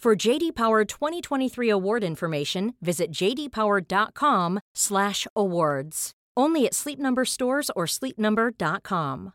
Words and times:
For 0.00 0.16
JD 0.16 0.54
Power 0.54 0.86
2023 0.86 1.68
award 1.68 2.02
information, 2.02 2.72
visit 2.80 3.12
jdpower.com/awards. 3.12 6.12
Only 6.34 6.64
at 6.64 6.74
Sleep 6.74 6.98
Number 6.98 7.26
stores 7.26 7.70
or 7.76 7.84
sleepnumber.com. 7.84 9.34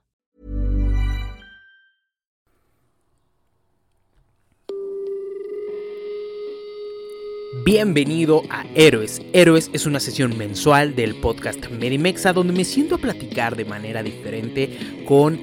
Bienvenido 7.64 8.42
a 8.50 8.66
Héroes. 8.74 9.22
Héroes 9.34 9.70
es 9.72 9.86
una 9.86 10.00
sesión 10.00 10.36
mensual 10.36 10.96
del 10.96 11.22
podcast 11.22 11.70
Medimexa 11.70 12.34
donde 12.34 12.54
me 12.54 12.64
siento 12.64 12.96
a 12.96 12.98
platicar 12.98 13.56
de 13.56 13.66
manera 13.66 14.02
diferente 14.02 15.06
con 15.08 15.38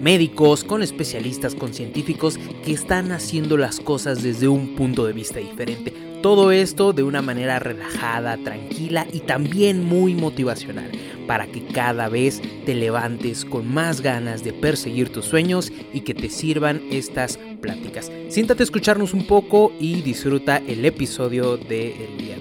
médicos, 0.00 0.64
con 0.64 0.82
especialistas, 0.82 1.54
con 1.54 1.74
científicos 1.74 2.38
que 2.64 2.72
están 2.72 3.12
haciendo 3.12 3.56
las 3.56 3.80
cosas 3.80 4.22
desde 4.22 4.48
un 4.48 4.74
punto 4.74 5.06
de 5.06 5.12
vista 5.12 5.38
diferente. 5.38 5.92
Todo 6.22 6.50
esto 6.50 6.92
de 6.92 7.04
una 7.04 7.22
manera 7.22 7.58
relajada, 7.58 8.36
tranquila 8.38 9.06
y 9.12 9.20
también 9.20 9.84
muy 9.84 10.14
motivacional 10.14 10.90
para 11.28 11.46
que 11.46 11.62
cada 11.62 12.08
vez 12.08 12.40
te 12.64 12.74
levantes 12.74 13.44
con 13.44 13.72
más 13.72 14.00
ganas 14.00 14.42
de 14.42 14.52
perseguir 14.52 15.10
tus 15.10 15.26
sueños 15.26 15.70
y 15.92 16.00
que 16.00 16.14
te 16.14 16.30
sirvan 16.30 16.82
estas 16.90 17.38
pláticas. 17.60 18.10
Siéntate 18.30 18.62
a 18.62 18.64
escucharnos 18.64 19.12
un 19.12 19.26
poco 19.26 19.72
y 19.78 20.00
disfruta 20.00 20.56
el 20.66 20.84
episodio 20.84 21.56
del 21.56 22.16
día 22.18 22.34
de 22.34 22.34
hoy. 22.34 22.37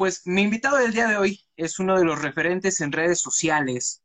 Pues 0.00 0.26
mi 0.26 0.40
invitado 0.40 0.78
del 0.78 0.94
día 0.94 1.08
de 1.08 1.18
hoy 1.18 1.44
es 1.58 1.78
uno 1.78 1.98
de 1.98 2.06
los 2.06 2.22
referentes 2.22 2.80
en 2.80 2.90
redes 2.90 3.20
sociales 3.20 4.02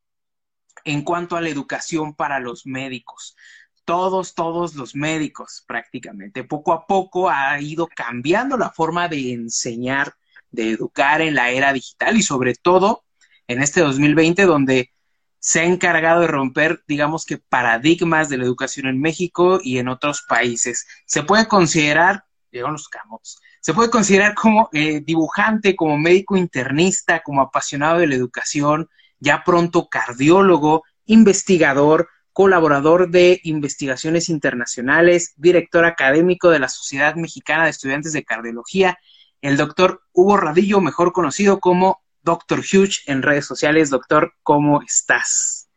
en 0.83 1.03
cuanto 1.03 1.37
a 1.37 1.41
la 1.41 1.47
educación 1.47 2.13
para 2.15 2.41
los 2.41 2.65
médicos. 2.65 3.37
Todos, 3.85 4.35
todos 4.35 4.75
los 4.75 4.93
médicos 4.93 5.63
prácticamente. 5.65 6.43
Poco 6.43 6.73
a 6.73 6.85
poco 6.85 7.29
ha 7.29 7.61
ido 7.61 7.87
cambiando 7.87 8.57
la 8.57 8.71
forma 8.71 9.07
de 9.07 9.31
enseñar, 9.31 10.15
de 10.51 10.71
educar 10.71 11.21
en 11.21 11.33
la 11.33 11.51
era 11.51 11.71
digital 11.71 12.17
y 12.17 12.23
sobre 12.23 12.55
todo 12.55 13.05
en 13.47 13.61
este 13.61 13.79
2020 13.79 14.43
donde 14.43 14.91
se 15.39 15.61
ha 15.61 15.63
encargado 15.63 16.19
de 16.19 16.27
romper, 16.27 16.83
digamos 16.89 17.25
que, 17.25 17.37
paradigmas 17.37 18.27
de 18.27 18.37
la 18.37 18.43
educación 18.43 18.87
en 18.87 18.99
México 18.99 19.61
y 19.63 19.77
en 19.77 19.87
otros 19.87 20.23
países. 20.27 20.87
Se 21.05 21.23
puede 21.23 21.47
considerar, 21.47 22.25
llegan 22.51 22.73
los 22.73 22.89
camotes, 22.89 23.37
se 23.65 23.73
puede 23.73 23.89
considerar 23.89 24.35
como 24.35 24.69
eh, 24.73 25.01
dibujante, 25.03 25.75
como 25.75 25.97
médico 25.97 26.37
internista, 26.37 27.23
como 27.23 27.41
apasionado 27.41 27.97
de 27.97 28.05
la 28.05 28.13
educación, 28.13 28.91
ya 29.17 29.43
pronto 29.43 29.89
cardiólogo, 29.89 30.83
investigador, 31.07 32.09
colaborador 32.31 33.09
de 33.09 33.41
investigaciones 33.43 34.29
internacionales, 34.29 35.33
director 35.35 35.83
académico 35.83 36.51
de 36.51 36.59
la 36.59 36.69
Sociedad 36.69 37.15
Mexicana 37.15 37.63
de 37.63 37.71
Estudiantes 37.71 38.13
de 38.13 38.23
Cardiología, 38.23 38.99
el 39.41 39.57
doctor 39.57 40.03
Hugo 40.13 40.37
Radillo, 40.37 40.79
mejor 40.79 41.11
conocido 41.11 41.59
como 41.59 42.03
Doctor 42.21 42.59
Huge 42.59 42.99
en 43.07 43.23
redes 43.23 43.47
sociales. 43.47 43.89
Doctor, 43.89 44.35
¿cómo 44.43 44.83
estás? 44.83 45.69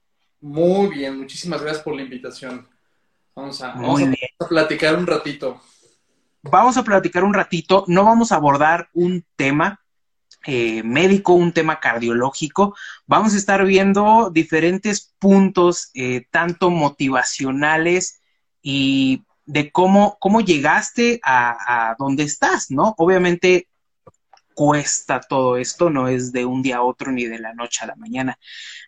Muy 0.42 0.88
bien, 0.88 1.16
muchísimas 1.16 1.62
gracias 1.62 1.82
por 1.82 1.96
la 1.96 2.02
invitación. 2.02 2.68
Vamos 3.34 3.62
a, 3.62 3.68
vamos 3.68 4.02
a 4.02 4.46
platicar 4.46 4.94
un 4.94 5.06
ratito. 5.06 5.62
Vamos 6.42 6.76
a 6.76 6.84
platicar 6.84 7.24
un 7.24 7.34
ratito, 7.34 7.84
no 7.88 8.04
vamos 8.04 8.32
a 8.32 8.36
abordar 8.36 8.88
un 8.92 9.24
tema, 9.36 9.82
eh, 10.46 10.82
médico, 10.84 11.32
un 11.32 11.52
tema 11.52 11.80
cardiológico. 11.80 12.76
Vamos 13.06 13.34
a 13.34 13.36
estar 13.36 13.64
viendo 13.64 14.30
diferentes 14.30 15.14
puntos, 15.18 15.90
eh, 15.94 16.26
tanto 16.30 16.70
motivacionales 16.70 18.22
y 18.62 19.24
de 19.46 19.72
cómo, 19.72 20.16
cómo 20.20 20.40
llegaste 20.40 21.20
a, 21.24 21.90
a, 21.90 21.96
donde 21.98 22.22
estás, 22.22 22.70
¿no? 22.70 22.94
Obviamente 22.98 23.68
cuesta 24.54 25.20
todo 25.20 25.56
esto, 25.56 25.90
no 25.90 26.08
es 26.08 26.32
de 26.32 26.44
un 26.44 26.62
día 26.62 26.78
a 26.78 26.82
otro 26.82 27.12
ni 27.12 27.26
de 27.26 27.38
la 27.38 27.54
noche 27.54 27.80
a 27.82 27.86
la 27.88 27.96
mañana. 27.96 28.38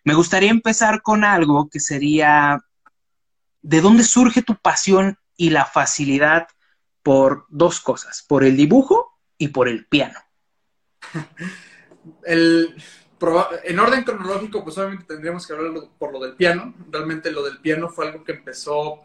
Me 0.03 0.13
gustaría 0.13 0.51
empezar 0.51 1.01
con 1.01 1.23
algo 1.23 1.69
que 1.69 1.79
sería, 1.79 2.59
¿de 3.61 3.81
dónde 3.81 4.03
surge 4.03 4.41
tu 4.41 4.55
pasión 4.55 5.17
y 5.35 5.49
la 5.49 5.65
facilidad 5.65 6.47
por 7.03 7.45
dos 7.49 7.81
cosas, 7.81 8.25
por 8.27 8.43
el 8.43 8.57
dibujo 8.57 9.19
y 9.37 9.49
por 9.49 9.67
el 9.67 9.85
piano? 9.85 10.19
El, 12.25 12.75
en 13.63 13.79
orden 13.79 14.03
cronológico, 14.03 14.63
pues 14.63 14.77
obviamente 14.77 15.05
tendríamos 15.05 15.45
que 15.45 15.53
hablar 15.53 15.71
por 15.97 16.11
lo 16.11 16.19
del 16.19 16.33
piano. 16.33 16.73
Realmente 16.89 17.31
lo 17.31 17.43
del 17.43 17.59
piano 17.59 17.89
fue 17.89 18.07
algo 18.07 18.23
que 18.23 18.31
empezó, 18.31 19.01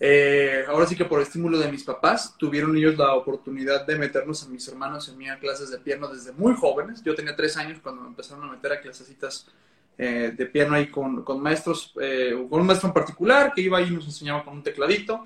eh, 0.00 0.64
ahora 0.68 0.86
sí 0.86 0.96
que 0.96 1.04
por 1.04 1.20
estímulo 1.20 1.58
de 1.58 1.70
mis 1.70 1.84
papás, 1.84 2.34
tuvieron 2.36 2.76
ellos 2.76 2.98
la 2.98 3.14
oportunidad 3.14 3.86
de 3.86 3.96
meternos 3.96 4.42
a 4.42 4.48
mis 4.48 4.66
hermanos 4.66 5.14
y 5.16 5.28
a 5.28 5.38
clases 5.38 5.70
de 5.70 5.78
piano 5.78 6.08
desde 6.08 6.32
muy 6.32 6.54
jóvenes. 6.56 7.02
Yo 7.02 7.14
tenía 7.14 7.36
tres 7.36 7.56
años 7.56 7.78
cuando 7.80 8.02
me 8.02 8.08
empezaron 8.08 8.42
a 8.44 8.52
meter 8.52 8.72
a 8.72 8.80
clasecitas 8.80 9.46
eh, 9.96 10.34
de 10.36 10.46
piano 10.46 10.74
ahí 10.74 10.88
con, 10.88 11.22
con 11.22 11.40
maestros, 11.40 11.94
eh, 12.00 12.34
con 12.50 12.60
un 12.60 12.66
maestro 12.66 12.88
en 12.88 12.94
particular 12.94 13.52
que 13.54 13.60
iba 13.60 13.78
ahí 13.78 13.86
y 13.86 13.94
nos 13.94 14.06
enseñaba 14.06 14.44
con 14.44 14.54
un 14.54 14.62
tecladito. 14.62 15.24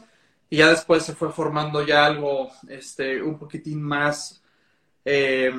Y 0.51 0.59
ya 0.59 0.71
después 0.71 1.05
se 1.05 1.15
fue 1.15 1.31
formando 1.31 1.85
ya 1.87 2.07
algo 2.07 2.51
este, 2.69 3.23
un 3.23 3.39
poquitín 3.39 3.83
más 3.83 4.43
eh, 5.11 5.51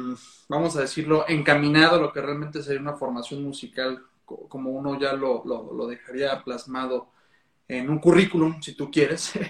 vamos 0.47 0.75
a 0.75 0.81
decirlo, 0.81 1.25
encaminado 1.27 1.95
a 1.95 1.99
lo 1.99 2.13
que 2.13 2.21
realmente 2.21 2.61
sería 2.61 2.81
una 2.81 2.93
formación 2.93 3.43
musical, 3.43 4.05
como 4.23 4.69
uno 4.69 4.99
ya 4.99 5.13
lo, 5.13 5.43
lo, 5.43 5.87
dejaría 5.87 6.43
plasmado 6.43 7.11
en 7.67 7.89
un 7.89 7.97
currículum, 7.99 8.61
si 8.61 8.75
tú 8.75 8.91
quieres. 8.91 9.33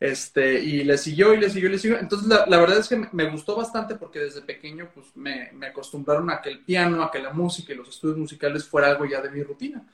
Este, 0.00 0.60
y 0.60 0.84
le 0.84 0.98
siguió 0.98 1.32
y 1.32 1.38
le 1.38 1.48
siguió 1.48 1.68
y 1.68 1.72
le 1.72 1.78
siguió. 1.78 1.98
Entonces, 1.98 2.28
la, 2.28 2.44
la 2.46 2.58
verdad 2.58 2.78
es 2.78 2.88
que 2.88 3.08
me 3.12 3.30
gustó 3.30 3.56
bastante 3.56 3.94
porque 3.94 4.18
desde 4.18 4.42
pequeño 4.42 4.90
pues, 4.92 5.16
me, 5.16 5.50
me, 5.52 5.68
acostumbraron 5.68 6.28
a 6.30 6.42
que 6.42 6.50
el 6.50 6.62
piano, 6.62 7.02
a 7.02 7.10
que 7.10 7.20
la 7.20 7.32
música 7.32 7.72
y 7.72 7.76
los 7.76 7.88
estudios 7.88 8.18
musicales 8.18 8.68
fuera 8.68 8.88
algo 8.88 9.06
ya 9.06 9.22
de 9.22 9.30
mi 9.30 9.42
rutina. 9.42 9.86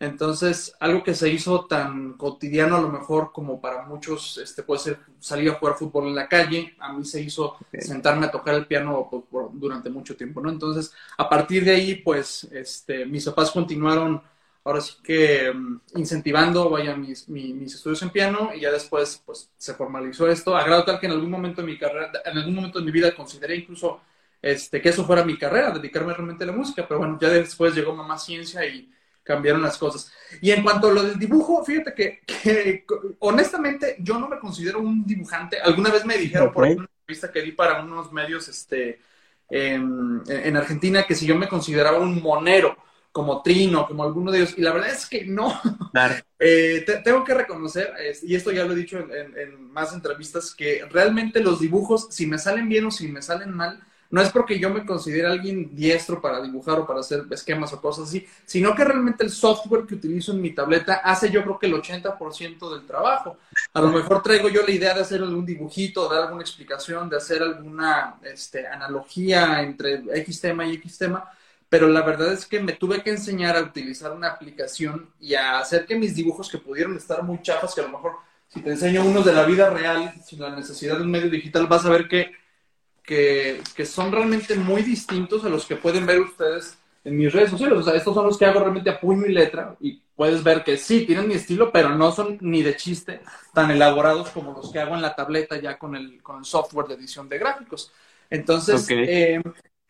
Entonces, 0.00 0.74
algo 0.78 1.02
que 1.02 1.14
se 1.14 1.28
hizo 1.28 1.66
tan 1.66 2.12
cotidiano 2.12 2.76
a 2.76 2.80
lo 2.80 2.88
mejor 2.88 3.32
como 3.32 3.60
para 3.60 3.82
muchos, 3.82 4.38
este, 4.38 4.62
puede 4.62 4.80
ser 4.80 4.98
salir 5.18 5.50
a 5.50 5.54
jugar 5.54 5.74
fútbol 5.74 6.06
en 6.06 6.14
la 6.14 6.28
calle, 6.28 6.76
a 6.78 6.92
mí 6.92 7.04
se 7.04 7.20
hizo 7.20 7.56
okay. 7.60 7.80
sentarme 7.80 8.26
a 8.26 8.30
tocar 8.30 8.54
el 8.54 8.66
piano 8.66 9.08
por, 9.10 9.24
por, 9.24 9.50
durante 9.52 9.90
mucho 9.90 10.16
tiempo, 10.16 10.40
¿no? 10.40 10.50
Entonces, 10.50 10.92
a 11.16 11.28
partir 11.28 11.64
de 11.64 11.72
ahí, 11.72 11.96
pues, 11.96 12.44
este, 12.52 13.06
mis 13.06 13.24
papás 13.24 13.50
continuaron, 13.50 14.22
ahora 14.62 14.80
sí 14.80 14.94
que 15.02 15.52
mm, 15.52 15.80
incentivando, 15.96 16.70
vaya, 16.70 16.94
mis, 16.94 17.28
mis, 17.28 17.74
estudios 17.74 18.02
en 18.02 18.10
piano 18.10 18.50
y 18.54 18.60
ya 18.60 18.70
después, 18.70 19.20
pues, 19.26 19.50
se 19.56 19.74
formalizó 19.74 20.28
esto, 20.28 20.56
a 20.56 20.62
grado 20.64 20.84
tal 20.84 21.00
que 21.00 21.06
en 21.06 21.12
algún 21.12 21.30
momento 21.30 21.60
de 21.60 21.66
mi 21.66 21.76
carrera, 21.76 22.12
en 22.24 22.38
algún 22.38 22.54
momento 22.54 22.78
de 22.78 22.84
mi 22.84 22.92
vida 22.92 23.16
consideré 23.16 23.56
incluso 23.56 24.00
este, 24.40 24.80
que 24.80 24.90
eso 24.90 25.04
fuera 25.04 25.24
mi 25.24 25.36
carrera, 25.36 25.72
dedicarme 25.72 26.14
realmente 26.14 26.44
a 26.44 26.46
la 26.46 26.52
música, 26.52 26.86
pero 26.86 27.00
bueno, 27.00 27.18
ya 27.20 27.28
después 27.30 27.74
llegó 27.74 27.94
Mamá 27.96 28.16
Ciencia 28.16 28.64
y 28.64 28.88
cambiaron 29.28 29.60
las 29.60 29.76
cosas. 29.76 30.10
Y 30.40 30.50
en 30.52 30.62
cuanto 30.62 30.88
a 30.88 30.92
lo 30.92 31.02
del 31.02 31.18
dibujo, 31.18 31.62
fíjate 31.62 31.92
que, 32.24 32.84
honestamente 33.18 33.96
yo 33.98 34.18
no 34.18 34.26
me 34.26 34.38
considero 34.38 34.80
un 34.80 35.04
dibujante. 35.04 35.60
Alguna 35.60 35.90
vez 35.90 36.06
me 36.06 36.16
dijeron 36.16 36.50
por 36.50 36.64
una 36.64 36.88
entrevista 36.88 37.30
que 37.30 37.42
di 37.42 37.52
para 37.52 37.82
unos 37.82 38.10
medios 38.10 38.48
este, 38.48 39.00
en, 39.50 40.56
Argentina 40.56 41.04
que 41.06 41.14
si 41.14 41.26
yo 41.26 41.36
me 41.36 41.46
consideraba 41.46 41.98
un 41.98 42.22
monero, 42.22 42.74
como 43.12 43.42
Trino, 43.42 43.86
como 43.86 44.02
alguno 44.02 44.32
de 44.32 44.38
ellos, 44.38 44.54
y 44.56 44.62
la 44.62 44.72
verdad 44.72 44.90
es 44.90 45.06
que 45.06 45.26
no. 45.26 45.60
Eh, 46.40 46.86
tengo 47.02 47.24
que 47.24 47.34
reconocer, 47.34 47.92
y 48.22 48.36
esto 48.36 48.52
ya 48.52 48.64
lo 48.64 48.72
he 48.72 48.76
dicho 48.76 48.96
en, 49.00 49.36
en 49.36 49.72
más 49.72 49.92
entrevistas, 49.92 50.54
que 50.54 50.86
realmente 50.88 51.40
los 51.40 51.58
dibujos, 51.58 52.06
si 52.10 52.28
me 52.28 52.38
salen 52.38 52.68
bien 52.68 52.86
o 52.86 52.92
si 52.92 53.08
me 53.08 53.22
salen 53.22 53.52
mal, 53.52 53.82
no 54.10 54.22
es 54.22 54.30
porque 54.30 54.58
yo 54.58 54.70
me 54.70 54.86
considere 54.86 55.26
alguien 55.26 55.74
diestro 55.74 56.20
para 56.20 56.40
dibujar 56.40 56.78
o 56.78 56.86
para 56.86 57.00
hacer 57.00 57.24
esquemas 57.30 57.72
o 57.72 57.80
cosas 57.80 58.08
así, 58.08 58.26
sino 58.46 58.74
que 58.74 58.84
realmente 58.84 59.24
el 59.24 59.30
software 59.30 59.86
que 59.86 59.96
utilizo 59.96 60.32
en 60.32 60.40
mi 60.40 60.54
tableta 60.54 60.94
hace 61.04 61.30
yo 61.30 61.42
creo 61.42 61.58
que 61.58 61.66
el 61.66 61.74
80% 61.74 62.72
del 62.72 62.86
trabajo. 62.86 63.36
A 63.74 63.80
lo 63.80 63.88
mejor 63.88 64.22
traigo 64.22 64.48
yo 64.48 64.62
la 64.62 64.70
idea 64.70 64.94
de 64.94 65.02
hacer 65.02 65.22
algún 65.22 65.44
dibujito, 65.44 66.08
dar 66.08 66.22
alguna 66.22 66.42
explicación, 66.42 67.08
de 67.08 67.16
hacer 67.18 67.42
alguna 67.42 68.16
este, 68.22 68.66
analogía 68.66 69.62
entre 69.62 70.02
X 70.20 70.40
tema 70.40 70.66
y 70.66 70.74
X 70.74 70.98
tema, 70.98 71.30
pero 71.68 71.86
la 71.88 72.00
verdad 72.00 72.32
es 72.32 72.46
que 72.46 72.60
me 72.60 72.72
tuve 72.72 73.02
que 73.02 73.10
enseñar 73.10 73.56
a 73.56 73.62
utilizar 73.62 74.12
una 74.12 74.28
aplicación 74.28 75.10
y 75.20 75.34
a 75.34 75.58
hacer 75.58 75.84
que 75.84 75.96
mis 75.96 76.14
dibujos 76.14 76.48
que 76.48 76.56
pudieron 76.56 76.96
estar 76.96 77.22
muy 77.22 77.42
chafas, 77.42 77.74
que 77.74 77.82
a 77.82 77.84
lo 77.84 77.90
mejor 77.90 78.12
si 78.48 78.62
te 78.62 78.70
enseño 78.70 79.04
unos 79.04 79.26
de 79.26 79.34
la 79.34 79.44
vida 79.44 79.68
real, 79.68 80.14
sin 80.24 80.40
la 80.40 80.56
necesidad 80.56 80.96
de 80.96 81.02
un 81.02 81.10
medio 81.10 81.28
digital, 81.28 81.66
vas 81.66 81.84
a 81.84 81.90
ver 81.90 82.08
que 82.08 82.32
que, 83.08 83.86
son 83.86 84.12
realmente 84.12 84.54
muy 84.54 84.82
distintos 84.82 85.42
a 85.44 85.48
los 85.48 85.64
que 85.64 85.76
pueden 85.76 86.04
ver 86.04 86.20
ustedes 86.20 86.76
en 87.04 87.16
mis 87.16 87.32
redes 87.32 87.50
sociales. 87.50 87.78
O 87.78 87.82
sea, 87.82 87.94
estos 87.94 88.14
son 88.14 88.26
los 88.26 88.36
que 88.36 88.44
hago 88.44 88.60
realmente 88.60 88.90
a 88.90 89.00
puño 89.00 89.24
y 89.26 89.32
letra 89.32 89.74
y 89.80 90.02
puedes 90.14 90.44
ver 90.44 90.62
que 90.62 90.76
sí, 90.76 91.06
tienen 91.06 91.26
mi 91.26 91.34
estilo, 91.34 91.72
pero 91.72 91.88
no 91.88 92.12
son 92.12 92.36
ni 92.42 92.62
de 92.62 92.76
chiste 92.76 93.22
tan 93.54 93.70
elaborados 93.70 94.28
como 94.28 94.52
los 94.52 94.70
que 94.70 94.78
hago 94.78 94.94
en 94.94 95.00
la 95.00 95.16
tableta 95.16 95.58
ya 95.58 95.78
con 95.78 95.96
el, 95.96 96.22
con 96.22 96.38
el 96.38 96.44
software 96.44 96.86
de 96.86 96.94
edición 96.94 97.30
de 97.30 97.38
gráficos. 97.38 97.90
Entonces, 98.28 98.86
eh, 98.90 99.40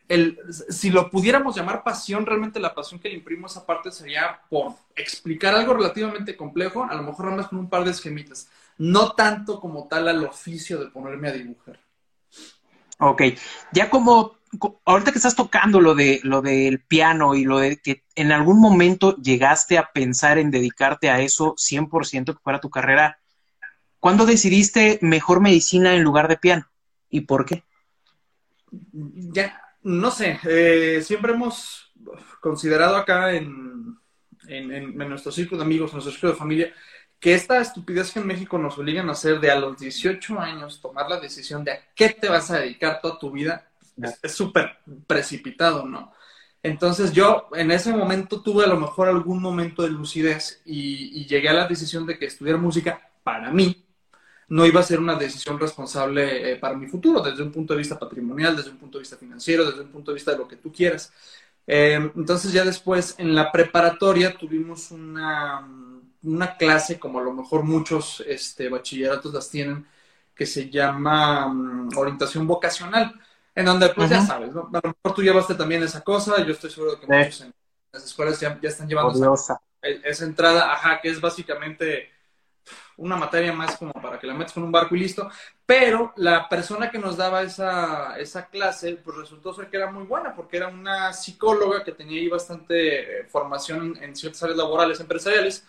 el, 0.07 0.39
si 0.69 0.89
lo 0.89 1.09
pudiéramos 1.09 1.57
llamar 1.57 1.83
pasión, 1.83 2.25
realmente 2.25 2.61
la 2.61 2.73
pasión 2.73 3.01
que 3.01 3.09
le 3.09 3.15
imprimo 3.15 3.47
a 3.47 3.49
esa 3.49 3.65
parte 3.65 3.91
sería 3.91 4.39
por 4.49 4.75
explicar 4.95 5.55
algo 5.55 5.73
relativamente 5.73 6.37
complejo, 6.37 6.85
a 6.85 6.95
lo 6.95 7.03
mejor 7.03 7.25
nada 7.25 7.37
más 7.37 7.47
con 7.49 7.59
un 7.59 7.69
par 7.69 7.83
de 7.83 7.91
esquemitas, 7.91 8.49
no 8.77 9.11
tanto 9.11 9.59
como 9.59 9.89
tal 9.89 10.07
al 10.07 10.23
oficio 10.23 10.79
de 10.79 10.89
ponerme 10.89 11.27
a 11.27 11.33
dibujar. 11.33 11.88
Ok, 12.99 13.21
ya 13.71 13.89
como 13.89 14.37
ahorita 14.83 15.11
que 15.11 15.19
estás 15.19 15.35
tocando 15.35 15.79
lo 15.79 15.95
de 15.95 16.19
lo 16.23 16.41
del 16.41 16.81
piano 16.81 17.35
y 17.35 17.45
lo 17.45 17.59
de 17.59 17.77
que 17.77 18.03
en 18.15 18.31
algún 18.31 18.59
momento 18.59 19.15
llegaste 19.17 19.77
a 19.77 19.91
pensar 19.93 20.37
en 20.37 20.51
dedicarte 20.51 21.09
a 21.09 21.21
eso 21.21 21.55
100% 21.55 22.33
que 22.33 22.43
fuera 22.43 22.59
tu 22.59 22.69
carrera, 22.69 23.19
¿cuándo 23.99 24.25
decidiste 24.25 24.99
mejor 25.01 25.39
medicina 25.39 25.95
en 25.95 26.03
lugar 26.03 26.27
de 26.27 26.37
piano? 26.37 26.67
¿Y 27.09 27.21
por 27.21 27.45
qué? 27.45 27.63
Ya, 28.71 29.61
no 29.83 30.11
sé, 30.11 30.39
eh, 30.43 31.01
siempre 31.01 31.33
hemos 31.33 31.93
considerado 32.41 32.97
acá 32.97 33.33
en, 33.33 33.97
en, 34.47 34.71
en, 34.71 34.97
nuestro 34.97 35.31
círculo 35.31 35.59
de 35.59 35.65
amigos, 35.65 35.91
en 35.91 35.95
nuestro 35.95 36.11
círculo 36.11 36.33
de 36.33 36.39
familia, 36.39 36.73
que 37.19 37.33
esta 37.33 37.59
estupidez 37.59 38.11
que 38.11 38.19
en 38.19 38.27
México 38.27 38.57
nos 38.57 38.77
obligan 38.77 39.09
a 39.09 39.11
hacer 39.11 39.39
de 39.39 39.51
a 39.51 39.59
los 39.59 39.77
18 39.77 40.39
años 40.39 40.79
tomar 40.81 41.09
la 41.09 41.19
decisión 41.19 41.63
de 41.63 41.71
a 41.71 41.79
qué 41.93 42.09
te 42.09 42.29
vas 42.29 42.49
a 42.51 42.59
dedicar 42.59 43.01
toda 43.01 43.19
tu 43.19 43.31
vida 43.31 43.69
es 44.23 44.31
súper 44.31 44.77
precipitado, 45.07 45.85
¿no? 45.85 46.13
Entonces 46.63 47.11
yo 47.13 47.47
en 47.53 47.71
ese 47.71 47.93
momento 47.93 48.41
tuve 48.41 48.65
a 48.65 48.67
lo 48.67 48.79
mejor 48.79 49.07
algún 49.07 49.41
momento 49.41 49.83
de 49.83 49.89
lucidez 49.89 50.61
y, 50.65 51.25
llegué 51.25 51.49
a 51.49 51.53
la 51.53 51.67
decisión 51.67 52.05
de 52.05 52.17
que 52.17 52.25
estudiar 52.25 52.57
música 52.57 53.09
para 53.23 53.51
mí 53.51 53.85
no 54.49 54.65
iba 54.65 54.79
a 54.79 54.83
ser 54.83 54.99
una 54.99 55.15
decisión 55.15 55.59
responsable 55.59 56.53
eh, 56.53 56.55
para 56.55 56.75
mi 56.75 56.87
futuro, 56.87 57.21
desde 57.21 57.43
un 57.43 57.51
punto 57.51 57.73
de 57.73 57.79
vista 57.79 57.99
patrimonial, 57.99 58.55
desde 58.55 58.71
un 58.71 58.77
punto 58.77 58.97
de 58.97 59.03
vista 59.03 59.15
financiero, 59.15 59.63
desde 59.65 59.81
un 59.81 59.91
punto 59.91 60.11
de 60.11 60.15
vista 60.15 60.31
de 60.31 60.37
lo 60.39 60.47
que 60.47 60.55
tú 60.55 60.71
quieras. 60.71 61.13
Eh, 61.67 62.11
entonces 62.15 62.51
ya 62.51 62.65
después 62.65 63.13
en 63.19 63.35
la 63.35 63.51
preparatoria 63.51 64.35
tuvimos 64.35 64.89
una 64.89 65.61
una 66.23 66.57
clase, 66.57 66.99
como 66.99 67.19
a 67.19 67.23
lo 67.23 67.33
mejor 67.33 67.63
muchos 67.63 68.23
este, 68.27 68.69
bachilleratos 68.69 69.33
las 69.33 69.49
tienen, 69.49 69.87
que 70.35 70.45
se 70.45 70.69
llama 70.69 71.47
mm, 71.47 71.97
orientación 71.97 72.47
vocacional, 72.47 73.13
en 73.55 73.65
donde 73.65 73.89
pues 73.89 74.09
ya 74.09 74.21
sabes, 74.21 74.53
¿no? 74.53 74.69
a 74.73 74.79
lo 74.83 74.95
mejor 74.95 75.15
tú 75.15 75.21
llevaste 75.21 75.55
también 75.55 75.83
esa 75.83 76.01
cosa, 76.01 76.43
yo 76.45 76.53
estoy 76.53 76.69
seguro 76.69 76.95
de 76.95 76.99
que 76.99 77.07
muchos 77.07 77.41
en 77.41 77.53
las 77.91 78.05
escuelas 78.05 78.39
ya, 78.39 78.57
están 78.61 78.87
llevando 78.87 79.33
esa, 79.33 79.59
esa, 79.81 80.25
entrada, 80.25 80.71
ajá, 80.71 81.01
que 81.01 81.09
es 81.09 81.19
básicamente 81.19 82.09
una 82.97 83.15
materia 83.15 83.51
más 83.53 83.77
como 83.77 83.93
para 83.93 84.19
que 84.19 84.27
la 84.27 84.33
metas 84.33 84.53
con 84.53 84.63
un 84.63 84.71
barco 84.71 84.95
y 84.95 84.99
listo, 84.99 85.29
pero 85.65 86.13
la 86.17 86.47
persona 86.47 86.91
que 86.91 86.99
nos 86.99 87.17
daba 87.17 87.41
esa, 87.41 88.17
esa 88.19 88.47
clase, 88.47 88.99
pues 89.03 89.17
resultó 89.17 89.53
ser 89.53 89.69
que 89.69 89.77
era 89.77 89.91
muy 89.91 90.03
buena, 90.05 90.35
porque 90.35 90.57
era 90.57 90.67
una 90.67 91.13
psicóloga 91.13 91.83
que 91.83 91.93
tenía 91.93 92.19
ahí 92.19 92.27
bastante 92.27 93.21
eh, 93.21 93.25
formación 93.25 93.97
en 94.01 94.15
ciertas 94.15 94.43
áreas 94.43 94.57
laborales, 94.57 94.99
empresariales, 94.99 95.65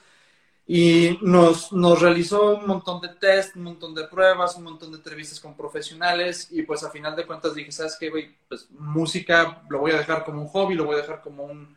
y 0.72 1.19
nos, 1.22 1.72
nos 1.72 2.00
realizó 2.00 2.56
un 2.56 2.64
montón 2.69 3.00
de 3.00 3.08
test, 3.08 3.56
un 3.56 3.64
montón 3.64 3.93
de 3.93 4.05
pruebas, 4.05 4.55
un 4.55 4.62
montón 4.62 4.93
de 4.93 4.99
entrevistas 4.99 5.40
con 5.40 5.56
profesionales 5.56 6.46
y 6.52 6.62
pues 6.62 6.84
a 6.84 6.90
final 6.93 7.17
de 7.17 7.26
cuentas 7.26 7.56
dije, 7.56 7.72
¿sabes 7.72 7.96
qué, 7.99 8.08
güey? 8.08 8.37
Pues 8.49 8.70
música 8.70 9.64
lo 9.69 9.81
voy 9.81 9.90
a 9.90 9.96
dejar 9.96 10.25
como 10.25 10.43
un 10.43 10.46
hobby, 10.46 10.76
lo 10.76 10.84
voy 10.84 10.94
a 10.94 10.99
dejar 10.99 11.22
como 11.22 11.43
un, 11.43 11.76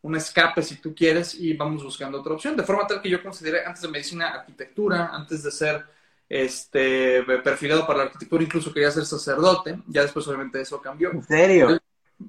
un 0.00 0.16
escape 0.16 0.60
si 0.60 0.80
tú 0.80 0.92
quieres 0.92 1.36
y 1.36 1.52
vamos 1.52 1.84
buscando 1.84 2.18
otra 2.18 2.32
opción. 2.32 2.56
De 2.56 2.64
forma 2.64 2.84
tal 2.84 3.00
que 3.00 3.10
yo 3.10 3.22
consideré 3.22 3.64
antes 3.64 3.82
de 3.82 3.88
medicina 3.88 4.30
arquitectura, 4.30 5.10
antes 5.12 5.44
de 5.44 5.50
ser 5.52 5.84
este 6.28 7.22
perfilado 7.44 7.86
para 7.86 7.98
la 8.00 8.04
arquitectura, 8.06 8.42
incluso 8.42 8.72
quería 8.72 8.90
ser 8.90 9.04
sacerdote. 9.04 9.78
Ya 9.86 10.02
después 10.02 10.26
obviamente 10.26 10.60
eso 10.60 10.82
cambió. 10.82 11.12
¿En 11.12 11.22
serio? 11.22 11.78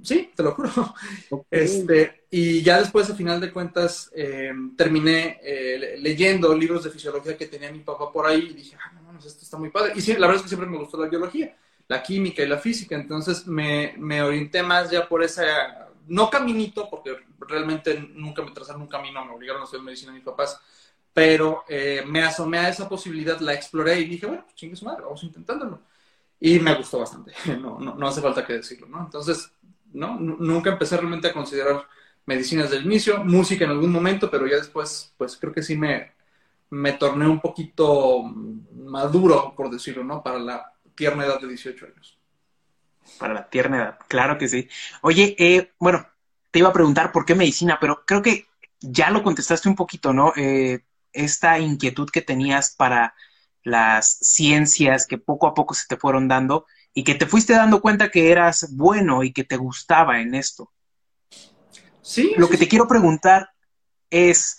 Sí, 0.02 0.32
te 0.36 0.44
lo 0.44 0.54
juro. 0.54 0.72
Este, 1.50 2.26
y 2.32 2.62
ya 2.62 2.80
después, 2.80 3.10
a 3.10 3.16
final 3.16 3.40
de 3.40 3.52
cuentas, 3.52 4.12
eh, 4.16 4.52
terminé 4.76 5.40
eh, 5.44 5.98
leyendo 6.00 6.56
libros 6.56 6.84
de 6.84 6.90
fisiología 6.90 7.38
que 7.38 7.48
tenía 7.48 7.72
mi 7.72 7.80
papá 7.80 8.12
por 8.12 8.26
ahí 8.26 8.50
y 8.50 8.54
dije, 8.54 8.78
ah, 8.84 8.92
no, 8.94 9.20
esto 9.20 9.44
está 9.44 9.58
muy 9.58 9.70
padre. 9.70 9.94
Y 9.96 10.02
sí, 10.02 10.14
la 10.14 10.28
verdad 10.28 10.38
es 10.38 10.42
que 10.44 10.50
siempre 10.50 10.70
me 10.70 10.78
gustó 10.78 10.98
la 10.98 11.08
biología, 11.08 11.56
la 11.88 12.02
química 12.02 12.42
y 12.44 12.48
la 12.48 12.58
física. 12.58 12.96
Entonces 12.96 13.46
me, 13.48 13.94
me 13.98 14.22
orienté 14.22 14.64
más 14.64 14.90
ya 14.90 15.08
por 15.08 15.24
ese, 15.24 15.46
no 16.08 16.30
caminito, 16.30 16.90
porque 16.90 17.16
realmente 17.48 18.00
nunca 18.14 18.42
me 18.42 18.52
trazaron 18.52 18.82
un 18.82 18.88
camino, 18.88 19.24
me 19.26 19.34
obligaron 19.34 19.62
a 19.62 19.66
estudiar 19.66 19.86
medicina 19.86 20.12
mis 20.12 20.24
papás, 20.24 20.60
pero 21.14 21.64
eh, 21.68 22.04
me 22.08 22.24
asomé 22.24 22.58
a 22.58 22.70
esa 22.70 22.90
posibilidad, 22.90 23.40
la 23.40 23.54
exploré 23.54 24.00
y 24.00 24.06
dije, 24.06 24.26
bueno, 24.26 24.44
pues 24.44 24.56
chingue 24.56 24.76
su 24.76 24.86
madre, 24.86 25.04
vamos 25.04 25.24
intentándolo. 25.24 25.82
Y 26.40 26.60
me 26.60 26.76
gustó 26.76 27.00
bastante, 27.00 27.34
no, 27.60 27.80
no, 27.80 27.96
no 27.96 28.08
hace 28.08 28.22
falta 28.22 28.46
que 28.46 28.54
decirlo, 28.54 28.88
¿no? 28.88 29.00
Entonces, 29.00 29.52
¿no? 29.94 30.20
Nunca 30.20 30.72
empecé 30.72 30.98
realmente 30.98 31.28
a 31.28 31.34
considerar 31.34 31.88
medicina 32.26 32.64
desde 32.64 32.78
el 32.78 32.86
inicio, 32.86 33.24
música 33.24 33.66
en 33.66 33.72
algún 33.72 33.92
momento, 33.92 34.30
pero 34.30 34.48
ya 34.48 34.58
después, 34.58 35.14
pues 35.18 35.38
creo 35.38 35.54
que 35.54 35.62
sí 35.62 35.76
me, 35.78 36.12
me 36.70 36.94
torné 36.94 37.28
un 37.28 37.40
poquito 37.40 38.24
maduro, 38.24 39.54
por 39.56 39.70
decirlo, 39.70 40.04
¿no? 40.04 40.24
Para 40.24 40.40
la 40.40 40.74
tierna 40.96 41.26
edad 41.26 41.40
de 41.40 41.48
18 41.48 41.86
años. 41.86 42.18
Para 43.20 43.34
la 43.34 43.50
tierna 43.50 43.78
edad, 43.78 44.00
claro 44.08 44.38
que 44.38 44.48
sí. 44.48 44.68
Oye, 45.02 45.36
eh, 45.38 45.72
bueno, 45.80 46.08
te 46.52 46.60
iba 46.60 46.70
a 46.70 46.74
preguntar 46.74 47.12
por 47.12 47.26
qué 47.26 47.36
medicina, 47.36 47.78
pero 47.80 48.04
creo 48.06 48.22
que 48.22 48.48
ya 48.80 49.10
lo 49.10 49.24
contestaste 49.24 49.70
un 49.70 49.76
poquito, 49.76 50.14
¿no? 50.14 50.34
Eh, 50.36 50.84
esta 51.12 51.60
inquietud 51.60 52.10
que 52.10 52.22
tenías 52.22 52.76
para 52.76 53.14
las 53.64 54.18
ciencias 54.22 55.08
que 55.08 55.18
poco 55.18 55.48
a 55.48 55.54
poco 55.54 55.74
se 55.74 55.88
te 55.88 55.98
fueron 55.98 56.28
dando 56.28 56.66
y 56.94 57.04
que 57.04 57.16
te 57.16 57.26
fuiste 57.26 57.54
dando 57.54 57.82
cuenta 57.82 58.10
que 58.10 58.32
eras 58.32 58.68
bueno 58.76 59.24
y 59.24 59.34
que 59.34 59.44
te 59.44 59.58
gustaba 59.58 60.22
en 60.22 60.36
esto. 60.36 60.72
Sí. 62.02 62.34
Lo 62.38 62.50
que 62.50 62.58
te 62.58 62.68
quiero 62.68 62.88
preguntar 62.88 63.50
es 64.10 64.58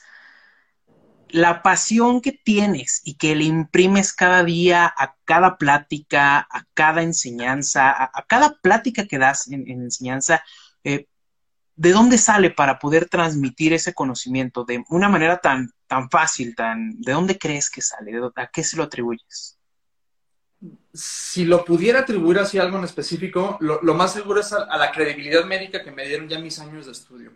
la 1.34 1.62
pasión 1.62 2.20
que 2.20 2.30
tienes 2.30 3.00
y 3.04 3.14
que 3.16 3.34
le 3.34 3.44
imprimes 3.44 4.12
cada 4.12 4.44
día 4.44 4.92
a 4.96 5.16
cada 5.24 5.58
plática, 5.58 6.38
a 6.38 6.64
cada 6.74 7.02
enseñanza, 7.02 7.90
a, 7.90 8.24
cada 8.28 8.56
plática 8.60 9.06
que 9.06 9.18
das 9.18 9.48
en, 9.48 9.68
enseñanza, 9.68 10.44
eh, 10.84 11.08
¿de 11.74 11.90
dónde 11.90 12.18
sale 12.18 12.50
para 12.50 12.78
poder 12.78 13.08
transmitir 13.08 13.72
ese 13.72 13.94
conocimiento 13.94 14.64
de 14.64 14.84
una 14.88 15.08
manera 15.08 15.38
tan, 15.38 15.72
tan 15.88 16.08
fácil, 16.08 16.54
tan, 16.54 17.00
¿de 17.00 17.12
dónde 17.12 17.36
crees 17.36 17.68
que 17.68 17.82
sale? 17.82 18.12
¿A 18.36 18.46
qué 18.46 18.62
se 18.62 18.76
lo 18.76 18.84
atribuyes? 18.84 19.53
Si 20.92 21.44
lo 21.44 21.64
pudiera 21.64 22.00
atribuir 22.00 22.38
así 22.38 22.58
algo 22.58 22.78
en 22.78 22.84
específico, 22.84 23.58
lo, 23.60 23.80
más 23.94 24.12
seguro 24.12 24.40
es 24.40 24.52
a, 24.52 24.76
la 24.76 24.92
credibilidad 24.92 25.44
médica 25.44 25.82
que 25.82 25.90
me 25.90 26.06
dieron 26.06 26.28
ya 26.28 26.38
mis 26.38 26.58
años 26.58 26.86
de 26.86 26.92
estudio. 26.92 27.32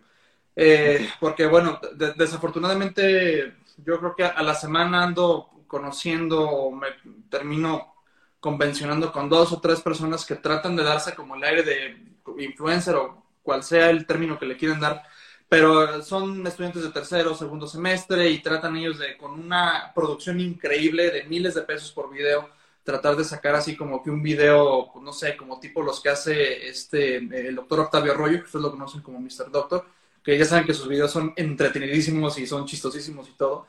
Eh, 0.55 1.09
porque, 1.19 1.45
bueno, 1.45 1.79
de- 1.95 2.13
desafortunadamente 2.13 3.55
yo 3.77 3.99
creo 3.99 4.15
que 4.15 4.25
a 4.25 4.41
la 4.43 4.55
semana 4.55 5.03
ando 5.03 5.49
conociendo 5.67 6.71
me 6.71 6.87
termino 7.29 7.93
convencionando 8.39 9.11
con 9.11 9.29
dos 9.29 9.51
o 9.51 9.59
tres 9.59 9.81
personas 9.81 10.25
que 10.25 10.35
tratan 10.35 10.75
de 10.75 10.83
darse 10.83 11.13
como 11.13 11.35
el 11.35 11.43
aire 11.43 11.63
de 11.63 12.43
influencer 12.43 12.95
o 12.95 13.23
cual 13.43 13.63
sea 13.63 13.89
el 13.89 14.05
término 14.05 14.37
que 14.39 14.45
le 14.45 14.57
quieren 14.57 14.79
dar, 14.79 15.03
pero 15.47 16.01
son 16.03 16.45
estudiantes 16.45 16.83
de 16.83 16.91
tercero 16.91 17.31
o 17.31 17.35
segundo 17.35 17.67
semestre 17.67 18.29
y 18.29 18.41
tratan 18.41 18.77
ellos 18.77 18.99
de, 18.99 19.17
con 19.17 19.31
una 19.31 19.91
producción 19.95 20.39
increíble 20.39 21.09
de 21.11 21.23
miles 21.23 21.55
de 21.55 21.63
pesos 21.63 21.91
por 21.91 22.11
video, 22.11 22.49
tratar 22.83 23.15
de 23.15 23.23
sacar 23.23 23.55
así 23.55 23.75
como 23.75 24.01
que 24.01 24.09
un 24.09 24.21
video, 24.21 24.91
no 25.01 25.13
sé, 25.13 25.37
como 25.37 25.59
tipo 25.59 25.81
los 25.81 26.01
que 26.01 26.09
hace 26.09 26.67
este, 26.67 27.17
el 27.17 27.55
doctor 27.55 27.81
Octavio 27.81 28.13
Arroyo, 28.13 28.39
que 28.39 28.45
ustedes 28.45 28.63
lo 28.63 28.71
conocen 28.71 29.01
como 29.01 29.19
Mr. 29.19 29.51
Doctor, 29.51 29.85
que 30.23 30.37
ya 30.37 30.45
saben 30.45 30.65
que 30.65 30.73
sus 30.73 30.87
videos 30.87 31.11
son 31.11 31.33
entretenidísimos 31.35 32.37
y 32.39 32.47
son 32.47 32.65
chistosísimos 32.65 33.29
y 33.29 33.33
todo, 33.33 33.67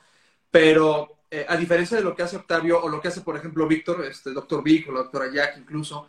pero 0.51 1.19
eh, 1.31 1.47
a 1.49 1.57
diferencia 1.57 1.97
de 1.97 2.03
lo 2.03 2.15
que 2.15 2.23
hace 2.23 2.37
Octavio 2.37 2.83
o 2.83 2.89
lo 2.89 3.01
que 3.01 3.09
hace, 3.09 3.21
por 3.21 3.37
ejemplo, 3.37 3.67
Víctor, 3.69 4.05
este 4.05 4.33
doctor 4.33 4.63
Vic 4.63 4.89
o 4.89 4.93
la 4.93 5.01
doctora 5.01 5.31
Jack 5.33 5.59
incluso, 5.59 6.09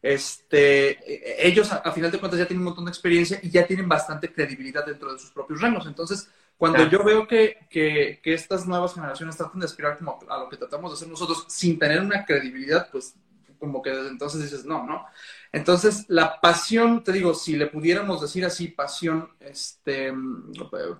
este, 0.00 0.90
eh, 0.90 1.46
ellos 1.46 1.72
a, 1.72 1.76
a, 1.76 1.92
final 1.92 2.10
de 2.10 2.18
cuentas 2.18 2.38
ya 2.38 2.46
tienen 2.46 2.60
un 2.60 2.66
montón 2.66 2.86
de 2.86 2.90
experiencia 2.90 3.38
y 3.42 3.50
ya 3.50 3.66
tienen 3.66 3.88
bastante 3.88 4.32
credibilidad 4.32 4.84
dentro 4.84 5.12
de 5.12 5.18
sus 5.18 5.30
propios 5.30 5.60
rangos. 5.60 5.86
Entonces, 5.86 6.28
cuando 6.62 6.78
Claro. 6.78 6.88
yo 6.88 7.02
veo 7.04 7.26
que, 7.26 7.58
que, 7.68 8.20
que 8.22 8.34
estas 8.34 8.66
nuevas 8.68 8.94
generaciones 8.94 9.36
tratan 9.36 9.60
de 9.60 9.66
aspirar 9.66 9.98
como 9.98 10.20
a 10.28 10.38
lo 10.38 10.48
que 10.48 10.56
tratamos 10.56 10.92
de 10.92 10.96
hacer 10.96 11.08
nosotros 11.08 11.44
sin 11.48 11.78
tener 11.78 12.00
una 12.00 12.24
credibilidad, 12.24 12.88
pues 12.92 13.16
como 13.58 13.82
que 13.82 13.90
desde 13.90 14.08
entonces 14.10 14.42
dices, 14.42 14.64
no, 14.64 14.86
¿no? 14.86 15.04
Entonces, 15.52 16.04
la 16.08 16.40
pasión, 16.40 17.02
te 17.04 17.12
digo, 17.12 17.34
si 17.34 17.56
le 17.56 17.66
pudiéramos 17.66 18.20
decir 18.20 18.44
así, 18.44 18.68
pasión, 18.68 19.30
este, 19.40 20.12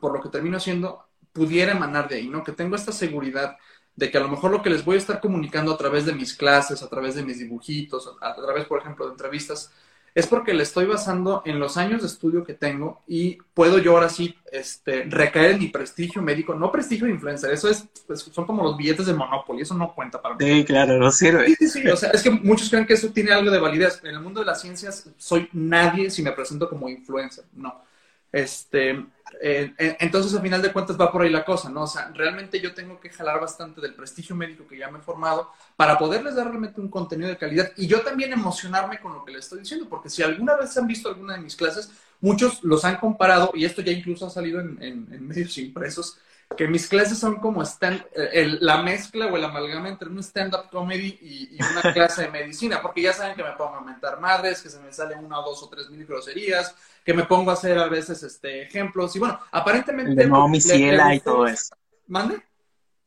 por 0.01 0.13
lo 0.13 0.21
que 0.23 0.29
termino 0.29 0.57
haciendo, 0.57 1.05
pudiera 1.33 1.73
emanar 1.73 2.09
de 2.09 2.17
ahí, 2.17 2.29
¿no? 2.29 2.43
Que 2.45 2.53
tengo 2.53 2.77
esta 2.77 2.93
seguridad 2.93 3.57
de 3.97 4.11
que 4.11 4.19
a 4.19 4.21
lo 4.21 4.29
mejor 4.29 4.51
lo 4.51 4.63
que 4.63 4.71
les 4.71 4.85
voy 4.85 4.97
a 4.97 4.99
estar 4.99 5.21
comunicando 5.21 5.73
a 5.73 5.77
través 5.79 6.07
de 6.07 6.15
mis 6.15 6.35
clases, 6.35 6.83
a 6.83 6.89
través 6.89 7.15
de 7.15 7.25
mis 7.25 7.39
dibujitos, 7.39 8.11
a, 8.21 8.29
a 8.31 8.35
través, 8.37 8.67
por 8.67 8.81
ejemplo, 8.81 9.07
de 9.07 9.13
entrevistas, 9.13 9.73
es 10.15 10.27
porque 10.27 10.53
le 10.53 10.63
estoy 10.63 10.85
basando 10.85 11.43
en 11.47 11.59
los 11.59 11.77
años 11.77 12.03
de 12.03 12.07
estudio 12.07 12.45
que 12.45 12.53
tengo 12.53 13.03
y 13.07 13.39
puedo 13.55 13.79
yo 13.79 13.93
ahora 13.93 14.11
sí 14.11 14.35
este, 14.51 15.05
recaer 15.05 15.53
en 15.53 15.59
mi 15.61 15.69
prestigio 15.69 16.21
médico, 16.21 16.55
no 16.55 16.71
prestigio 16.71 17.07
de 17.07 17.13
influencer, 17.13 17.53
eso 17.53 17.69
es, 17.71 17.87
pues, 18.07 18.21
son 18.21 18.45
como 18.45 18.63
los 18.63 18.77
billetes 18.77 19.07
de 19.07 19.15
Monopoly, 19.15 19.63
eso 19.63 19.75
no 19.75 19.95
cuenta 19.95 20.21
para 20.21 20.35
mí. 20.35 20.45
Sí, 20.45 20.65
claro, 20.65 20.99
no 20.99 21.11
sirve. 21.11 21.47
Sí, 21.47 21.57
sí, 21.61 21.69
sí, 21.69 21.89
o 21.89 21.97
sea, 21.97 22.11
es 22.11 22.23
que 22.23 22.31
muchos 22.31 22.69
creen 22.69 22.87
que 22.87 22.95
eso 22.95 23.09
tiene 23.09 23.33
algo 23.33 23.51
de 23.51 23.59
validez. 23.59 24.01
En 24.05 24.15
el 24.15 24.21
mundo 24.21 24.41
de 24.41 24.47
las 24.47 24.61
ciencias 24.61 25.09
soy 25.17 25.49
nadie 25.53 26.11
si 26.11 26.23
me 26.23 26.33
presento 26.33 26.69
como 26.69 26.89
influencer, 26.89 27.45
no. 27.55 27.83
Este, 28.31 29.03
eh, 29.41 29.97
entonces, 30.01 30.35
a 30.35 30.41
final 30.41 30.61
de 30.61 30.73
cuentas, 30.73 31.01
va 31.01 31.11
por 31.11 31.23
ahí 31.23 31.31
la 31.31 31.45
cosa, 31.45 31.69
¿no? 31.69 31.83
O 31.83 31.87
sea, 31.87 32.11
realmente 32.15 32.61
yo 32.61 32.75
tengo 32.75 33.01
que 33.01 33.11
jalar 33.11 33.41
bastante 33.41 33.81
del 33.81 33.95
prestigio 33.95 34.37
médico 34.37 34.67
que 34.67 34.77
ya 34.77 34.91
me 34.91 34.99
he 34.99 35.03
formado 35.03 35.51
para 35.77 35.99
poderles 35.99 36.35
dar 36.35 36.49
realmente 36.49 36.81
un 36.81 36.89
contenido 36.89 37.29
de 37.29 37.39
calidad 37.39 37.73
y 37.77 37.87
yo 37.87 38.03
también 38.03 38.33
emocionarme 38.33 39.01
con 39.01 39.15
lo 39.15 39.25
que 39.25 39.33
les 39.33 39.45
estoy 39.45 39.61
diciendo, 39.61 39.89
porque 39.89 40.11
si 40.11 40.23
alguna 40.23 40.57
vez 40.57 40.77
han 40.77 40.87
visto 40.87 41.09
alguna 41.09 41.35
de 41.35 41.41
mis 41.41 41.57
clases, 41.57 41.91
muchos 42.21 42.63
los 42.63 42.85
han 42.85 42.97
comparado, 42.97 43.53
y 43.55 43.65
esto 43.65 43.83
ya 43.83 43.93
incluso 43.93 44.27
ha 44.27 44.31
salido 44.31 44.61
en 44.61 45.27
medios 45.27 45.57
impresos, 45.59 46.19
que 46.57 46.69
mis 46.69 46.89
clases 46.89 47.19
son 47.19 47.37
como 47.37 47.63
stand, 47.63 48.05
el, 48.15 48.59
la 48.61 48.83
mezcla 48.83 49.27
o 49.27 49.37
el 49.37 49.45
amalgama 49.45 49.89
entre 49.89 50.09
un 50.09 50.19
stand-up 50.19 50.69
comedy 50.71 51.19
y, 51.21 51.57
y, 51.57 51.59
una 51.63 51.83
clase 51.95 52.23
de 52.23 52.31
medicina, 52.31 52.81
porque 52.81 53.03
ya 53.03 53.13
saben 53.13 53.35
que 53.35 53.43
me 53.43 53.53
pongo 53.53 53.77
a 53.77 53.81
mentar 53.81 54.21
madres, 54.21 54.63
que 54.63 54.69
se 54.69 54.81
me 54.81 54.93
sale 54.93 55.17
una 55.17 55.41
o 55.41 55.43
dos 55.43 55.63
o 55.63 55.69
tres 55.69 55.89
mil 55.91 56.07
groserías, 56.07 56.75
que 57.05 57.15
me 57.15 57.25
pongo 57.25 57.51
a 57.51 57.55
hacer 57.55 57.79
a 57.79 57.89
veces 57.89 58.23
este, 58.23 58.63
ejemplos, 58.63 59.15
y 59.17 59.19
bueno, 59.19 59.39
aparentemente... 59.51 60.11
El 60.11 60.17
de 60.17 60.27
no, 60.27 60.49
mi 60.49 60.61
ciela 60.61 61.15
y 61.15 61.21
todo 61.21 61.47
eso. 61.47 61.75
¿Mande? 62.07 62.43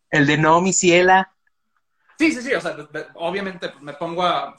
El 0.09 0.25
de 0.25 0.37
no, 0.37 0.61
mi 0.61 0.73
ciela. 0.73 1.31
Sí, 2.17 2.31
sí, 2.31 2.41
sí, 2.41 2.53
o 2.53 2.61
sea, 2.61 2.75
obviamente 3.15 3.73
me 3.81 3.93
pongo 3.93 4.23
a, 4.23 4.55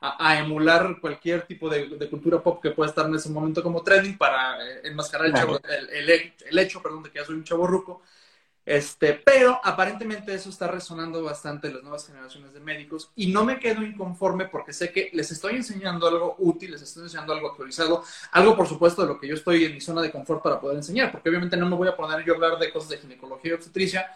a, 0.00 0.30
a, 0.30 0.38
emular 0.38 0.98
cualquier 1.00 1.42
tipo 1.42 1.68
de, 1.68 1.88
de, 1.88 2.08
cultura 2.08 2.42
pop 2.42 2.62
que 2.62 2.70
pueda 2.70 2.88
estar 2.88 3.06
en 3.06 3.14
ese 3.14 3.28
momento 3.28 3.62
como 3.62 3.82
trending 3.82 4.16
para 4.16 4.56
eh, 4.66 4.80
enmascarar 4.84 5.26
el, 5.26 5.34
chavo, 5.34 5.60
el, 5.68 5.88
el, 5.90 6.34
el, 6.48 6.58
hecho 6.58 6.82
perdón, 6.82 7.02
de 7.02 7.10
que 7.10 7.18
ya 7.18 7.24
soy 7.24 7.36
un 7.36 7.44
chavo 7.44 7.66
ruco. 7.66 8.02
Este, 8.64 9.14
pero 9.14 9.58
aparentemente 9.64 10.34
eso 10.34 10.50
está 10.50 10.68
resonando 10.68 11.22
bastante 11.22 11.66
en 11.68 11.74
las 11.74 11.82
nuevas 11.82 12.06
generaciones 12.06 12.52
de 12.52 12.60
médicos 12.60 13.10
y 13.16 13.32
no 13.32 13.44
me 13.44 13.58
quedo 13.58 13.82
inconforme 13.82 14.46
porque 14.46 14.72
sé 14.72 14.92
que 14.92 15.10
les 15.12 15.32
estoy 15.32 15.56
enseñando 15.56 16.06
algo 16.06 16.36
útil, 16.38 16.72
les 16.72 16.82
estoy 16.82 17.04
enseñando 17.04 17.32
algo 17.32 17.48
actualizado, 17.48 18.04
algo 18.30 18.56
por 18.56 18.68
supuesto 18.68 19.02
de 19.02 19.08
lo 19.08 19.18
que 19.18 19.26
yo 19.26 19.34
estoy 19.34 19.64
en 19.64 19.74
mi 19.74 19.80
zona 19.80 20.02
de 20.02 20.12
confort 20.12 20.42
para 20.42 20.60
poder 20.60 20.76
enseñar, 20.76 21.10
porque 21.10 21.30
obviamente 21.30 21.56
no 21.56 21.68
me 21.68 21.74
voy 21.74 21.88
a 21.88 21.96
poner 21.96 22.24
yo 22.24 22.34
a 22.34 22.36
hablar 22.36 22.58
de 22.58 22.70
cosas 22.70 22.90
de 22.90 22.98
ginecología 22.98 23.50
y 23.50 23.54
obstetricia, 23.54 24.06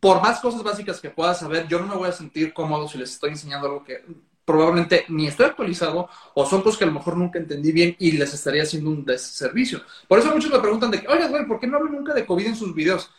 por 0.00 0.20
más 0.22 0.40
cosas 0.40 0.62
básicas 0.62 0.98
que 0.98 1.10
pueda 1.10 1.34
saber, 1.34 1.68
yo 1.68 1.78
no 1.78 1.86
me 1.86 1.94
voy 1.94 2.08
a 2.08 2.12
sentir 2.12 2.52
cómodo 2.52 2.88
si 2.88 2.98
les 2.98 3.12
estoy 3.12 3.30
enseñando 3.30 3.68
algo 3.68 3.84
que 3.84 4.04
probablemente 4.44 5.04
ni 5.08 5.26
estoy 5.26 5.46
actualizado 5.46 6.08
o 6.34 6.46
son 6.46 6.62
cosas 6.62 6.78
que 6.78 6.84
a 6.84 6.88
lo 6.88 6.94
mejor 6.94 7.16
nunca 7.16 7.38
entendí 7.38 7.72
bien 7.72 7.96
y 7.98 8.12
les 8.12 8.34
estaría 8.34 8.62
haciendo 8.62 8.90
un 8.90 9.04
deservicio. 9.04 9.82
Por 10.08 10.18
eso 10.18 10.32
muchos 10.32 10.50
me 10.50 10.58
preguntan 10.58 10.90
de 10.90 11.04
oye, 11.08 11.28
güey, 11.28 11.46
¿por 11.46 11.60
qué 11.60 11.66
no 11.66 11.76
hablo 11.78 11.90
nunca 11.90 12.14
de 12.14 12.26
COVID 12.26 12.46
en 12.46 12.56
sus 12.56 12.74
videos? 12.74 13.10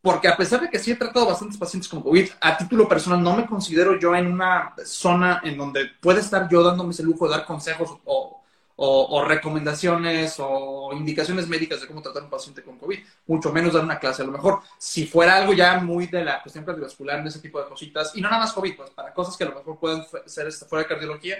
Porque 0.00 0.28
a 0.28 0.36
pesar 0.36 0.60
de 0.60 0.70
que 0.70 0.78
sí 0.78 0.92
he 0.92 0.96
tratado 0.96 1.26
bastantes 1.26 1.58
pacientes 1.58 1.88
con 1.88 2.00
COVID, 2.00 2.28
a 2.40 2.56
título 2.56 2.88
personal 2.88 3.22
no 3.22 3.36
me 3.36 3.46
considero 3.46 3.98
yo 3.98 4.14
en 4.14 4.28
una 4.28 4.72
zona 4.84 5.40
en 5.42 5.56
donde 5.56 5.86
pueda 6.00 6.20
estar 6.20 6.48
yo 6.48 6.62
dándome 6.62 6.92
ese 6.92 7.02
lujo 7.02 7.26
de 7.26 7.36
dar 7.36 7.44
consejos 7.44 7.98
o, 8.04 8.42
o, 8.76 9.06
o, 9.16 9.24
recomendaciones 9.24 10.36
o 10.38 10.90
indicaciones 10.92 11.48
médicas 11.48 11.80
de 11.80 11.86
cómo 11.86 12.02
tratar 12.02 12.22
a 12.22 12.24
un 12.26 12.30
paciente 12.30 12.62
con 12.62 12.78
COVID, 12.78 12.98
mucho 13.26 13.52
menos 13.52 13.72
dar 13.72 13.82
una 13.82 13.98
clase. 13.98 14.22
A 14.22 14.26
lo 14.26 14.32
mejor, 14.32 14.60
si 14.78 15.06
fuera 15.06 15.36
algo 15.36 15.54
ya 15.54 15.80
muy 15.80 16.06
de 16.06 16.24
la 16.24 16.42
cuestión 16.42 16.64
cardiovascular, 16.64 17.20
en 17.20 17.26
ese 17.26 17.40
tipo 17.40 17.60
de 17.60 17.68
cositas, 17.68 18.12
y 18.14 18.20
no 18.20 18.28
nada 18.28 18.42
más 18.42 18.52
COVID, 18.52 18.76
pues 18.76 18.90
para 18.90 19.14
cosas 19.14 19.36
que 19.36 19.44
a 19.44 19.48
lo 19.48 19.54
mejor 19.54 19.78
pueden 19.78 20.02
ser 20.26 20.52
fuera 20.52 20.82
de 20.82 20.88
cardiología, 20.88 21.36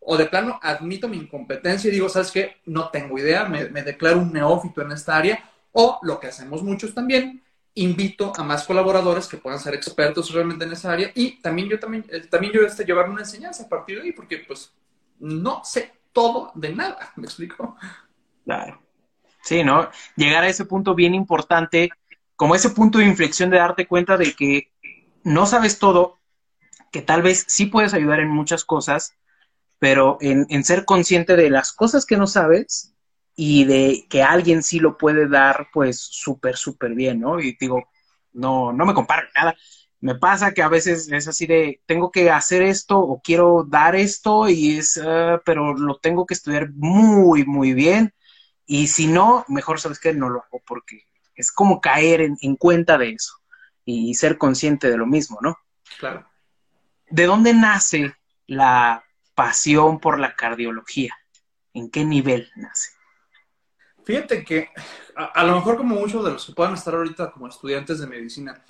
o 0.00 0.16
de 0.18 0.26
plano 0.26 0.60
admito 0.62 1.08
mi 1.08 1.16
incompetencia 1.16 1.88
y 1.88 1.92
digo, 1.92 2.10
¿sabes 2.10 2.30
qué? 2.30 2.56
No 2.66 2.90
tengo 2.90 3.18
idea, 3.18 3.46
me, 3.46 3.70
me 3.70 3.82
declaro 3.82 4.18
un 4.18 4.32
neófito 4.32 4.82
en 4.82 4.92
esta 4.92 5.16
área, 5.16 5.50
o 5.72 5.98
lo 6.02 6.20
que 6.20 6.26
hacemos 6.26 6.62
muchos 6.62 6.94
también, 6.94 7.42
invito 7.74 8.32
a 8.36 8.42
más 8.44 8.64
colaboradores 8.64 9.26
que 9.26 9.36
puedan 9.36 9.58
ser 9.58 9.74
expertos 9.74 10.32
realmente 10.32 10.64
en 10.64 10.72
esa 10.72 10.92
área 10.92 11.10
y 11.14 11.40
también 11.40 11.68
yo 11.68 11.80
también, 11.80 12.04
eh, 12.08 12.20
también 12.20 12.52
yo 12.52 12.62
este, 12.62 12.84
llevar 12.84 13.10
una 13.10 13.22
enseñanza 13.22 13.64
a 13.64 13.68
partir 13.68 13.96
de 13.96 14.04
ahí, 14.04 14.12
porque 14.12 14.38
pues 14.38 14.72
no 15.18 15.62
sé 15.64 15.93
todo 16.14 16.52
de 16.54 16.74
nada, 16.74 17.12
¿me 17.16 17.24
explico? 17.24 17.76
Claro. 18.44 18.80
Sí, 19.42 19.62
¿no? 19.62 19.90
Llegar 20.16 20.44
a 20.44 20.48
ese 20.48 20.64
punto 20.64 20.94
bien 20.94 21.14
importante, 21.14 21.90
como 22.34 22.54
ese 22.54 22.70
punto 22.70 22.98
de 22.98 23.04
inflexión 23.04 23.50
de 23.50 23.58
darte 23.58 23.86
cuenta 23.86 24.16
de 24.16 24.32
que 24.32 24.72
no 25.22 25.44
sabes 25.44 25.78
todo, 25.78 26.18
que 26.90 27.02
tal 27.02 27.20
vez 27.20 27.44
sí 27.46 27.66
puedes 27.66 27.92
ayudar 27.92 28.20
en 28.20 28.30
muchas 28.30 28.64
cosas, 28.64 29.14
pero 29.78 30.16
en, 30.20 30.64
ser 30.64 30.86
consciente 30.86 31.36
de 31.36 31.50
las 31.50 31.72
cosas 31.72 32.06
que 32.06 32.16
no 32.16 32.26
sabes 32.26 32.94
y 33.36 33.64
de 33.64 34.06
que 34.08 34.22
alguien 34.22 34.62
sí 34.62 34.78
lo 34.78 34.96
puede 34.96 35.28
dar, 35.28 35.68
pues 35.74 36.00
súper, 36.00 36.56
súper 36.56 36.94
bien, 36.94 37.20
¿no? 37.20 37.38
Y 37.38 37.54
digo, 37.60 37.90
no, 38.32 38.72
no 38.72 38.86
me 38.86 38.94
comparo 38.94 39.26
nada. 39.34 39.54
Me 40.04 40.14
pasa 40.14 40.52
que 40.52 40.60
a 40.60 40.68
veces 40.68 41.10
es 41.10 41.28
así 41.28 41.46
de, 41.46 41.80
tengo 41.86 42.10
que 42.10 42.30
hacer 42.30 42.60
esto 42.60 42.98
o 42.98 43.22
quiero 43.22 43.64
dar 43.66 43.96
esto 43.96 44.50
y 44.50 44.76
es, 44.76 44.98
uh, 44.98 45.40
pero 45.46 45.72
lo 45.72 45.96
tengo 45.96 46.26
que 46.26 46.34
estudiar 46.34 46.68
muy, 46.74 47.46
muy 47.46 47.72
bien. 47.72 48.12
Y 48.66 48.88
si 48.88 49.06
no, 49.06 49.46
mejor 49.48 49.80
sabes 49.80 49.98
que 49.98 50.12
no 50.12 50.28
lo 50.28 50.42
hago 50.42 50.62
porque 50.66 51.04
es 51.34 51.50
como 51.50 51.80
caer 51.80 52.20
en, 52.20 52.36
en 52.42 52.56
cuenta 52.56 52.98
de 52.98 53.12
eso 53.12 53.36
y 53.86 54.12
ser 54.12 54.36
consciente 54.36 54.90
de 54.90 54.98
lo 54.98 55.06
mismo, 55.06 55.38
¿no? 55.40 55.56
Claro. 55.98 56.28
¿De 57.08 57.24
dónde 57.24 57.54
nace 57.54 58.14
la 58.46 59.06
pasión 59.34 60.00
por 60.00 60.20
la 60.20 60.36
cardiología? 60.36 61.16
¿En 61.72 61.90
qué 61.90 62.04
nivel 62.04 62.50
nace? 62.56 62.90
Fíjate 64.04 64.44
que 64.44 64.68
a, 65.16 65.24
a, 65.24 65.44
lo 65.44 65.54
mejor 65.54 65.78
como 65.78 65.94
muchos 65.94 66.22
de 66.26 66.32
los 66.32 66.44
que 66.44 66.52
puedan 66.52 66.74
estar 66.74 66.94
ahorita 66.94 67.32
como 67.32 67.48
estudiantes 67.48 68.00
de 68.00 68.06
medicina, 68.06 68.62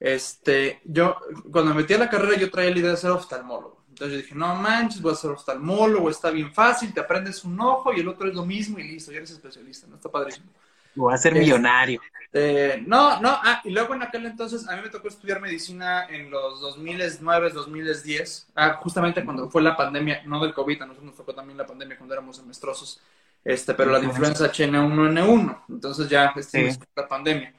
este, 0.00 0.80
yo 0.84 1.16
cuando 1.50 1.74
me 1.74 1.82
metí 1.82 1.94
a 1.94 1.98
la 1.98 2.10
carrera 2.10 2.36
yo 2.36 2.50
traía 2.50 2.70
la 2.70 2.78
idea 2.78 2.90
de 2.90 2.96
ser 2.96 3.10
oftalmólogo. 3.10 3.84
Entonces 3.88 4.16
yo 4.16 4.22
dije, 4.22 4.34
no 4.34 4.54
manches, 4.54 5.02
voy 5.02 5.12
a 5.12 5.16
ser 5.16 5.30
oftalmólogo, 5.30 6.08
está 6.08 6.30
bien 6.30 6.52
fácil, 6.52 6.94
te 6.94 7.00
aprendes 7.00 7.44
un 7.44 7.60
ojo 7.60 7.92
y 7.92 8.00
el 8.00 8.08
otro 8.08 8.28
es 8.28 8.34
lo 8.34 8.44
mismo 8.44 8.78
y 8.78 8.84
listo, 8.84 9.10
ya 9.10 9.18
eres 9.18 9.30
especialista, 9.30 9.86
¿no? 9.88 9.96
Está 9.96 10.08
padrísimo. 10.08 10.46
Voy 10.94 11.14
a 11.14 11.16
ser 11.16 11.34
millonario. 11.34 12.00
Eh, 12.32 12.82
no, 12.86 13.20
no, 13.20 13.30
ah, 13.30 13.62
y 13.64 13.70
luego 13.70 13.94
en 13.94 14.02
aquel 14.02 14.26
entonces 14.26 14.68
a 14.68 14.76
mí 14.76 14.82
me 14.82 14.90
tocó 14.90 15.08
estudiar 15.08 15.40
medicina 15.40 16.06
en 16.10 16.30
los 16.30 16.60
2009, 16.60 17.50
2010, 17.50 18.48
ah, 18.54 18.74
justamente 18.82 19.24
cuando 19.24 19.48
fue 19.48 19.62
la 19.62 19.76
pandemia, 19.76 20.22
no 20.26 20.40
del 20.42 20.52
COVID, 20.52 20.82
a 20.82 20.86
nosotros 20.86 21.06
nos 21.06 21.16
tocó 21.16 21.34
también 21.34 21.56
la 21.56 21.66
pandemia 21.66 21.96
cuando 21.96 22.14
éramos 22.14 22.36
semestrosos, 22.36 23.00
este, 23.44 23.72
pero 23.74 23.92
la 23.92 23.98
de 23.98 24.06
influenza 24.06 24.52
H1N1, 24.52 25.62
entonces 25.70 26.08
ya 26.08 26.34
este, 26.36 26.72
sí. 26.72 26.80
la 26.94 27.08
pandemia. 27.08 27.54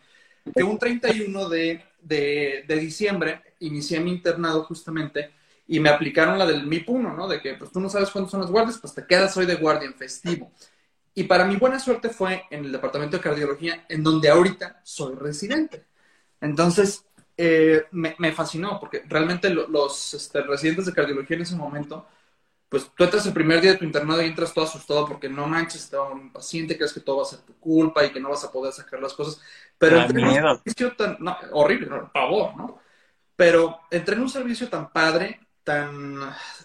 Que 0.53 0.63
un 0.63 0.77
31 0.77 1.49
de, 1.49 1.83
de, 2.01 2.63
diciembre 2.67 3.41
inicié 3.59 3.99
mi 3.99 4.11
internado 4.11 4.63
justamente 4.63 5.31
y 5.67 5.79
me 5.79 5.89
aplicaron 5.89 6.37
la 6.37 6.45
del 6.45 6.65
MIP 6.65 6.89
1, 6.89 7.13
¿no? 7.13 7.27
De 7.27 7.41
que 7.41 7.53
pues 7.53 7.71
tú 7.71 7.79
no 7.79 7.89
sabes 7.89 8.09
cuántos 8.09 8.31
son 8.31 8.41
los 8.41 8.51
guardias, 8.51 8.79
pues 8.79 8.93
te 8.93 9.05
quedas 9.05 9.35
hoy 9.37 9.45
de 9.45 9.55
guardia 9.55 9.87
en 9.87 9.93
festivo. 9.93 10.51
Y 11.13 11.23
para 11.23 11.45
mi 11.45 11.57
buena 11.57 11.79
suerte 11.79 12.09
fue 12.09 12.43
en 12.49 12.65
el 12.65 12.71
departamento 12.71 13.17
de 13.17 13.23
cardiología, 13.23 13.85
en 13.89 14.03
donde 14.03 14.29
ahorita 14.29 14.81
soy 14.83 15.15
residente. 15.15 15.85
Entonces, 16.41 17.05
eh, 17.37 17.85
me, 17.91 18.15
me, 18.17 18.31
fascinó, 18.31 18.79
porque 18.79 19.03
realmente 19.07 19.49
los 19.49 20.13
este, 20.13 20.41
residentes 20.41 20.85
de 20.85 20.93
cardiología 20.93 21.35
en 21.35 21.43
ese 21.43 21.55
momento, 21.55 22.07
pues 22.69 22.91
tú 22.95 23.03
entras 23.03 23.25
el 23.25 23.33
primer 23.33 23.61
día 23.61 23.71
de 23.71 23.77
tu 23.79 23.85
internado 23.85 24.21
y 24.21 24.27
entras 24.27 24.53
todo 24.53 24.65
asustado 24.65 25.07
porque 25.07 25.27
no 25.27 25.47
manches, 25.47 25.89
te 25.89 25.97
va 25.97 26.09
un 26.09 26.31
paciente, 26.31 26.77
crees 26.77 26.93
que 26.93 26.99
todo 26.99 27.17
va 27.17 27.23
a 27.23 27.25
ser 27.25 27.39
tu 27.39 27.55
culpa 27.55 28.05
y 28.05 28.11
que 28.11 28.19
no 28.19 28.29
vas 28.29 28.43
a 28.43 28.51
poder 28.51 28.71
sacar 28.71 29.01
las 29.01 29.13
cosas. 29.13 29.41
Pero 29.77 29.99
entré 29.99 30.21
en 30.21 30.27
un 30.27 30.33
servicio 30.35 30.95
tan, 30.95 31.17
no, 31.19 31.35
horrible, 31.51 31.87
no, 31.87 32.11
pavor, 32.11 32.55
¿no? 32.55 32.79
Pero 33.35 33.79
entré 33.89 34.15
en 34.15 34.21
un 34.21 34.29
servicio 34.29 34.69
tan 34.69 34.91
padre, 34.91 35.39
tan, 35.63 36.19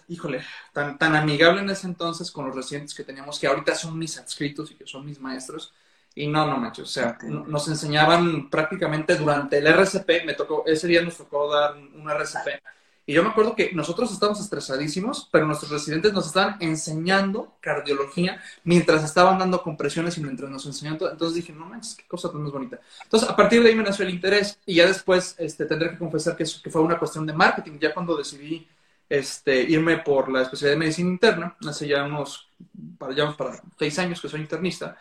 híjole, 0.07 0.43
tan, 0.73 0.97
tan 0.99 1.15
amigable 1.15 1.61
en 1.61 1.69
ese 1.71 1.87
entonces 1.87 2.29
con 2.29 2.45
los 2.45 2.55
residentes 2.55 2.93
que 2.93 3.03
teníamos, 3.03 3.39
que 3.39 3.47
ahorita 3.47 3.73
son 3.73 3.97
mis 3.97 4.19
adscritos 4.19 4.71
y 4.71 4.75
que 4.75 4.85
son 4.85 5.05
mis 5.05 5.19
maestros. 5.19 5.73
Y 6.13 6.27
no, 6.27 6.45
no 6.45 6.57
manches, 6.57 6.83
o 6.83 6.87
sea, 6.87 7.17
nos 7.23 7.67
enseñaban 7.67 8.49
prácticamente 8.49 9.15
durante 9.15 9.57
el 9.57 9.67
RCP, 9.67 10.25
me 10.25 10.33
tocó, 10.33 10.63
ese 10.65 10.87
día 10.87 11.01
nos 11.01 11.17
tocó 11.17 11.51
dar 11.51 11.75
un 11.75 12.09
RCP. 12.09 12.61
Y 13.07 13.13
yo 13.13 13.21
me 13.21 13.29
acuerdo 13.29 13.55
que 13.55 13.71
nosotros 13.73 14.11
estábamos 14.11 14.41
estresadísimos, 14.41 15.29
pero 15.31 15.45
nuestros 15.45 15.71
residentes 15.71 16.11
nos 16.11 16.25
estaban 16.25 16.57
enseñando 16.59 17.53
cardiología 17.59 18.41
mientras 18.63 19.03
estaban 19.03 19.37
dando 19.37 19.61
compresiones 19.61 20.17
y 20.17 20.21
mientras 20.21 20.49
nos 20.49 20.65
enseñaban 20.65 20.97
todo. 20.97 21.11
Entonces 21.11 21.35
dije, 21.35 21.53
no 21.53 21.67
manches, 21.67 21.95
qué 21.95 22.07
cosa 22.07 22.31
tan 22.31 22.41
más 22.41 22.51
bonita. 22.51 22.79
Entonces, 23.03 23.29
a 23.29 23.35
partir 23.35 23.61
de 23.61 23.69
ahí 23.69 23.75
me 23.75 23.83
nació 23.83 24.05
el 24.05 24.13
interés 24.13 24.57
y 24.65 24.75
ya 24.75 24.87
después 24.87 25.35
este, 25.37 25.65
tendré 25.65 25.91
que 25.91 25.99
confesar 25.99 26.35
que, 26.35 26.45
fue 26.45 26.81
una 26.81 26.97
cuestión 26.97 27.27
de 27.27 27.33
marketing. 27.33 27.77
Ya 27.79 27.93
cuando 27.93 28.17
decidí 28.17 28.67
este, 29.07 29.61
irme 29.61 29.97
por 29.97 30.31
la 30.31 30.41
especialidad 30.41 30.75
de 30.75 30.79
medicina 30.79 31.09
interna, 31.11 31.55
hace 31.67 31.87
ya 31.87 32.03
unos, 32.05 32.49
para, 32.97 33.13
ya 33.13 33.31
para 33.37 33.61
seis 33.77 33.99
años 33.99 34.19
que 34.19 34.29
soy 34.29 34.41
internista, 34.41 34.97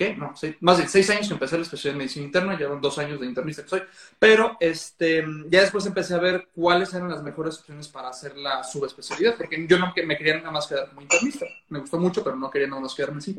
¿qué? 0.00 0.16
No, 0.16 0.32
más 0.60 0.78
de 0.78 0.88
seis 0.88 1.10
años 1.10 1.28
que 1.28 1.34
empecé 1.34 1.56
la 1.58 1.62
especialidad 1.62 1.96
de 1.96 1.98
medicina 1.98 2.24
interna, 2.24 2.58
ya 2.58 2.68
dos 2.68 2.98
años 2.98 3.20
de 3.20 3.26
internista 3.26 3.62
que 3.62 3.68
soy, 3.68 3.82
pero 4.18 4.56
este, 4.58 5.22
ya 5.50 5.60
después 5.60 5.84
empecé 5.84 6.14
a 6.14 6.18
ver 6.18 6.48
cuáles 6.54 6.94
eran 6.94 7.10
las 7.10 7.22
mejores 7.22 7.58
opciones 7.58 7.86
para 7.88 8.08
hacer 8.08 8.34
la 8.38 8.64
subespecialidad, 8.64 9.36
porque 9.36 9.66
yo 9.68 9.78
no 9.78 9.92
me 10.06 10.16
quería 10.16 10.38
nada 10.38 10.52
más 10.52 10.66
quedar 10.66 10.88
como 10.88 11.02
internista, 11.02 11.44
me 11.68 11.80
gustó 11.80 11.98
mucho, 11.98 12.24
pero 12.24 12.34
no 12.34 12.50
quería 12.50 12.68
nada 12.68 12.80
más 12.80 12.94
quedarme 12.94 13.18
así. 13.18 13.38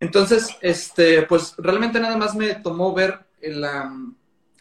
Entonces, 0.00 0.56
este, 0.60 1.22
pues 1.22 1.54
realmente 1.58 2.00
nada 2.00 2.16
más 2.16 2.34
me 2.34 2.56
tomó 2.56 2.92
ver 2.92 3.20
la, 3.40 3.94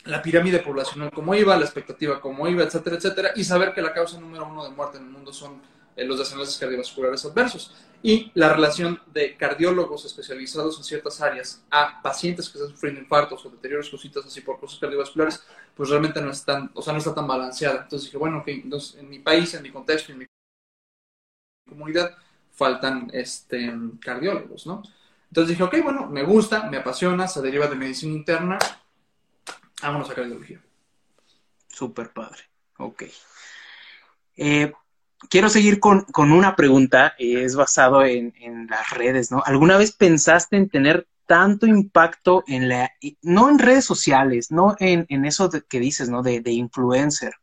la 0.03 0.21
pirámide 0.21 0.59
poblacional 0.59 1.09
cómo 1.11 1.33
iba, 1.33 1.57
la 1.57 1.65
expectativa 1.65 2.21
cómo 2.21 2.47
iba, 2.47 2.63
etcétera, 2.63 2.97
etcétera, 2.97 3.31
y 3.35 3.43
saber 3.43 3.73
que 3.73 3.81
la 3.81 3.93
causa 3.93 4.19
número 4.19 4.45
uno 4.45 4.63
de 4.63 4.69
muerte 4.69 4.99
en 4.99 5.05
el 5.05 5.09
mundo 5.09 5.33
son 5.33 5.59
los 5.95 6.17
desenlaces 6.17 6.57
cardiovasculares 6.57 7.25
adversos 7.25 7.73
y 8.03 8.31
la 8.33 8.53
relación 8.53 8.99
de 9.13 9.37
cardiólogos 9.37 10.05
especializados 10.05 10.77
en 10.77 10.83
ciertas 10.83 11.21
áreas 11.21 11.63
a 11.69 12.01
pacientes 12.01 12.49
que 12.49 12.57
están 12.57 12.71
sufriendo 12.71 12.99
infartos 12.99 13.45
o 13.45 13.49
deterioros 13.49 13.89
cositas 13.89 14.25
así 14.25 14.41
por 14.41 14.59
cosas 14.59 14.79
cardiovasculares, 14.79 15.43
pues 15.75 15.89
realmente 15.89 16.21
no, 16.21 16.31
están, 16.31 16.71
o 16.73 16.81
sea, 16.81 16.93
no 16.93 16.99
está 16.99 17.13
tan 17.13 17.27
balanceada. 17.27 17.83
Entonces 17.83 18.07
dije, 18.07 18.17
bueno, 18.17 18.43
en 18.45 19.09
mi 19.09 19.19
país, 19.19 19.53
en 19.53 19.63
mi 19.63 19.71
contexto, 19.71 20.11
en 20.11 20.19
mi 20.19 20.25
comunidad, 21.69 22.17
faltan 22.51 23.09
este, 23.13 23.71
cardiólogos, 23.99 24.65
¿no? 24.65 24.81
Entonces 25.29 25.49
dije, 25.49 25.63
ok, 25.63 25.83
bueno, 25.83 26.07
me 26.07 26.23
gusta, 26.23 26.69
me 26.69 26.77
apasiona, 26.77 27.27
se 27.27 27.41
deriva 27.41 27.67
de 27.67 27.75
medicina 27.75 28.13
interna, 28.13 28.57
vámonos 29.81 30.09
a 30.09 30.15
cardiología. 30.15 30.61
Súper 31.67 32.11
padre, 32.11 32.49
ok. 32.77 33.03
Eh, 34.35 34.73
quiero 35.29 35.49
seguir 35.49 35.79
con, 35.79 36.05
una 36.15 36.55
pregunta, 36.55 37.13
es 37.17 37.55
basado 37.55 38.03
en, 38.03 38.33
las 38.69 38.89
redes, 38.91 39.31
¿no? 39.31 39.43
¿Alguna 39.45 39.77
vez 39.77 39.91
pensaste 39.91 40.57
en 40.57 40.69
tener 40.69 41.07
tanto 41.25 41.65
impacto 41.65 42.43
en 42.47 42.67
la, 42.67 42.91
no 43.21 43.49
en 43.49 43.59
redes 43.59 43.85
sociales, 43.85 44.51
no 44.51 44.75
en, 44.79 45.25
eso 45.25 45.49
que 45.69 45.79
dices, 45.79 46.09
¿no? 46.09 46.23
De, 46.23 46.41
de 46.41 46.51
influencer, 46.51 47.35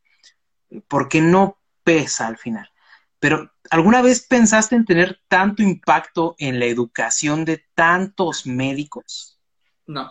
porque 0.88 1.20
no 1.20 1.58
pesa 1.84 2.26
al 2.26 2.36
final. 2.36 2.70
Pero, 3.20 3.52
¿alguna 3.70 4.02
vez 4.02 4.26
pensaste 4.26 4.76
en 4.76 4.84
tener 4.84 5.20
tanto 5.28 5.62
impacto 5.62 6.36
en 6.38 6.58
la 6.60 6.66
educación 6.66 7.44
de 7.44 7.64
tantos 7.74 8.46
médicos? 8.46 9.40
No, 9.86 10.10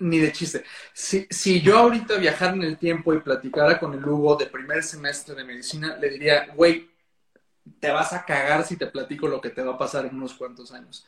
ni 0.00 0.18
de 0.18 0.32
chiste. 0.32 0.64
Si, 0.92 1.26
si 1.30 1.60
yo 1.60 1.78
ahorita 1.78 2.16
viajara 2.16 2.52
en 2.52 2.62
el 2.62 2.78
tiempo 2.78 3.12
y 3.12 3.20
platicara 3.20 3.78
con 3.78 3.94
el 3.94 4.04
Hugo 4.04 4.36
de 4.36 4.46
primer 4.46 4.82
semestre 4.82 5.34
de 5.34 5.44
medicina, 5.44 5.96
le 5.96 6.10
diría, 6.10 6.46
güey, 6.54 6.88
te 7.80 7.90
vas 7.90 8.12
a 8.12 8.24
cagar 8.24 8.64
si 8.64 8.76
te 8.76 8.86
platico 8.86 9.28
lo 9.28 9.40
que 9.40 9.50
te 9.50 9.62
va 9.62 9.74
a 9.74 9.78
pasar 9.78 10.06
en 10.06 10.14
unos 10.14 10.34
cuantos 10.34 10.72
años. 10.72 11.06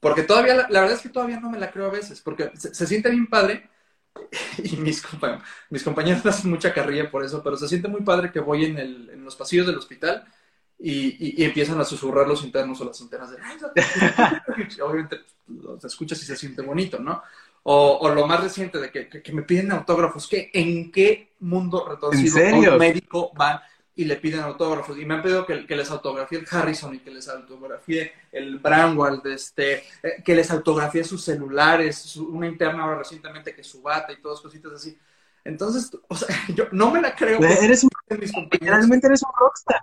Porque 0.00 0.22
todavía, 0.22 0.54
la, 0.54 0.80
verdad 0.80 0.92
es 0.92 1.02
que 1.02 1.10
todavía 1.10 1.38
no 1.38 1.50
me 1.50 1.58
la 1.58 1.70
creo 1.70 1.86
a 1.86 1.90
veces, 1.90 2.20
porque 2.20 2.50
se, 2.56 2.86
siente 2.86 3.10
bien 3.10 3.26
padre, 3.26 3.68
y 4.64 4.76
mis, 4.76 5.02
mis 5.68 5.82
compañeros 5.82 6.26
hacen 6.26 6.50
mucha 6.50 6.72
carrilla 6.72 7.10
por 7.10 7.24
eso, 7.24 7.42
pero 7.42 7.56
se 7.56 7.68
siente 7.68 7.88
muy 7.88 8.00
padre 8.00 8.32
que 8.32 8.40
voy 8.40 8.64
en, 8.64 8.78
el, 8.78 9.10
en 9.10 9.24
los 9.24 9.36
pasillos 9.36 9.66
del 9.66 9.78
hospital 9.78 10.26
y, 10.78 11.42
y, 11.42 11.44
empiezan 11.44 11.78
a 11.78 11.84
susurrar 11.84 12.26
los 12.26 12.42
internos 12.42 12.80
o 12.80 12.86
las 12.86 12.98
internas 13.02 13.30
de, 13.30 13.36
obviamente 14.82 15.20
los 15.46 15.84
escuchas 15.84 16.22
y 16.22 16.24
se 16.24 16.36
siente 16.36 16.62
bonito, 16.62 16.98
¿no? 16.98 17.22
O, 17.62 17.98
o, 18.00 18.14
lo 18.14 18.26
más 18.26 18.42
reciente 18.42 18.78
de 18.78 18.90
que, 18.90 19.08
que, 19.08 19.32
me 19.32 19.42
piden 19.42 19.70
autógrafos, 19.72 20.26
que 20.26 20.50
en 20.54 20.90
qué 20.90 21.34
mundo 21.40 21.86
retorcido 21.86 22.38
un 22.56 22.78
médico 22.78 23.32
va 23.38 23.62
y 23.94 24.04
le 24.04 24.16
piden 24.16 24.40
autógrafos. 24.40 24.96
Y 24.98 25.04
me 25.04 25.14
han 25.14 25.22
pedido 25.22 25.44
que, 25.44 25.66
que 25.66 25.76
les 25.76 25.90
autografíe 25.90 26.38
el 26.38 26.46
Harrison 26.50 26.94
y 26.94 27.00
que 27.00 27.10
les 27.10 27.28
autografíe 27.28 28.12
el 28.32 28.58
Bramwell, 28.58 29.20
este, 29.26 29.84
eh, 30.02 30.22
que 30.24 30.34
les 30.34 30.50
autografíe 30.50 31.04
sus 31.04 31.22
celulares, 31.22 32.16
una 32.16 32.46
interna 32.46 32.84
ahora 32.84 32.98
recientemente 32.98 33.54
que 33.54 33.62
su 33.62 33.82
bata 33.82 34.12
y 34.12 34.22
todas 34.22 34.40
cositas 34.40 34.72
así. 34.72 34.96
Entonces, 35.44 35.90
o 36.08 36.14
sea, 36.14 36.28
yo 36.54 36.64
no 36.72 36.90
me 36.90 37.02
la 37.02 37.14
creo. 37.14 37.42
Eres 37.42 37.84
un, 37.84 37.90
realmente 38.60 39.06
eres 39.06 39.22
un 39.22 39.32
rockstar. 39.38 39.82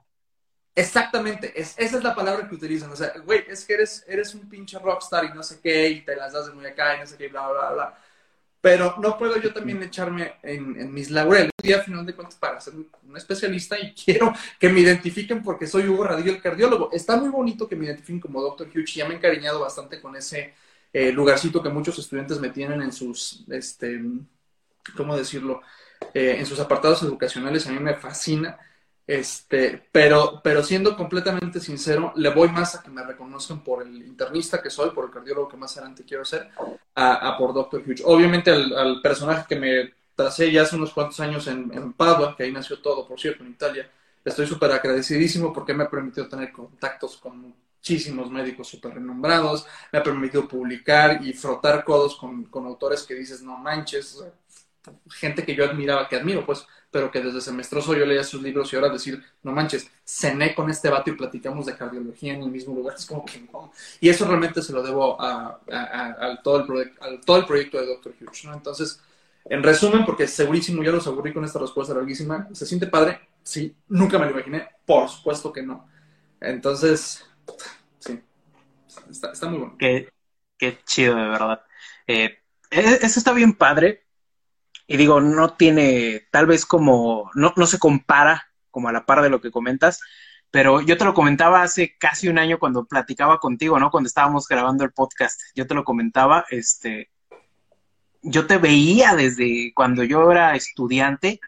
Exactamente, 0.77 1.59
es, 1.59 1.73
esa 1.75 1.97
es 1.97 2.03
la 2.03 2.13
palabra 2.13 2.47
que 2.47 2.53
utilizan. 2.53 2.91
O 2.91 2.95
sea, 2.95 3.11
güey, 3.25 3.43
es 3.47 3.65
que 3.65 3.73
eres, 3.73 4.05
eres 4.07 4.35
un 4.35 4.47
pinche 4.47 4.77
rockstar 4.77 5.25
y 5.25 5.29
no 5.33 5.41
sé 5.41 5.59
qué, 5.59 5.89
y 5.89 6.01
te 6.01 6.15
las 6.15 6.33
das 6.33 6.45
de 6.45 6.53
muy 6.53 6.67
acá 6.67 6.95
y 6.95 6.99
no 6.99 7.07
sé 7.07 7.17
qué, 7.17 7.29
bla, 7.29 7.49
bla, 7.49 7.71
bla. 7.71 7.97
Pero 8.61 8.95
no 8.99 9.17
puedo 9.17 9.41
yo 9.41 9.51
también 9.51 9.81
echarme 9.81 10.35
en, 10.43 10.93
mis 10.93 11.09
laureles. 11.09 11.49
Y 11.63 11.73
a 11.73 11.81
final 11.81 12.05
de 12.05 12.13
cuentas, 12.13 12.37
para 12.37 12.61
ser 12.61 12.75
un 12.75 13.17
especialista 13.17 13.79
y 13.79 13.91
quiero 14.05 14.31
que 14.59 14.69
me 14.69 14.81
identifiquen 14.81 15.41
porque 15.41 15.65
soy 15.65 15.87
Hugo 15.87 16.03
Radio, 16.03 16.31
el 16.31 16.41
cardiólogo. 16.41 16.91
Está 16.93 17.17
muy 17.17 17.29
bonito 17.29 17.67
que 17.67 17.75
me 17.75 17.85
identifiquen 17.85 18.19
como 18.19 18.39
Dr. 18.43 18.67
Hugh. 18.67 18.85
Ya 18.85 19.07
me 19.07 19.15
he 19.15 19.17
encariñado 19.17 19.59
bastante 19.59 19.99
con 19.99 20.15
ese 20.15 20.53
eh, 20.93 21.11
lugarcito 21.11 21.63
que 21.63 21.69
muchos 21.69 21.97
estudiantes 21.97 22.39
me 22.39 22.49
tienen 22.49 22.83
en 22.83 22.91
sus, 22.91 23.45
este, 23.49 23.99
¿cómo 24.95 25.17
decirlo? 25.17 25.61
Eh, 26.13 26.35
en 26.37 26.45
sus 26.45 26.59
apartados 26.59 27.01
educacionales. 27.01 27.65
A 27.65 27.71
mí 27.71 27.79
me 27.79 27.95
fascina 27.95 28.59
este, 29.07 29.87
pero, 29.89 30.41
pero 30.43 30.61
siendo 30.61 30.97
completamente 30.97 31.61
sincero, 31.61 32.11
le 32.17 32.29
voy 32.29 32.49
más 32.49 32.75
a 32.75 32.83
que 32.83 32.89
me 32.89 33.01
reconozcan 33.01 33.63
por 33.63 33.81
el 33.81 33.95
internista 34.05 34.61
que 34.61 34.69
soy, 34.69 34.89
por 34.91 35.05
el 35.05 35.11
cardiólogo 35.11 35.47
que 35.47 35.55
más 35.55 35.77
adelante 35.77 36.03
quiero 36.05 36.25
ser, 36.25 36.49
a, 36.93 37.37
por 37.37 37.53
Dr. 37.53 37.83
Huge. 37.87 38.03
Obviamente 38.05 38.51
al, 38.51 39.01
personaje 39.01 39.45
que 39.47 39.55
me 39.55 39.93
tracé 40.13 40.51
ya 40.51 40.63
hace 40.63 40.75
unos 40.75 40.93
cuantos 40.93 41.21
años 41.21 41.47
en, 41.47 41.71
en 41.73 41.93
Padua, 41.93 42.35
que 42.35 42.43
ahí 42.43 42.51
nació 42.51 42.81
todo, 42.81 43.07
por 43.07 43.17
cierto, 43.17 43.45
en 43.45 43.51
Italia, 43.51 43.89
estoy 44.25 44.45
súper 44.45 44.71
agradecidísimo 44.73 45.53
porque 45.53 45.73
me 45.73 45.85
ha 45.85 45.89
permitido 45.89 46.27
tener 46.27 46.51
contactos 46.51 47.15
con 47.15 47.55
muchísimos 47.77 48.29
médicos 48.29 48.67
súper 48.67 48.95
renombrados, 48.95 49.65
me 49.93 49.99
ha 49.99 50.03
permitido 50.03 50.45
publicar 50.45 51.25
y 51.25 51.31
frotar 51.31 51.85
codos 51.85 52.17
con, 52.17 52.43
con 52.45 52.65
autores 52.65 53.03
que 53.03 53.15
dices, 53.15 53.41
no 53.41 53.57
manches, 53.57 54.21
gente 55.09 55.43
que 55.43 55.55
yo 55.55 55.65
admiraba, 55.65 56.07
que 56.07 56.15
admiro, 56.15 56.45
pues, 56.45 56.65
pero 56.91 57.11
que 57.11 57.21
desde 57.21 57.41
semestroso 57.41 57.93
yo 57.93 58.05
leía 58.05 58.23
sus 58.23 58.41
libros 58.41 58.71
y 58.71 58.75
ahora 58.75 58.89
decir, 58.89 59.21
no 59.43 59.51
manches, 59.51 59.89
cené 60.05 60.55
con 60.55 60.69
este 60.69 60.89
vato 60.89 61.09
y 61.09 61.15
platicamos 61.15 61.65
de 61.65 61.75
cardiología 61.75 62.33
en 62.33 62.43
el 62.43 62.49
mismo 62.49 62.73
lugar, 62.73 62.95
es 62.97 63.05
como 63.05 63.25
que. 63.25 63.45
Y 63.99 64.09
eso 64.09 64.25
realmente 64.25 64.61
se 64.61 64.73
lo 64.73 64.81
debo 64.81 65.21
a, 65.21 65.59
todo, 66.43 66.65
el 66.81 67.21
todo 67.25 67.37
el 67.37 67.45
proyecto 67.45 67.77
de 67.79 67.87
Dr. 67.87 68.13
Hughes, 68.19 68.45
¿no? 68.45 68.53
Entonces, 68.53 69.01
en 69.45 69.63
resumen, 69.63 70.05
porque 70.05 70.27
segurísimo 70.27 70.83
ya 70.83 70.91
los 70.91 71.07
aburrí 71.07 71.33
con 71.33 71.43
esta 71.43 71.59
respuesta 71.59 71.93
larguísima, 71.93 72.47
¿se 72.53 72.65
siente 72.65 72.87
padre? 72.87 73.19
Sí, 73.43 73.75
nunca 73.87 74.17
me 74.19 74.25
lo 74.25 74.31
imaginé, 74.31 74.67
por 74.85 75.09
supuesto 75.09 75.53
que 75.53 75.61
no. 75.61 75.87
Entonces, 76.39 77.25
sí, 77.99 78.19
está, 79.09 79.47
muy 79.49 79.59
bueno. 79.59 79.75
Qué, 79.77 80.09
qué 80.57 80.79
chido, 80.85 81.15
de 81.15 81.27
verdad. 81.27 81.61
Eh, 82.07 82.39
e, 82.71 82.99
eso 83.01 83.19
está 83.19 83.33
bien 83.33 83.53
padre, 83.53 84.06
y 84.87 84.97
digo, 84.97 85.19
no 85.21 85.53
tiene, 85.53 86.27
tal 86.31 86.47
vez 86.47 86.65
como, 86.65 87.29
no, 87.35 87.53
no 87.55 87.67
se 87.67 87.77
compara 87.77 88.47
como 88.71 88.87
a 88.87 88.93
la 88.93 89.05
par 89.05 89.21
de 89.21 89.29
lo 89.29 89.41
que 89.41 89.51
comentas, 89.51 89.99
pero 90.49 90.81
yo 90.81 90.97
te 90.97 91.05
lo 91.05 91.13
comentaba 91.13 91.61
hace 91.61 91.97
casi 91.97 92.29
un 92.29 92.39
año 92.39 92.57
cuando 92.57 92.85
platicaba 92.85 93.39
contigo, 93.39 93.79
¿no? 93.79 93.91
Cuando 93.91 94.07
estábamos 94.07 94.47
grabando 94.47 94.85
el 94.85 94.93
podcast, 94.93 95.41
yo 95.55 95.67
te 95.67 95.75
lo 95.75 95.83
comentaba, 95.83 96.45
este, 96.49 97.11
yo 98.21 98.47
te 98.47 98.57
veía 98.57 99.15
desde 99.15 99.73
cuando 99.75 100.03
yo 100.03 100.31
era 100.31 100.55
estudiante 100.55 101.39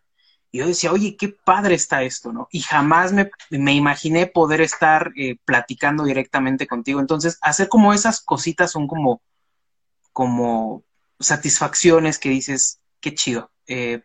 Y 0.52 0.60
yo 0.60 0.68
decía, 0.68 0.92
oye, 0.92 1.16
qué 1.18 1.30
padre 1.30 1.76
está 1.76 2.04
esto, 2.04 2.34
¿no? 2.34 2.48
Y 2.52 2.62
jamás 2.62 3.14
me, 3.14 3.30
me 3.52 3.74
imaginé 3.74 4.28
poder 4.28 4.62
estar 4.62 5.12
eh, 5.16 5.38
platicando 5.46 6.04
directamente 6.06 6.68
contigo. 6.68 7.00
Entonces, 7.00 7.38
hacer 7.42 7.70
como 7.70 7.94
esas 7.94 8.22
cositas 8.22 8.72
son 8.72 8.88
como, 8.88 9.22
como 10.14 10.84
satisfacciones 11.20 12.20
que 12.20 12.30
dices, 12.30 12.80
qué 13.00 13.14
chido. 13.14 13.52
Eh, 13.68 14.04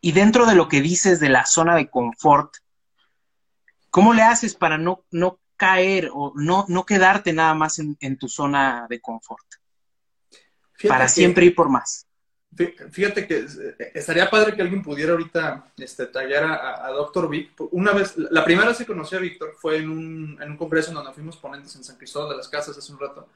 y 0.00 0.12
dentro 0.12 0.46
de 0.46 0.54
lo 0.54 0.68
que 0.68 0.80
dices 0.80 1.20
de 1.20 1.28
la 1.28 1.44
zona 1.46 1.74
de 1.76 1.90
confort, 1.90 2.54
¿cómo 3.90 4.14
le 4.14 4.22
haces 4.22 4.54
para 4.54 4.78
no, 4.78 5.04
no 5.10 5.40
caer 5.56 6.10
o 6.12 6.32
no, 6.36 6.64
no 6.68 6.84
quedarte 6.86 7.32
nada 7.32 7.54
más 7.54 7.78
en, 7.78 7.96
en 8.00 8.16
tu 8.18 8.28
zona 8.28 8.86
de 8.88 9.00
confort? 9.00 9.44
Fíjate 10.74 10.88
para 10.88 11.04
que- 11.04 11.10
siempre 11.10 11.46
ir 11.46 11.54
por 11.54 11.68
más. 11.68 12.04
Fí- 12.54 12.74
Fíjate 12.90 13.26
que 13.26 13.38
eh, 13.40 13.92
estaría 13.94 14.30
padre 14.30 14.54
que 14.54 14.62
alguien 14.62 14.82
pudiera 14.82 15.12
ahorita 15.12 15.72
este, 15.76 16.06
tallar 16.06 16.44
a, 16.44 16.86
a 16.86 16.90
Dr. 16.92 17.28
Vic. 17.28 17.52
Una 17.72 17.92
vez, 17.92 18.16
la 18.16 18.42
primera 18.44 18.68
vez 18.68 18.78
que 18.78 18.86
conocí 18.86 19.14
a 19.16 19.18
Víctor 19.18 19.54
fue 19.58 19.76
en 19.78 19.90
un, 19.90 20.38
en 20.40 20.50
un 20.52 20.56
congreso 20.56 20.88
en 20.90 20.94
donde 20.94 21.12
fuimos 21.12 21.36
ponentes 21.36 21.74
en 21.76 21.84
San 21.84 21.96
Cristóbal 21.96 22.30
de 22.30 22.36
las 22.38 22.48
Casas 22.48 22.78
hace 22.78 22.92
un 22.92 23.00
rato. 23.00 23.28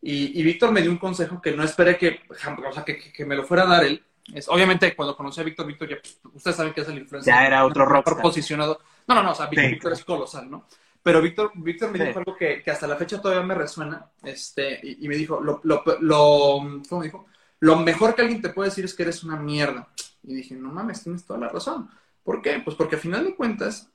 Y, 0.00 0.38
y 0.38 0.42
Víctor 0.44 0.70
me 0.72 0.80
dio 0.82 0.90
un 0.90 0.98
consejo 0.98 1.40
que 1.42 1.52
no 1.52 1.64
esperé 1.64 1.96
que, 1.98 2.20
o 2.28 2.34
sea, 2.72 2.84
que, 2.84 2.98
que- 2.98 3.12
que 3.12 3.24
me 3.24 3.34
lo 3.36 3.44
fuera 3.44 3.64
a 3.64 3.66
dar 3.66 3.84
él. 3.84 4.04
Es, 4.32 4.48
obviamente, 4.48 4.94
cuando 4.94 5.16
conocí 5.16 5.40
a 5.40 5.44
Víctor, 5.44 5.66
Víctor 5.66 5.88
ya, 5.88 5.96
pues, 6.00 6.18
ustedes 6.34 6.56
saben 6.56 6.72
que 6.72 6.82
es 6.82 6.88
el 6.88 6.98
influencer. 6.98 7.32
Ya 7.34 7.46
era 7.46 7.64
otro 7.64 7.84
mejor 7.84 8.04
rockstar. 8.04 8.22
posicionado. 8.22 8.80
No, 9.08 9.14
no, 9.16 9.22
no, 9.22 9.32
o 9.32 9.34
sea, 9.34 9.46
Víctor, 9.46 9.64
Sí. 9.64 9.70
Víctor 9.72 9.92
es 9.92 10.04
colosal, 10.04 10.50
¿no? 10.50 10.66
Pero 11.02 11.20
Víctor, 11.20 11.50
Víctor 11.56 11.90
me 11.90 11.98
Sí. 11.98 12.04
dijo 12.04 12.18
algo 12.20 12.36
que, 12.36 12.62
que 12.62 12.70
hasta 12.70 12.86
la 12.86 12.96
fecha 12.96 13.20
todavía 13.20 13.44
me 13.44 13.54
resuena, 13.54 14.06
este, 14.22 14.78
y, 14.82 15.04
y 15.04 15.08
me 15.08 15.16
dijo, 15.16 15.40
lo, 15.40 15.60
lo, 15.64 15.82
lo, 16.00 16.58
¿cómo 16.88 17.00
me 17.00 17.06
dijo? 17.06 17.26
Lo 17.58 17.76
mejor 17.76 18.14
que 18.14 18.22
alguien 18.22 18.40
te 18.40 18.50
puede 18.50 18.70
decir 18.70 18.84
es 18.84 18.94
que 18.94 19.02
eres 19.02 19.24
una 19.24 19.36
mierda. 19.36 19.88
Y 20.22 20.34
dije, 20.34 20.54
no 20.54 20.70
mames, 20.70 21.02
tienes 21.02 21.24
toda 21.26 21.40
la 21.40 21.48
razón. 21.48 21.90
¿Por 22.22 22.40
qué? 22.40 22.60
Pues 22.64 22.76
porque 22.76 22.94
al 22.94 23.00
final 23.00 23.24
de 23.24 23.34
cuentas, 23.34 23.90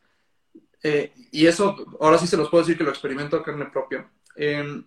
eh, 0.84 1.14
y 1.32 1.48
eso 1.48 1.76
ahora 2.02 2.18
sí 2.18 2.28
se 2.28 2.36
los 2.38 2.50
puedo 2.50 2.64
decir 2.64 2.78
que 2.78 2.84
lo 2.84 2.90
experimento 2.90 3.38
a 3.38 3.44
carne 3.44 3.66
propia, 3.68 4.10
eh, 4.36 4.84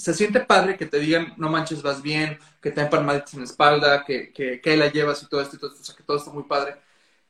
se 0.00 0.14
siente 0.14 0.40
padre 0.40 0.76
que 0.76 0.86
te 0.86 0.98
digan, 0.98 1.34
no 1.36 1.50
manches, 1.50 1.82
vas 1.82 2.00
bien, 2.02 2.38
que 2.60 2.70
te 2.70 2.80
dan 2.80 2.90
palmaditas 2.90 3.34
en 3.34 3.40
la 3.40 3.44
espalda, 3.44 4.04
que, 4.04 4.32
que, 4.32 4.60
que 4.60 4.76
la 4.76 4.90
llevas 4.90 5.22
y 5.22 5.28
todo 5.28 5.42
esto, 5.42 5.56
y 5.56 5.58
todo 5.58 5.70
esto, 5.70 5.82
o 5.82 5.84
sea, 5.84 5.96
que 5.96 6.02
todo 6.02 6.16
está 6.16 6.30
muy 6.30 6.44
padre. 6.44 6.76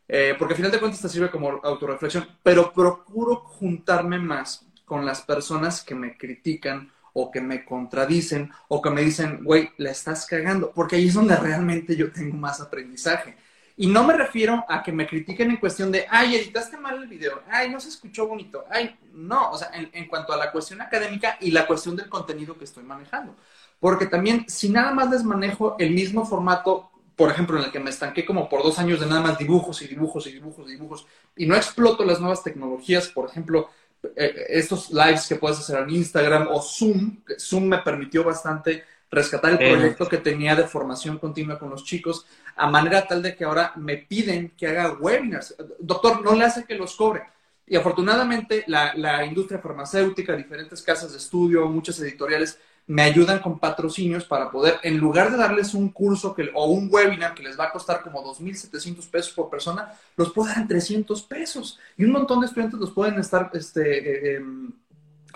Eh, 0.09 0.35
porque 0.39 0.55
al 0.55 0.57
final 0.57 0.73
de 0.73 0.81
cuentas 0.81 1.01
te 1.01 1.09
sirve 1.09 1.31
como 1.31 1.61
autorreflexión, 1.63 2.27
pero 2.43 2.73
procuro 2.73 3.37
juntarme 3.37 4.19
más 4.19 4.67
con 4.85 5.05
las 5.05 5.23
personas 5.23 5.83
que 5.85 5.95
me 5.95 6.17
critican 6.17 6.91
o 7.13 7.31
que 7.31 7.41
me 7.41 7.65
contradicen 7.65 8.51
o 8.69 8.81
que 8.81 8.91
me 8.91 9.03
dicen, 9.03 9.45
güey, 9.45 9.71
la 9.79 9.91
estás 9.91 10.27
cagando, 10.27 10.73
porque 10.73 10.97
ahí 10.97 11.09
es 11.09 11.15
donde 11.15 11.37
realmente 11.37 11.97
yo 11.97 12.13
tengo 12.13 12.37
más 12.37 12.61
aprendizaje. 12.61 13.37
Y 13.81 13.87
no 13.87 14.05
me 14.05 14.13
refiero 14.13 14.63
a 14.69 14.83
que 14.83 14.93
me 14.93 15.07
critiquen 15.07 15.53
en 15.53 15.57
cuestión 15.57 15.91
de, 15.91 16.05
ay, 16.11 16.37
editaste 16.37 16.77
mal 16.77 17.03
el 17.03 17.09
video, 17.09 17.41
ay, 17.51 17.71
no 17.71 17.81
se 17.81 17.89
escuchó 17.89 18.29
bonito, 18.29 18.67
ay, 18.69 18.95
no, 19.15 19.53
o 19.53 19.57
sea, 19.57 19.71
en, 19.73 20.07
cuanto 20.07 20.35
a 20.35 20.37
la 20.37 20.53
cuestión 20.53 20.83
académica 20.83 21.39
y 21.41 21.51
la 21.51 21.67
cuestión 21.67 21.97
del 21.97 22.11
contenido 22.11 22.59
que 22.59 22.65
estoy 22.65 22.85
manejando. 22.85 23.35
Porque 23.79 24.05
también, 24.05 24.45
si 24.51 24.69
nada 24.69 24.93
más 24.93 25.11
les 25.11 25.25
manejo 25.25 25.77
el 25.79 25.93
mismo 25.93 26.27
formato, 26.27 26.91
por 27.17 27.31
ejemplo, 27.31 27.57
en 27.57 27.65
el 27.65 27.73
que 27.73 27.81
me 27.81 27.89
estanqué 27.89 28.27
como 28.27 28.51
por 28.51 28.63
dos 28.63 28.79
años 28.79 29.01
de 29.01 29.07
nada 29.07 29.23
más 29.23 29.39
dibujos 29.39 29.81
y 29.81 29.89
dibujos 29.89 30.27
y 30.27 30.33
dibujos 30.33 30.69
y 30.69 30.73
dibujos, 30.73 31.07
y 31.35 31.47
no 31.47 31.57
exploto 31.57 32.05
las 32.05 32.21
nuevas 32.21 32.43
tecnologías, 32.43 33.09
por 33.09 33.31
ejemplo, 33.31 33.71
eh, 34.15 34.45
estos 34.51 34.91
lives 34.91 35.27
que 35.27 35.37
puedes 35.37 35.59
hacer 35.59 35.79
en 35.79 35.89
Instagram 35.89 36.49
o 36.51 36.61
Zoom, 36.61 37.23
Zoom 37.39 37.65
me 37.65 37.79
permitió 37.79 38.25
bastante 38.25 38.85
rescatar 39.11 39.53
el 39.53 39.59
Eh. 39.61 39.73
proyecto 39.73 40.09
que 40.09 40.19
tenía 40.19 40.55
de 40.55 40.65
formación 40.65 41.19
continua 41.19 41.59
con 41.59 41.71
los 41.71 41.85
chicos, 41.85 42.27
a 42.57 42.71
manera 42.71 43.07
tal 43.07 43.23
de 43.23 43.35
que 43.35 43.45
ahora 43.45 43.73
me 43.77 43.97
piden 43.97 44.53
que 44.57 44.69
haga 44.69 44.93
webinars. 44.93 45.57
Doctor, 45.79 46.23
no 46.23 46.35
le 46.35 46.45
hace 46.45 46.65
que 46.65 46.75
los 46.77 46.95
cobre. 46.95 47.23
Y 47.67 47.77
afortunadamente 47.77 48.65
la, 48.67 48.93
la 48.95 49.25
industria 49.25 49.61
farmacéutica, 49.61 50.35
diferentes 50.37 50.83
casas 50.83 51.13
de 51.13 51.19
estudio, 51.19 51.67
muchas 51.69 51.99
editoriales, 52.01 52.59
me 52.87 53.03
ayudan 53.03 53.39
con 53.39 53.61
patrocinios 53.61 54.25
para 54.25 54.51
poder, 54.51 54.81
en 54.83 54.99
lugar 54.99 55.31
de 55.31 55.37
darles 55.37 55.75
un 55.75 55.91
curso 55.91 56.35
que, 56.35 56.51
o 56.55 56.67
un 56.67 56.89
webinar 56.91 57.35
que 57.35 57.43
les 57.45 57.57
va 57.59 57.67
a 57.67 57.71
costar 57.73 58.03
como 58.03 58.21
2.700 58.25 59.09
pesos 59.09 59.33
por 59.33 59.49
persona, 59.49 59.93
los 60.17 60.33
puedo 60.33 60.49
dar 60.49 60.59
en 60.59 60.67
300 60.67 61.23
pesos. 61.23 61.79
Y 61.97 62.05
un 62.05 62.11
montón 62.11 62.41
de 62.41 62.47
estudiantes 62.47 62.81
los 62.81 62.91
pueden 62.91 63.21
estar 63.21 63.49
este, 63.55 64.33
eh, 64.33 64.37
em, 64.37 64.73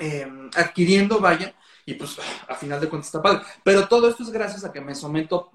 em, 0.00 0.50
adquiriendo, 0.56 1.20
vaya, 1.20 1.54
y 1.86 1.94
pues 1.94 2.16
a 2.48 2.54
final 2.54 2.80
de 2.80 2.88
cuentas 2.88 3.08
está 3.08 3.22
padre. 3.22 3.42
Pero 3.62 3.86
todo 3.88 4.08
esto 4.08 4.22
es 4.22 4.30
gracias 4.30 4.64
a 4.64 4.72
que 4.72 4.80
me 4.80 4.94
someto, 4.94 5.50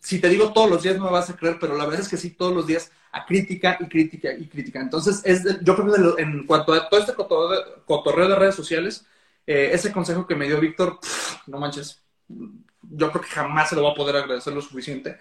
si 0.00 0.20
te 0.20 0.28
digo 0.28 0.52
todos 0.52 0.70
los 0.70 0.82
días 0.82 0.96
no 0.96 1.04
me 1.04 1.10
vas 1.10 1.30
a 1.30 1.36
creer, 1.36 1.58
pero 1.60 1.76
la 1.76 1.84
verdad 1.84 2.00
es 2.00 2.08
que 2.08 2.16
sí, 2.16 2.30
todos 2.30 2.54
los 2.54 2.66
días 2.66 2.90
a 3.12 3.24
crítica 3.26 3.76
y 3.80 3.86
crítica 3.88 4.32
y 4.32 4.46
crítica. 4.46 4.80
Entonces, 4.80 5.20
es 5.24 5.42
de- 5.44 5.58
yo 5.62 5.74
creo 5.76 5.92
que 6.16 6.22
en 6.22 6.46
cuanto 6.46 6.72
a 6.72 6.88
todo 6.88 7.00
este 7.00 7.14
cotorreo, 7.14 8.28
de 8.28 8.36
redes 8.36 8.54
sociales, 8.54 9.04
eh, 9.46 9.70
ese 9.72 9.92
consejo 9.92 10.26
que 10.26 10.36
me 10.36 10.46
dio 10.46 10.60
Víctor, 10.60 10.98
no 11.46 11.58
manches, 11.58 12.00
yo 12.28 13.10
creo 13.10 13.22
que 13.22 13.28
jamás 13.30 13.68
se 13.68 13.76
lo 13.76 13.82
va 13.82 13.90
a 13.90 13.94
poder 13.94 14.16
agradecer 14.16 14.52
lo 14.52 14.60
suficiente. 14.62 15.18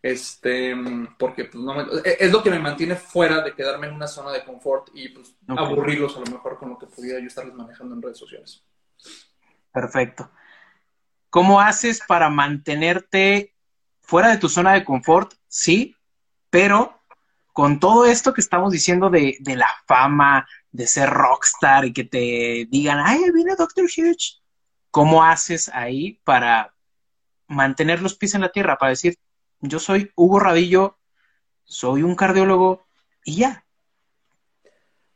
Este, 0.00 0.74
porque 1.16 1.44
pues, 1.44 1.62
no 1.62 1.74
me- 1.74 1.86
es 2.04 2.32
lo 2.32 2.42
que 2.42 2.50
me 2.50 2.58
mantiene 2.58 2.96
fuera 2.96 3.40
de 3.40 3.54
quedarme 3.54 3.86
en 3.86 3.94
una 3.94 4.08
zona 4.08 4.32
de 4.32 4.44
confort 4.44 4.88
y 4.94 5.08
pues 5.10 5.34
aburrirlos 5.64 6.16
a 6.16 6.20
lo 6.20 6.26
mejor 6.26 6.58
con 6.58 6.70
lo 6.70 6.78
que 6.78 6.86
pudiera 6.86 7.20
yo 7.20 7.26
estarles 7.26 7.54
manejando 7.54 7.94
en 7.94 8.02
redes 8.02 8.18
sociales. 8.18 8.62
Perfecto. 9.72 10.30
¿Cómo 11.30 11.60
haces 11.60 12.02
para 12.06 12.28
mantenerte 12.28 13.54
fuera 14.00 14.28
de 14.28 14.36
tu 14.36 14.48
zona 14.48 14.74
de 14.74 14.84
confort? 14.84 15.32
Sí, 15.48 15.96
pero 16.50 17.00
con 17.52 17.80
todo 17.80 18.06
esto 18.06 18.32
que 18.32 18.40
estamos 18.40 18.72
diciendo 18.72 19.10
de, 19.10 19.38
la 19.44 19.70
fama, 19.86 20.46
de 20.70 20.86
ser 20.86 21.08
rockstar 21.08 21.84
y 21.84 21.92
que 21.92 22.04
te 22.04 22.66
digan, 22.70 22.98
ay, 23.02 23.30
viene 23.32 23.56
Doctor 23.56 23.84
Huge, 23.84 24.40
¿cómo 24.90 25.24
haces 25.24 25.70
ahí 25.70 26.20
para 26.24 26.74
mantener 27.46 28.02
los 28.02 28.14
pies 28.14 28.34
en 28.34 28.42
la 28.42 28.52
tierra? 28.52 28.78
Para 28.78 28.90
decir, 28.90 29.18
yo 29.60 29.78
soy 29.78 30.10
Hugo 30.14 30.40
Radillo, 30.40 30.98
soy 31.64 32.02
un 32.02 32.14
cardiólogo 32.14 32.86
y 33.24 33.36
ya. 33.36 33.64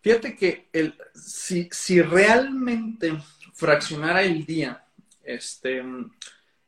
Fíjate 0.00 0.36
que 0.36 0.68
el, 0.72 0.96
si, 1.14 1.68
si 1.72 2.00
realmente 2.00 3.18
fraccionara 3.56 4.22
el 4.22 4.44
día 4.44 4.84
este, 5.24 5.78
en, 5.78 6.12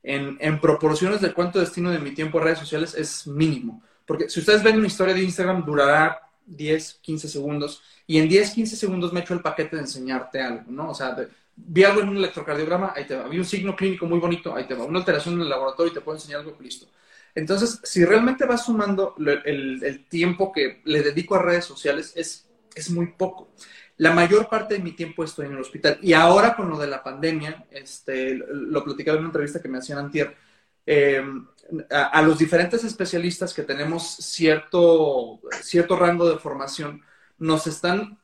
en 0.03 0.61
proporciones 0.61 1.21
de 1.21 1.33
cuánto 1.33 1.61
destino 1.61 1.91
de 1.91 1.99
mi 1.99 2.13
tiempo 2.13 2.39
a 2.39 2.45
redes 2.45 2.59
sociales 2.59 2.95
es 2.95 3.27
mínimo. 3.27 3.83
Porque 4.07 4.29
si 4.31 4.41
ustedes 4.41 4.63
ven 4.63 4.79
una 4.79 4.87
historia 4.87 5.15
de 5.15 5.23
Instagram, 5.23 5.65
durará 5.65 6.19
10, 6.47 7.01
15 7.03 7.29
segundos. 7.29 7.83
Y 8.07 8.19
en 8.19 8.27
10, 8.27 8.53
15 8.53 8.77
segundos 8.77 9.13
me 9.13 9.21
echo 9.21 9.35
el 9.35 9.43
paquete 9.43 9.77
de 9.77 9.83
enseñarte 9.83 10.41
algo, 10.41 10.65
¿no? 10.71 10.91
O 10.91 10.95
sea, 10.95 11.15
vi 11.55 11.85
algo 11.85 12.01
en 12.01 12.09
un 12.09 12.17
electrocardiograma, 12.17 12.95
ahí 12.97 13.07
te 13.07 13.17
va. 13.17 13.29
Vi 13.29 13.39
un 13.39 13.45
signo 13.45 13.77
clínico 13.77 14.07
muy 14.07 14.19
bonito, 14.19 14.57
ahí 14.57 14.67
te 14.67 14.75
va. 14.75 14.85
Una 14.85 15.01
alteración 15.01 15.35
en 15.35 15.43
el 15.43 15.51
laboratorio 15.51 15.93
y 15.93 15.95
te 15.95 16.01
puedo 16.01 16.17
enseñar 16.17 16.41
algo, 16.41 16.57
listo. 16.59 16.87
Entonces, 17.35 17.81
si 17.85 18.03
realmente 18.05 18.47
vas 18.47 18.65
sumando 18.65 19.15
el, 19.19 19.85
el 19.85 20.09
tiempo 20.09 20.51
que 20.51 20.81
le 20.85 21.03
dedico 21.03 21.35
a 21.35 21.43
redes 21.43 21.67
sociales, 21.67 22.15
es, 22.17 22.49
es 22.75 22.91
muy 22.91 23.09
poco. 23.09 23.51
La 23.99 24.13
mayor 24.13 24.49
parte 24.49 24.75
de 24.75 24.81
mi 24.81 24.93
tiempo 24.93 25.23
estoy 25.25 25.47
en 25.47 25.53
el 25.53 25.61
hospital. 25.61 25.99
Y 26.03 26.13
ahora 26.13 26.55
con 26.57 26.69
lo 26.71 26.79
de 26.79 26.87
la 26.87 27.03
pandemia, 27.03 27.67
este, 27.71 28.35
lo 28.35 28.83
platicaba 28.85 29.17
en 29.17 29.25
una 29.25 29.29
entrevista 29.29 29.61
que 29.61 29.69
me 29.69 29.79
hacían 29.79 29.99
antier, 29.99 30.35
eh, 30.87 31.23
a, 31.91 32.05
a 32.07 32.23
los 32.23 32.39
diferentes 32.39 32.83
especialistas 32.85 33.53
que 33.53 33.63
tenemos 33.63 34.09
cierto, 34.09 35.41
cierto 35.63 35.97
rango 35.97 36.29
de 36.29 36.39
formación, 36.39 37.03
nos 37.39 37.67
están 37.67 38.19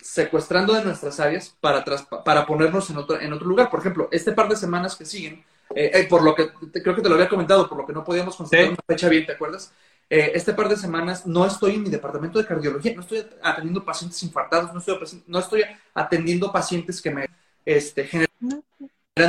secuestrando 0.00 0.72
de 0.74 0.84
nuestras 0.84 1.18
áreas 1.20 1.54
para, 1.60 1.82
tras- 1.84 2.06
para 2.24 2.46
ponernos 2.46 2.88
en 2.90 2.96
otro, 2.98 3.20
en 3.20 3.32
otro 3.32 3.46
lugar. 3.46 3.68
Por 3.70 3.80
ejemplo, 3.80 4.08
este 4.12 4.32
par 4.32 4.48
de 4.48 4.56
semanas 4.56 4.96
que 4.96 5.04
siguen, 5.04 5.44
eh, 5.74 5.90
eh, 5.92 6.06
por 6.08 6.22
lo 6.22 6.34
que 6.34 6.50
te- 6.72 6.82
creo 6.82 6.94
que 6.94 7.02
te 7.02 7.08
lo 7.08 7.16
había 7.16 7.28
comentado, 7.28 7.68
por 7.68 7.78
lo 7.78 7.86
que 7.86 7.92
no 7.92 8.04
podíamos 8.04 8.36
constatar 8.36 8.66
Sí. 8.66 8.70
una 8.72 8.82
fecha 8.86 9.08
bien, 9.08 9.26
¿te 9.26 9.32
acuerdas? 9.32 9.72
Eh, 10.08 10.32
este 10.34 10.52
par 10.54 10.68
de 10.68 10.76
semanas 10.76 11.26
no 11.26 11.44
estoy 11.44 11.74
en 11.74 11.82
mi 11.82 11.90
departamento 11.90 12.38
de 12.38 12.46
cardiología, 12.46 12.94
no 12.94 13.00
estoy 13.00 13.26
atendiendo 13.42 13.84
pacientes 13.84 14.22
infartados, 14.22 14.72
no 14.72 14.78
estoy, 14.78 15.22
no 15.26 15.38
estoy 15.40 15.64
atendiendo 15.94 16.52
pacientes 16.52 17.02
que 17.02 17.10
me 17.10 17.26
este, 17.64 18.04
generan 18.04 18.30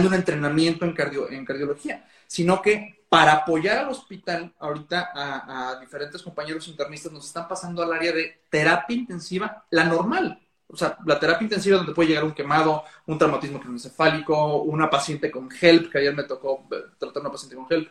un 0.05 0.13
entrenamiento 0.13 0.85
en, 0.85 0.93
cardio, 0.93 1.31
en 1.31 1.45
cardiología, 1.45 2.05
sino 2.27 2.61
que 2.61 2.97
para 3.09 3.33
apoyar 3.33 3.79
al 3.79 3.89
hospital, 3.89 4.53
ahorita 4.59 5.11
a, 5.15 5.79
diferentes 5.79 6.21
compañeros 6.21 6.67
internistas 6.67 7.11
nos 7.11 7.25
están 7.25 7.47
pasando 7.47 7.81
al 7.81 7.93
área 7.93 8.11
de 8.11 8.41
terapia 8.49 8.95
intensiva, 8.95 9.65
la 9.71 9.85
normal. 9.85 10.39
O 10.67 10.75
sea, 10.75 10.97
la 11.05 11.17
terapia 11.17 11.45
intensiva 11.45 11.77
donde 11.77 11.93
puede 11.93 12.09
llegar 12.09 12.25
un 12.25 12.33
quemado, 12.33 12.83
un 13.05 13.17
traumatismo 13.17 13.59
craneoencefálico, 13.59 14.63
una 14.63 14.89
paciente 14.89 15.31
con 15.31 15.49
HELP, 15.49 15.89
que 15.89 15.99
ayer 15.99 16.13
me 16.13 16.23
tocó 16.23 16.67
eh, 16.71 16.75
tratar 16.99 17.21
una 17.21 17.31
paciente 17.31 17.55
con 17.55 17.65
HELP. 17.69 17.89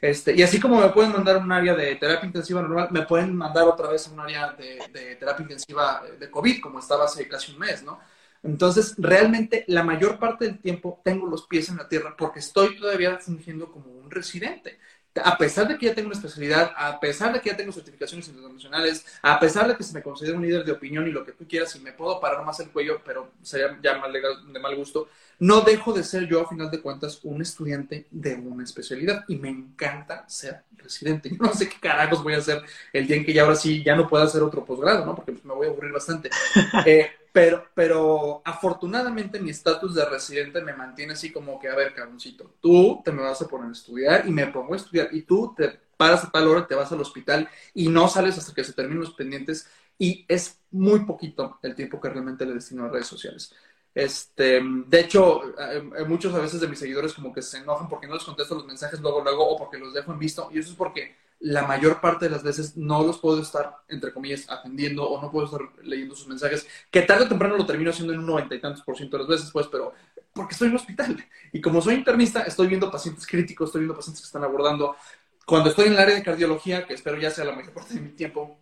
Este, 0.00 0.34
y 0.34 0.42
así 0.42 0.60
como 0.60 0.80
me 0.80 0.88
pueden 0.90 1.12
mandar 1.12 1.38
un 1.38 1.50
área 1.50 1.74
de 1.74 1.96
terapia 1.96 2.26
intensiva 2.26 2.60
normal, 2.60 2.88
me 2.90 3.02
pueden 3.02 3.34
mandar 3.34 3.66
otra 3.66 3.88
vez 3.88 4.06
a 4.06 4.12
un 4.12 4.20
área 4.20 4.52
de, 4.52 4.78
de 4.92 5.16
terapia 5.16 5.42
intensiva 5.42 6.02
de 6.18 6.30
COVID, 6.30 6.60
como 6.60 6.78
estaba 6.78 7.04
hace 7.04 7.26
casi 7.26 7.52
un 7.52 7.58
mes, 7.58 7.82
¿no? 7.82 7.98
Entonces, 8.44 8.94
realmente 8.98 9.64
la 9.68 9.82
mayor 9.82 10.18
parte 10.18 10.44
del 10.44 10.60
tiempo 10.60 11.00
tengo 11.02 11.26
los 11.26 11.46
pies 11.46 11.70
en 11.70 11.78
la 11.78 11.88
tierra 11.88 12.14
porque 12.16 12.40
estoy 12.40 12.78
todavía 12.78 13.18
fungiendo 13.18 13.72
como 13.72 13.90
un 13.90 14.10
residente. 14.10 14.78
A 15.22 15.38
pesar 15.38 15.68
de 15.68 15.78
que 15.78 15.86
ya 15.86 15.94
tengo 15.94 16.08
una 16.08 16.16
especialidad, 16.16 16.72
a 16.76 16.98
pesar 16.98 17.32
de 17.32 17.40
que 17.40 17.50
ya 17.50 17.56
tengo 17.56 17.72
certificaciones 17.72 18.28
internacionales, 18.28 19.04
a 19.22 19.38
pesar 19.38 19.68
de 19.68 19.76
que 19.76 19.84
se 19.84 19.94
me 19.94 20.02
considera 20.02 20.36
un 20.36 20.42
líder 20.42 20.64
de 20.64 20.72
opinión 20.72 21.06
y 21.06 21.12
lo 21.12 21.24
que 21.24 21.32
tú 21.32 21.46
quieras, 21.46 21.74
y 21.76 21.80
me 21.80 21.92
puedo 21.92 22.20
parar 22.20 22.44
más 22.44 22.58
el 22.60 22.70
cuello, 22.70 23.00
pero 23.04 23.30
sería 23.42 23.78
ya 23.82 23.98
mal 23.98 24.12
de 24.12 24.60
mal 24.60 24.76
gusto, 24.76 25.08
no 25.38 25.60
dejo 25.62 25.92
de 25.92 26.04
ser 26.04 26.26
yo, 26.26 26.42
a 26.42 26.48
final 26.48 26.70
de 26.70 26.80
cuentas, 26.80 27.20
un 27.22 27.42
estudiante 27.42 28.06
de 28.10 28.34
una 28.34 28.64
especialidad 28.64 29.24
y 29.28 29.36
me 29.36 29.50
encanta 29.50 30.24
ser 30.28 30.62
residente. 30.76 31.28
Yo 31.32 31.36
no 31.38 31.52
sé 31.52 31.68
qué 31.68 31.78
carajos 31.80 32.22
voy 32.22 32.34
a 32.34 32.38
hacer 32.38 32.62
el 32.92 33.06
día 33.06 33.16
en 33.16 33.24
que 33.24 33.32
ya 33.32 33.42
ahora 33.42 33.56
sí 33.56 33.82
ya 33.82 33.96
no 33.96 34.08
pueda 34.08 34.24
hacer 34.24 34.42
otro 34.42 34.64
posgrado, 34.64 35.04
¿no? 35.04 35.14
Porque 35.14 35.34
me 35.42 35.54
voy 35.54 35.66
a 35.66 35.70
aburrir 35.70 35.92
bastante. 35.92 36.30
Eh, 36.86 37.10
pero, 37.34 37.66
pero 37.74 38.42
afortunadamente 38.44 39.40
mi 39.40 39.50
estatus 39.50 39.92
de 39.92 40.04
residente 40.04 40.62
me 40.62 40.72
mantiene 40.72 41.14
así 41.14 41.32
como 41.32 41.58
que, 41.58 41.66
a 41.66 41.74
ver, 41.74 41.92
cabroncito, 41.92 42.54
tú 42.60 43.02
te 43.04 43.10
me 43.10 43.22
vas 43.22 43.42
a 43.42 43.48
poner 43.48 43.70
a 43.70 43.72
estudiar 43.72 44.28
y 44.28 44.30
me 44.30 44.46
pongo 44.46 44.74
a 44.74 44.76
estudiar 44.76 45.08
y 45.10 45.22
tú 45.22 45.52
te 45.56 45.68
paras 45.96 46.22
a 46.22 46.30
tal 46.30 46.46
hora, 46.46 46.64
te 46.64 46.76
vas 46.76 46.92
al 46.92 47.00
hospital 47.00 47.48
y 47.74 47.88
no 47.88 48.06
sales 48.06 48.38
hasta 48.38 48.54
que 48.54 48.62
se 48.62 48.72
terminen 48.72 49.00
los 49.00 49.14
pendientes 49.14 49.68
y 49.98 50.24
es 50.28 50.60
muy 50.70 51.00
poquito 51.00 51.58
el 51.62 51.74
tiempo 51.74 52.00
que 52.00 52.08
realmente 52.08 52.46
le 52.46 52.54
destino 52.54 52.84
a 52.84 52.88
redes 52.88 53.08
sociales. 53.08 53.52
Este, 53.92 54.60
de 54.86 55.00
hecho, 55.00 55.58
eh, 55.58 55.90
eh, 55.98 56.04
muchos 56.04 56.32
a 56.34 56.38
veces 56.38 56.60
de 56.60 56.68
mis 56.68 56.78
seguidores 56.78 57.14
como 57.14 57.32
que 57.32 57.42
se 57.42 57.58
enojan 57.58 57.88
porque 57.88 58.06
no 58.06 58.14
les 58.14 58.22
contesto 58.22 58.54
los 58.54 58.66
mensajes 58.66 59.00
luego, 59.00 59.22
luego, 59.24 59.44
o 59.48 59.58
porque 59.58 59.78
los 59.78 59.92
dejo 59.92 60.12
en 60.12 60.20
visto. 60.20 60.50
Y 60.52 60.60
eso 60.60 60.70
es 60.70 60.76
porque 60.76 61.16
la 61.44 61.66
mayor 61.66 62.00
parte 62.00 62.24
de 62.24 62.30
las 62.30 62.42
veces 62.42 62.74
no 62.74 63.02
los 63.02 63.18
puedo 63.18 63.42
estar, 63.42 63.76
entre 63.88 64.14
comillas, 64.14 64.48
atendiendo 64.48 65.06
o 65.06 65.20
no 65.20 65.30
puedo 65.30 65.44
estar 65.44 65.60
leyendo 65.82 66.16
sus 66.16 66.26
mensajes, 66.26 66.66
que 66.90 67.02
tarde 67.02 67.24
o 67.24 67.28
temprano 67.28 67.58
lo 67.58 67.66
termino 67.66 67.90
haciendo 67.90 68.14
en 68.14 68.20
un 68.20 68.26
noventa 68.26 68.54
y 68.54 68.60
tantos 68.62 68.82
por 68.82 68.96
ciento 68.96 69.18
de 69.18 69.24
las 69.24 69.30
veces, 69.30 69.50
pues, 69.52 69.66
pero 69.66 69.92
porque 70.32 70.52
estoy 70.52 70.68
en 70.68 70.72
un 70.72 70.80
hospital. 70.80 71.22
Y 71.52 71.60
como 71.60 71.82
soy 71.82 71.96
internista, 71.96 72.44
estoy 72.44 72.68
viendo 72.68 72.90
pacientes 72.90 73.26
críticos, 73.26 73.68
estoy 73.68 73.82
viendo 73.82 73.94
pacientes 73.94 74.22
que 74.22 74.26
están 74.26 74.42
abordando. 74.42 74.96
Cuando 75.44 75.68
estoy 75.68 75.88
en 75.88 75.92
el 75.92 75.98
área 75.98 76.14
de 76.14 76.22
cardiología, 76.22 76.86
que 76.86 76.94
espero 76.94 77.18
ya 77.18 77.30
sea 77.30 77.44
la 77.44 77.54
mayor 77.54 77.74
parte 77.74 77.92
de 77.92 78.00
mi 78.00 78.12
tiempo, 78.12 78.58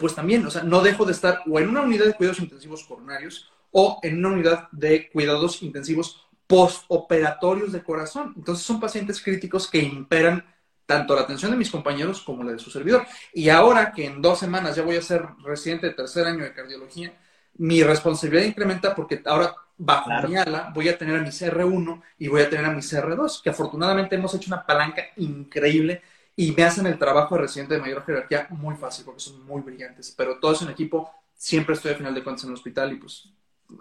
pues 0.00 0.16
también, 0.16 0.44
o 0.44 0.50
sea, 0.50 0.64
no 0.64 0.82
dejo 0.82 1.04
de 1.04 1.12
estar 1.12 1.42
o 1.48 1.60
en 1.60 1.68
una 1.68 1.82
unidad 1.82 2.06
de 2.06 2.14
cuidados 2.14 2.40
intensivos 2.40 2.82
coronarios 2.82 3.52
o 3.70 4.00
en 4.02 4.18
una 4.18 4.30
unidad 4.30 4.68
de 4.72 5.08
cuidados 5.10 5.62
intensivos 5.62 6.26
postoperatorios 6.48 7.70
de 7.70 7.84
corazón. 7.84 8.34
Entonces 8.36 8.66
son 8.66 8.80
pacientes 8.80 9.22
críticos 9.22 9.70
que 9.70 9.78
imperan 9.78 10.44
tanto 10.86 11.14
la 11.14 11.22
atención 11.22 11.50
de 11.50 11.56
mis 11.56 11.70
compañeros 11.70 12.22
como 12.22 12.44
la 12.44 12.52
de 12.52 12.58
su 12.58 12.70
servidor. 12.70 13.06
Y 13.34 13.48
ahora 13.48 13.92
que 13.92 14.06
en 14.06 14.22
dos 14.22 14.38
semanas 14.38 14.76
ya 14.76 14.82
voy 14.82 14.96
a 14.96 15.02
ser 15.02 15.26
residente 15.42 15.88
de 15.88 15.94
tercer 15.94 16.26
año 16.26 16.44
de 16.44 16.54
cardiología, 16.54 17.12
mi 17.58 17.82
responsabilidad 17.82 18.44
incrementa 18.44 18.94
porque 18.94 19.20
ahora 19.24 19.54
bajo 19.76 20.10
mi 20.26 20.36
ala 20.36 20.70
voy 20.74 20.88
a 20.88 20.96
tener 20.96 21.16
a 21.16 21.20
mi 21.20 21.28
CR1 21.28 22.02
y 22.18 22.28
voy 22.28 22.42
a 22.42 22.48
tener 22.48 22.64
a 22.64 22.70
mi 22.70 22.80
CR2, 22.80 23.42
que 23.42 23.50
afortunadamente 23.50 24.14
hemos 24.14 24.32
hecho 24.34 24.48
una 24.48 24.64
palanca 24.64 25.02
increíble 25.16 26.02
y 26.34 26.52
me 26.52 26.64
hacen 26.64 26.86
el 26.86 26.98
trabajo 26.98 27.34
de 27.34 27.42
residente 27.42 27.74
de 27.74 27.80
mayor 27.80 28.04
jerarquía 28.04 28.46
muy 28.50 28.76
fácil 28.76 29.04
porque 29.04 29.20
son 29.20 29.44
muy 29.44 29.62
brillantes. 29.62 30.14
Pero 30.16 30.38
todo 30.38 30.52
es 30.52 30.62
en 30.62 30.68
equipo, 30.68 31.10
siempre 31.34 31.74
estoy 31.74 31.92
al 31.92 31.96
final 31.98 32.14
de 32.14 32.22
cuentas 32.22 32.44
en 32.44 32.50
el 32.50 32.54
hospital 32.54 32.92
y 32.92 32.96
pues 32.96 33.28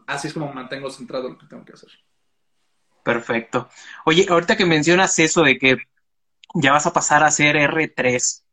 así 0.07 0.27
es 0.27 0.33
como 0.33 0.51
mantengo 0.51 0.89
centrado 0.89 1.29
lo 1.29 1.37
que 1.37 1.47
tengo 1.47 1.63
que 1.63 1.73
hacer. 1.73 1.89
Perfecto. 3.03 3.69
Oye, 4.05 4.25
ahorita 4.27 4.57
que 4.57 4.65
mencionas 4.65 5.19
eso 5.19 5.43
de 5.43 5.59
que 5.59 5.77
ya 6.55 6.71
vas 6.71 6.85
a 6.85 6.93
pasar 6.93 7.23
a 7.23 7.31
ser 7.31 7.57
R3, 7.57 8.43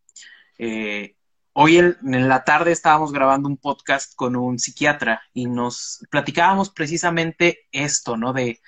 eh, 0.58 1.16
hoy 1.52 1.78
en, 1.78 1.96
la 2.02 2.44
tarde 2.44 2.72
estábamos 2.72 3.12
grabando 3.12 3.48
un 3.48 3.56
podcast 3.56 4.14
con 4.16 4.36
un 4.36 4.58
psiquiatra 4.58 5.22
y 5.32 5.46
nos 5.46 6.04
platicábamos 6.10 6.70
precisamente 6.70 7.68
esto, 7.70 8.16
¿no? 8.16 8.32
De 8.32 8.60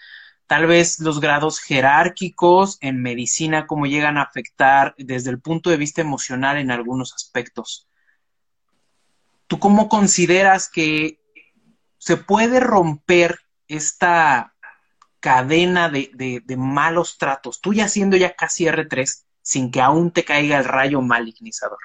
tal 0.47 0.67
vez 0.67 1.01
los 1.01 1.21
grados 1.21 1.59
jerárquicos 1.59 2.79
en 2.81 3.03
medicina, 3.03 3.67
cómo 3.67 3.87
llegan 3.87 4.19
a 4.19 4.23
afectar 4.23 4.95
desde 4.99 5.31
el 5.31 5.41
punto 5.41 5.71
de 5.71 5.79
vista 5.79 6.01
emocional 6.01 6.59
en 6.59 6.71
algunos 6.71 7.13
aspectos. 7.13 7.89
¿Tú 9.49 9.59
cómo 9.59 9.89
consideras 9.89 10.71
que 10.71 11.21
se 11.99 12.17
puede 12.17 12.61
romper 12.61 13.41
esta 13.67 14.55
cadena 15.25 15.89
de, 15.89 16.45
malos 16.59 17.17
tratos, 17.17 17.63
tú 17.63 17.73
ya 17.73 17.89
siendo 17.89 18.15
ya 18.15 18.35
casi 18.35 18.67
R3, 18.67 19.24
sin 19.45 19.71
que 19.71 19.81
aún 19.81 20.11
te 20.11 20.25
caiga 20.25 20.59
el 20.59 20.65
rayo 20.65 21.03
malignizador? 21.03 21.79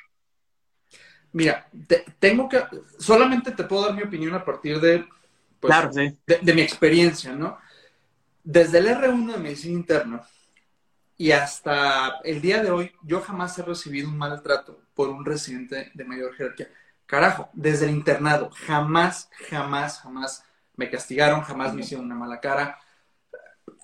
Mira, 1.34 1.70
tengo 2.18 2.48
que, 2.48 2.64
solamente 2.98 3.52
te 3.52 3.66
puedo 3.66 3.86
dar 3.86 3.94
mi 3.94 4.02
opinión 4.02 4.34
a 4.34 4.44
partir 4.44 4.80
de, 4.80 5.06
pues, 5.60 5.76
de, 6.26 6.54
mi 6.54 6.62
experiencia, 6.62 7.34
¿no? 7.34 7.60
Desde 8.44 8.80
el 8.80 8.88
R1 8.88 9.34
de 9.34 9.38
medicina 9.38 9.74
interna 9.74 10.24
y 11.18 11.32
hasta 11.32 12.20
el 12.24 12.42
día 12.42 12.64
de 12.64 12.72
hoy, 12.72 12.92
yo 13.04 13.20
jamás 13.20 13.60
he 13.60 13.62
recibido 13.62 14.08
un 14.08 14.18
maltrato 14.18 14.82
por 14.96 15.10
un 15.10 15.26
residente 15.26 15.92
de 15.94 16.06
mayor 16.06 16.34
jerarquía. 16.34 16.70
Carajo, 17.06 17.50
desde 17.52 17.86
el 17.86 17.92
internado, 17.92 18.50
jamás, 18.52 19.30
jamás, 19.50 20.00
jamás 20.00 20.46
me 20.78 20.90
castigaron, 20.90 21.42
jamás 21.42 21.74
me 21.74 21.82
hicieron 21.82 22.06
una 22.06 22.16
mala 22.16 22.40
cara. 22.40 22.80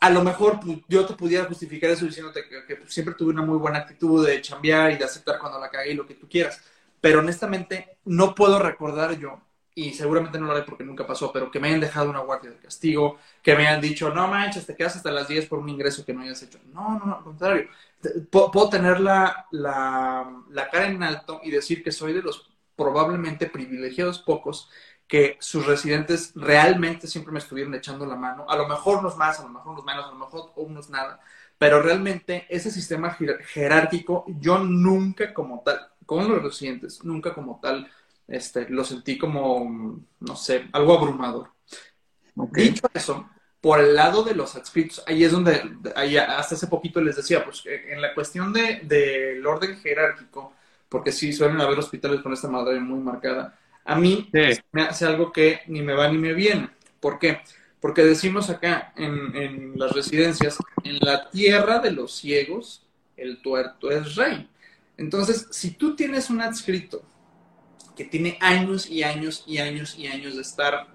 A 0.06 0.10
lo 0.12 0.24
mejor 0.24 0.60
pues, 0.60 0.78
yo 0.88 1.04
te 1.08 1.16
pudiera 1.16 1.46
justificar 1.46 1.90
eso 1.90 2.06
diciéndote 2.06 2.44
que, 2.68 2.76
pues, 2.76 2.94
siempre 2.94 3.16
tuve 3.16 3.32
una 3.32 3.42
muy 3.42 3.58
buena 3.58 3.80
actitud 3.80 4.26
de 4.26 4.40
chambear 4.40 4.92
y 4.92 4.98
de 4.98 5.04
aceptar 5.06 5.40
cuando 5.40 5.60
la 5.60 5.70
cagué 5.72 5.94
y 5.94 5.96
lo 5.96 6.06
que 6.06 6.14
tú 6.14 6.30
quieras. 6.30 6.62
Pero 7.02 7.20
honestamente, 7.20 7.98
no 8.06 8.36
puedo 8.36 8.60
recordar 8.60 9.18
yo, 9.18 9.42
y 9.74 9.94
seguramente 9.94 10.38
no 10.40 10.46
lo 10.46 10.52
haré 10.52 10.62
porque 10.62 10.84
nunca 10.84 11.08
pasó, 11.08 11.32
pero 11.34 11.50
que 11.50 11.60
me 11.60 11.70
hayan 11.70 11.80
dejado 11.80 12.12
una 12.12 12.20
guardia 12.20 12.52
de 12.52 12.60
castigo, 12.60 13.18
que 13.42 13.56
me 13.56 13.68
hayan 13.68 13.82
dicho, 13.82 14.14
no 14.14 14.28
manches, 14.28 14.68
te 14.68 14.76
quedas 14.76 14.96
hasta 14.96 15.10
las 15.12 15.28
10 15.28 15.48
por 15.48 15.58
un 15.60 15.70
ingreso 15.70 16.06
que 16.06 16.14
no 16.14 16.22
hayas 16.22 16.42
hecho. 16.44 16.60
No, 16.72 17.00
no, 17.00 17.06
no, 17.06 17.16
al 17.18 17.24
contrario. 17.24 17.70
Puedo 18.30 18.70
tener 18.70 19.00
la, 19.00 19.48
la 19.52 20.70
cara 20.72 20.86
en 20.88 21.02
alto 21.02 21.42
y 21.44 21.50
decir 21.50 21.84
que 21.84 21.92
soy 21.92 22.14
de 22.14 22.22
los 22.22 22.52
probablemente 22.76 23.48
privilegiados 23.48 24.20
pocos 24.20 24.70
que 25.08 25.38
sus 25.40 25.66
residentes 25.66 26.32
realmente 26.36 27.08
siempre 27.08 27.32
me 27.32 27.40
estuvieron 27.40 27.74
echando 27.76 28.06
la 28.06 28.16
mano, 28.16 28.50
a 28.50 28.56
lo 28.56 28.68
mejor 28.68 28.98
unos 28.98 29.18
más, 29.18 29.40
a 29.40 29.44
lo 29.44 29.50
mejor 29.50 29.74
unos 29.74 29.86
menos, 29.86 30.06
a 30.06 30.10
lo 30.10 30.16
mejor 30.16 30.52
unos 30.56 30.90
nada, 30.90 31.20
pero 31.58 31.82
realmente 31.82 32.46
ese 32.50 32.72
sistema 32.72 33.16
jerárquico 33.54 34.26
yo 34.40 34.60
nunca 34.60 35.34
como 35.34 35.62
tal, 35.62 35.80
con 36.06 36.28
los 36.28 36.42
residentes, 36.42 37.04
nunca 37.04 37.34
como 37.34 37.60
tal, 37.62 37.90
este, 38.28 38.68
lo 38.70 38.84
sentí 38.84 39.18
como, 39.18 40.00
no 40.20 40.36
sé, 40.36 40.68
algo 40.72 40.98
abrumador. 40.98 41.52
Dicho 42.36 42.88
eso, 42.94 43.30
por 43.62 43.80
el 43.80 43.96
lado 43.96 44.24
de 44.24 44.36
los 44.36 44.56
adscritos, 44.56 45.04
ahí 45.08 45.24
es 45.24 45.32
donde, 45.32 45.60
ahí 45.96 46.18
hasta 46.18 46.56
hace 46.56 46.68
poquito 46.68 47.00
les 47.02 47.16
decía, 47.16 47.44
pues 47.46 47.64
en 47.66 48.02
la 48.02 48.14
cuestión 48.14 48.52
del 48.52 48.88
de, 48.88 49.42
orden 49.46 49.78
jerárquico, 49.78 50.54
porque 50.90 51.12
sí 51.12 51.34
suelen 51.34 51.62
haber 51.62 51.80
hospitales 51.80 52.22
con 52.22 52.34
esta 52.34 52.48
madre 52.48 52.80
muy 52.80 53.00
marcada. 53.00 53.58
A 53.86 53.96
mí 53.96 54.30
me 54.72 54.82
hace 54.82 55.06
algo 55.06 55.32
que 55.32 55.62
ni 55.68 55.82
me 55.82 55.94
va 55.94 56.12
ni 56.12 56.18
me 56.18 56.34
viene. 56.34 56.70
¿Por 57.00 57.20
qué? 57.20 57.42
Porque 57.80 58.04
decimos 58.04 58.50
acá 58.50 58.92
en, 58.96 59.36
en 59.36 59.74
las 59.80 59.92
residencias, 59.92 60.58
en 60.84 60.98
la 61.00 61.30
tierra 61.30 61.80
de 61.80 61.92
los 61.92 62.14
ciegos, 62.16 62.88
el 63.16 63.42
tuerto 63.42 63.92
es 63.92 64.16
rey. 64.16 64.50
Entonces, 64.98 65.48
si 65.52 65.72
tú 65.72 65.96
tienes 65.96 66.30
un 66.30 66.42
adscrito 66.42 67.04
que 67.96 68.06
tiene 68.06 68.38
años 68.42 68.90
y 68.90 69.04
años 69.04 69.44
y 69.46 69.60
años 69.60 69.96
y 69.98 70.08
años 70.08 70.36
de 70.36 70.42
estar 70.42 70.88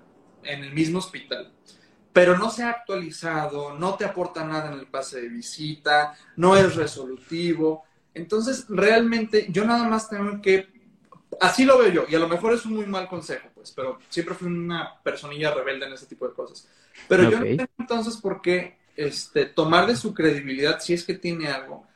en 0.43 0.65
el 0.65 0.73
mismo 0.73 0.99
hospital, 0.99 1.53
pero 2.13 2.37
no 2.37 2.51
se 2.51 2.65
ha 2.65 2.71
actualizado, 2.71 3.79
no 3.79 3.95
te 3.95 4.05
aporta 4.05 4.45
nada 4.45 4.73
en 4.73 4.79
el 4.81 4.87
pase 4.87 5.21
de 5.21 5.29
visita, 5.29 6.15
no 6.37 6.57
es 6.57 6.75
resolutivo, 6.75 7.85
entonces, 8.15 8.67
realmente 8.69 9.47
yo 9.51 9.65
nada 9.65 9.89
más 9.89 10.09
tengo 10.09 10.41
que, 10.43 10.69
así 11.41 11.65
lo 11.65 11.79
veo 11.79 11.91
yo, 11.91 12.05
y 12.09 12.15
a 12.15 12.19
lo 12.19 12.29
mejor 12.29 12.53
es 12.55 12.65
un 12.65 12.75
muy 12.75 12.87
mal 12.87 13.09
consejo, 13.09 13.49
pues, 13.55 13.73
pero 13.73 13.99
siempre 14.09 14.35
fui 14.35 14.49
una 14.49 15.01
personilla 15.03 15.55
rebelde 15.55 15.87
en 15.87 15.93
ese 15.93 16.07
tipo 16.07 16.27
de 16.27 16.35
cosas. 16.35 16.69
Pero 17.09 17.25
yo 17.31 17.39
no 17.39 17.45
tengo 17.45 17.69
entonces 17.79 18.17
por 18.17 18.41
qué 18.41 18.79
este, 18.97 19.47
tomar 19.47 19.87
de 19.87 19.97
su 19.97 20.13
credibilidad 20.13 20.81
si 20.81 20.95
es 20.95 21.05
que 21.05 21.15
tiene 21.15 21.49
algo 21.49 21.87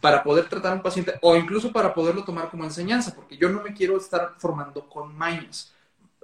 para 0.00 0.22
poder 0.22 0.48
tratar 0.48 0.72
a 0.72 0.76
un 0.76 0.82
paciente 0.82 1.14
o 1.22 1.36
incluso 1.36 1.72
para 1.72 1.94
poderlo 1.94 2.24
tomar 2.24 2.50
como 2.50 2.64
enseñanza, 2.64 3.14
porque 3.14 3.36
yo 3.36 3.48
no 3.48 3.62
me 3.62 3.72
quiero 3.72 3.96
estar 3.96 4.34
formando 4.38 4.88
con 4.88 5.16
mañas 5.16 5.72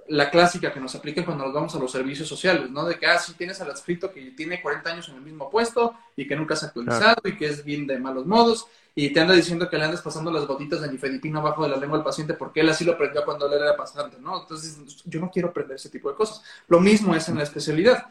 la 0.09 0.29
clásica 0.29 0.73
que 0.73 0.79
nos 0.79 0.95
aplica 0.95 1.25
cuando 1.25 1.45
nos 1.45 1.53
vamos 1.53 1.75
a 1.75 1.79
los 1.79 1.91
servicios 1.91 2.27
sociales, 2.27 2.69
¿no? 2.69 2.85
De 2.85 2.99
que, 2.99 3.05
ah, 3.05 3.17
sí, 3.17 3.33
tienes 3.33 3.61
al 3.61 3.71
adscrito 3.71 4.11
que 4.11 4.31
tiene 4.31 4.61
40 4.61 4.89
años 4.89 5.09
en 5.09 5.15
el 5.15 5.21
mismo 5.21 5.49
puesto 5.49 5.95
y 6.15 6.27
que 6.27 6.35
nunca 6.35 6.55
se 6.55 6.65
ha 6.65 6.67
actualizado 6.69 7.21
y 7.25 7.37
que 7.37 7.47
es 7.47 7.63
bien 7.63 7.87
de 7.87 7.99
malos 7.99 8.25
modos 8.25 8.67
y 8.95 9.09
te 9.11 9.19
anda 9.19 9.33
diciendo 9.33 9.69
que 9.69 9.77
le 9.77 9.85
andas 9.85 10.01
pasando 10.01 10.31
las 10.31 10.45
gotitas 10.45 10.81
de 10.81 10.91
nifedipina 10.91 11.39
abajo 11.39 11.63
de 11.63 11.69
la 11.69 11.77
lengua 11.77 11.97
al 11.97 12.03
paciente 12.03 12.35
porque 12.35 12.59
él 12.59 12.69
así 12.69 12.85
lo 12.85 12.93
aprendió 12.93 13.25
cuando 13.25 13.47
él 13.47 13.61
era 13.61 13.75
pasante, 13.75 14.17
¿no? 14.19 14.41
Entonces, 14.41 14.77
yo 15.05 15.19
no 15.19 15.31
quiero 15.31 15.49
aprender 15.49 15.75
ese 15.75 15.89
tipo 15.89 16.09
de 16.09 16.15
cosas. 16.15 16.43
Lo 16.67 16.79
mismo 16.79 17.15
es 17.15 17.27
en 17.27 17.37
la 17.37 17.43
especialidad. 17.43 18.07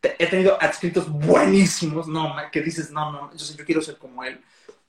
He 0.00 0.26
tenido 0.28 0.56
adscritos 0.60 1.08
buenísimos, 1.10 2.08
no, 2.08 2.34
que 2.50 2.62
dices, 2.62 2.90
no, 2.90 3.12
no, 3.12 3.36
yo, 3.36 3.56
yo 3.56 3.64
quiero 3.64 3.82
ser 3.82 3.98
como 3.98 4.24
él. 4.24 4.40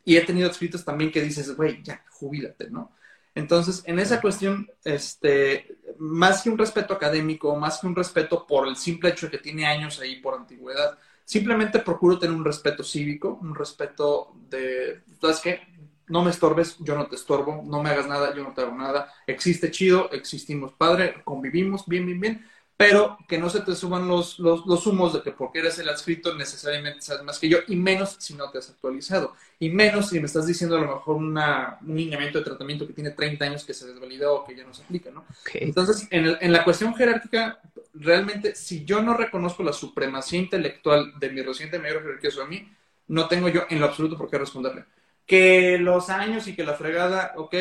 Y 0.06 0.16
he 0.16 0.22
tenido 0.22 0.48
adscritos 0.48 0.86
también 0.86 1.12
que 1.12 1.22
dices, 1.22 1.56
güey, 1.56 1.82
ya, 1.84 2.04
jubílate, 2.10 2.70
¿no? 2.70 2.92
Entonces, 3.36 3.84
en 3.86 4.00
esa 4.00 4.22
cuestión, 4.22 4.70
este, 4.84 5.76
más 6.00 6.42
que 6.42 6.50
un 6.50 6.58
respeto 6.58 6.94
académico, 6.94 7.56
más 7.56 7.80
que 7.80 7.88
un 7.88 7.96
respeto 7.96 8.46
por 8.48 8.68
el 8.68 8.76
simple 8.76 9.10
hecho 9.10 9.28
de 9.28 9.32
que 9.32 9.38
tiene 9.38 9.66
años 9.66 10.00
ahí 10.00 10.18
por 10.18 10.36
antigüedad, 10.36 10.98
simplemente 11.26 11.80
procuro 11.80 12.20
tener 12.20 12.36
un 12.36 12.46
respeto 12.46 12.84
cívico, 12.84 13.40
un 13.42 13.56
respeto 13.56 14.34
de, 14.50 15.04
¿sabes 15.20 15.40
qué? 15.40 15.62
no 16.08 16.24
me 16.24 16.32
estorbes, 16.32 16.78
yo 16.80 16.96
no 16.96 17.08
te 17.08 17.16
estorbo, 17.16 17.64
no 17.66 17.82
me 17.82 17.90
hagas 17.90 18.08
nada, 18.08 18.36
yo 18.36 18.44
no 18.44 18.54
te 18.54 18.62
hago 18.62 18.76
nada, 18.76 19.12
existe 19.26 19.72
chido, 19.72 20.12
existimos 20.12 20.74
padre, 20.74 21.22
convivimos 21.24 21.86
bien, 21.88 22.06
bien, 22.06 22.20
bien, 22.20 22.46
pero 22.76 23.18
que 23.28 23.38
no 23.38 23.50
se 23.50 23.62
te 23.62 23.76
suban 23.76 24.08
los, 24.08 24.40
los, 24.40 24.66
los, 24.66 24.88
humos 24.88 25.14
de 25.14 25.22
que 25.22 25.32
porque 25.32 25.60
eres 25.60 25.78
el 25.78 25.90
adscrito 25.90 26.34
necesariamente 26.36 27.02
sabes 27.02 27.24
más 27.24 27.38
que 27.38 27.48
yo, 27.48 27.60
y 27.68 27.76
menos 27.76 28.16
si 28.20 28.34
no 28.34 28.50
te 28.50 28.58
has 28.58 28.70
actualizado, 28.70 29.36
y 29.60 29.70
menos 29.70 30.10
si 30.10 30.20
me 30.20 30.26
estás 30.26 30.48
diciendo 30.48 30.78
a 30.78 30.82
lo 30.82 30.96
mejor 30.96 31.18
una, 31.18 31.78
un 31.82 31.96
lineamiento 31.96 32.40
de 32.40 32.46
tratamiento 32.46 32.88
que 32.88 32.94
tiene 32.94 33.12
30 33.12 33.46
años 33.46 33.64
que 33.64 33.74
se 33.74 33.88
desvalidó 33.88 34.36
o 34.36 34.44
que 34.44 34.56
ya 34.56 34.66
no 34.66 34.74
se 34.74 34.84
aplica, 34.84 35.12
¿no? 35.12 35.26
Okay. 35.42 35.62
Entonces, 35.62 36.08
en, 36.10 36.26
el, 36.26 36.38
en, 36.42 36.52
la 36.52 36.64
cuestión 36.64 36.96
jerárquica, 36.96 37.60
realmente, 37.94 38.56
si 38.56 38.84
yo 38.84 39.02
no 39.02 39.14
reconozco 39.14 39.64
la 39.64 39.74
supremacía 39.74 40.40
intelectual 40.40 41.18
de 41.20 41.30
mi 41.30 41.42
reciente 41.42 41.80
mayor 41.80 42.02
jerarquía 42.02 42.32
sobre 42.32 42.50
mí, 42.50 42.74
no 43.08 43.28
tengo 43.28 43.50
yo 43.50 43.66
en 43.70 43.80
lo 43.80 43.86
absoluto 43.86 44.18
por 44.18 44.30
qué 44.30 44.40
responderle. 44.40 44.86
Que 45.26 45.78
los 45.78 46.10
años 46.10 46.48
y 46.48 46.56
que 46.56 46.64
la 46.64 46.74
fregada, 46.74 47.34
ok, 47.38 47.56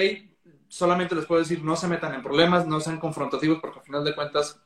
solamente 0.69 1.15
les 1.15 1.27
puedo 1.27 1.43
decir, 1.43 1.63
no 1.63 1.77
se 1.77 1.87
metan 1.87 2.15
en 2.15 2.23
problemas, 2.23 2.67
no 2.67 2.81
sean 2.81 2.99
confrontativos, 2.99 3.59
porque 3.61 3.81
al 3.81 3.85
final 3.85 4.05
de 4.05 4.15
cuentas 4.15 4.59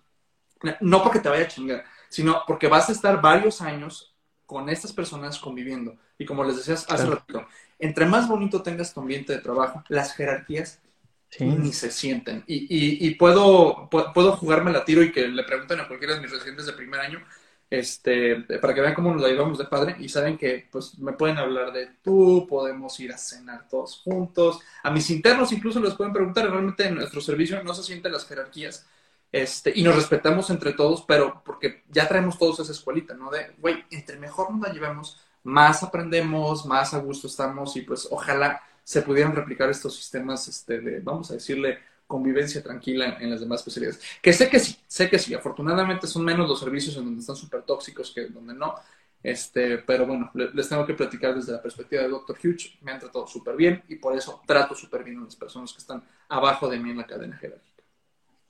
no 0.81 1.03
porque 1.03 1.21
te 1.21 1.29
vaya 1.29 1.45
a 1.45 1.49
chingar, 1.49 1.85
sino 2.09 2.42
porque 2.47 2.69
vas 2.69 2.88
a 2.88 2.92
estar 2.92 3.21
varios 3.21 3.61
años 3.61 4.14
con 4.47 4.69
estas 4.69 4.92
personas 4.92 5.38
conviviendo. 5.38 5.97
Y 6.19 6.25
como 6.25 6.45
les 6.45 6.57
decías 6.57 6.87
hace 6.88 7.05
claro. 7.05 7.16
ratito, 7.16 7.47
entre 7.79 8.07
más 8.07 8.29
bonito 8.29 8.62
tengas 8.62 8.95
tu 8.95 9.01
ambiente 9.01 9.35
de 9.35 9.40
trabajo, 9.40 9.85
las 9.88 10.14
jerarquías 10.14 10.81
sí. 11.29 11.45
ni 11.45 11.73
se 11.73 11.90
sienten. 11.90 12.45
Y, 12.47 12.55
y, 12.55 13.07
y 13.07 13.14
puedo, 13.16 13.88
puedo 13.90 14.33
jugarme 14.37 14.73
la 14.73 14.85
tiro 14.85 15.03
y 15.03 15.12
que 15.12 15.29
le 15.29 15.45
pregunten 15.45 15.81
a 15.81 15.88
cualquiera 15.88 16.14
de 16.14 16.21
mis 16.21 16.31
residentes 16.31 16.66
de 16.66 16.73
primer 16.73 17.01
año, 17.01 17.23
este, 17.69 18.37
para 18.61 18.75
que 18.75 18.81
vean 18.81 18.95
cómo 18.95 19.12
nos 19.12 19.23
la 19.23 19.29
llevamos 19.29 19.59
de 19.59 19.64
padre 19.64 19.97
y 19.99 20.09
saben 20.09 20.38
que 20.38 20.69
pues 20.71 20.99
me 20.99 21.12
pueden 21.12 21.37
hablar 21.38 21.73
de 21.73 21.88
tú, 22.03 22.47
podemos 22.49 22.99
ir 23.01 23.12
a 23.12 23.19
cenar 23.19 23.69
todos 23.69 24.01
juntos. 24.05 24.61
A 24.83 24.90
mis 24.90 25.11
internos 25.11 25.53
incluso 25.53 25.81
les 25.81 25.95
pueden 25.95 26.12
preguntar, 26.12 26.49
realmente 26.49 26.87
en 26.87 26.95
nuestro 26.95 27.21
servicio 27.21 27.62
no 27.64 27.75
se 27.75 27.83
sienten 27.83 28.12
las 28.12 28.27
jerarquías 28.27 28.87
este, 29.33 29.73
y 29.75 29.83
nos 29.83 29.97
respetamos 29.97 30.51
entre 30.51 30.73
todos, 30.73 31.03
pero 31.03 31.43
porque 31.45 31.85
ya 31.91 32.09
traemos 32.09 32.39
todos 32.39 32.61
esa 32.61 32.73
escuelita, 32.73 33.15
¿no? 33.15 33.31
De, 33.31 33.55
güey, 33.59 33.85
entre 33.91 34.19
mejor 34.19 34.51
nos 34.51 34.67
la 34.67 34.73
llevemos, 34.73 35.21
más 35.45 35.83
aprendemos, 35.83 36.67
más 36.67 36.95
a 36.95 36.99
gusto 36.99 37.27
estamos 37.27 37.77
y 37.77 37.83
pues 37.83 38.09
ojalá 38.11 38.61
se 38.83 39.03
pudieran 39.03 39.35
replicar 39.35 39.69
estos 39.69 39.97
sistemas 39.97 40.47
este, 40.49 40.81
de, 40.81 41.01
vamos 41.01 41.31
a 41.31 41.35
decirle, 41.35 41.79
convivencia 42.07 42.62
tranquila 42.62 43.19
en, 43.21 43.31
las 43.31 43.41
demás 43.41 43.61
especialidades. 43.61 44.01
Que 44.23 44.33
sé 44.33 44.49
que 44.49 44.61
sí, 44.61 44.77
sé 44.87 45.11
que 45.11 45.19
sí. 45.19 45.35
Afortunadamente 45.35 46.07
son 46.07 46.25
menos 46.25 46.49
los 46.49 46.61
servicios 46.61 46.97
en 46.97 47.05
donde 47.05 47.21
están 47.21 47.37
súper 47.37 47.62
tóxicos 47.62 48.12
que 48.12 48.27
donde 48.27 48.55
no. 48.55 48.75
Este, 49.23 49.79
pero 49.79 50.07
bueno, 50.07 50.31
les 50.35 50.69
tengo 50.69 50.87
que 50.87 50.95
platicar 50.95 51.35
desde 51.35 51.53
la 51.53 51.61
perspectiva 51.61 52.03
del 52.03 52.12
Dr. 52.12 52.37
Hughes. 52.43 52.79
Me 52.83 52.93
han 52.93 53.01
tratado 53.01 53.27
súper 53.27 53.57
bien 53.57 53.83
y 53.89 53.97
por 53.97 54.17
eso 54.17 54.41
trato 54.47 54.75
súper 54.75 55.03
bien 55.03 55.19
a 55.19 55.25
las 55.25 55.37
personas 55.37 55.73
que 55.73 55.79
están 55.79 56.05
abajo 56.29 56.69
de 56.69 56.79
mí 56.79 56.91
en 56.91 56.99
la 56.99 57.07
cadena 57.07 57.37
jerárquica. 57.37 57.76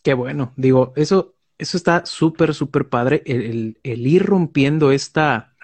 Qué 0.06 0.14
bueno. 0.14 0.52
Digo, 0.54 0.92
eso, 0.94 1.34
eso 1.58 1.76
está 1.76 2.06
súper, 2.06 2.54
súper 2.54 2.88
padre. 2.88 3.24
El, 3.26 3.80
el, 3.82 4.06
ir 4.06 4.24
rompiendo 4.24 4.92
esta 4.92 5.56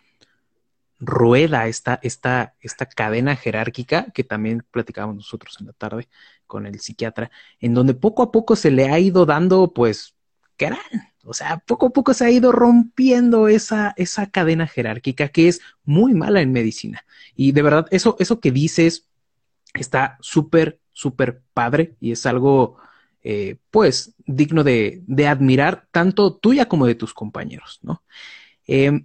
rueda, 0.98 1.68
esta, 1.68 2.00
esta, 2.02 2.57
esta 2.61 2.87
cadena 2.87 3.37
jerárquica 3.37 4.11
que 4.11 4.24
también 4.24 4.64
platicábamos 4.72 5.14
nosotros 5.14 5.59
en 5.61 5.68
la 5.68 5.72
tarde 5.74 6.09
con 6.48 6.66
el 6.66 6.81
psiquiatra, 6.81 7.31
en 7.61 7.72
donde 7.72 7.94
poco 7.94 8.24
a 8.24 8.33
poco 8.33 8.57
se 8.57 8.72
le 8.72 8.90
ha 8.90 8.98
ido 8.98 9.26
dando, 9.26 9.72
pues, 9.72 10.16
¿qué 10.57 10.66
harán? 10.66 11.12
O 11.22 11.35
sea, 11.35 11.59
poco 11.59 11.87
a 11.87 11.90
poco 11.90 12.12
se 12.12 12.24
ha 12.24 12.31
ido 12.33 12.50
rompiendo 12.50 13.46
esa, 13.46 13.94
esa 13.96 14.28
cadena 14.28 14.66
jerárquica 14.66 15.28
que 15.28 15.46
es 15.46 15.61
muy 15.85 16.14
mala 16.14 16.40
en 16.40 16.50
medicina. 16.50 17.07
Y 17.37 17.52
de 17.52 17.62
verdad, 17.62 17.87
eso, 17.92 18.16
eso 18.18 18.40
que 18.40 18.50
dices 18.50 19.07
está 19.74 20.18
súper, 20.20 20.81
súper 20.90 21.42
padre 21.55 21.94
y 22.00 22.11
es 22.11 22.26
algo, 22.26 22.78
eh, 23.22 23.56
pues, 23.70 24.14
digno 24.26 24.64
de, 24.64 25.02
de, 25.06 25.28
admirar, 25.28 25.87
tanto 25.92 26.35
tuya 26.35 26.66
como 26.66 26.87
de 26.87 26.94
tus 26.94 27.14
compañeros, 27.14 27.78
¿no? 27.82 28.02
Eh, 28.66 29.04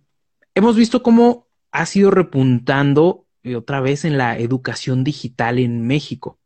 hemos 0.55 0.75
visto 0.75 1.03
cómo 1.03 1.47
has 1.71 1.95
ido 1.95 2.09
repuntando 2.09 3.25
eh, 3.43 3.55
otra 3.55 3.79
vez 3.79 4.05
en 4.05 4.17
la 4.17 4.37
educación 4.37 5.03
digital 5.03 5.59
en 5.59 5.85
México. 5.85 6.39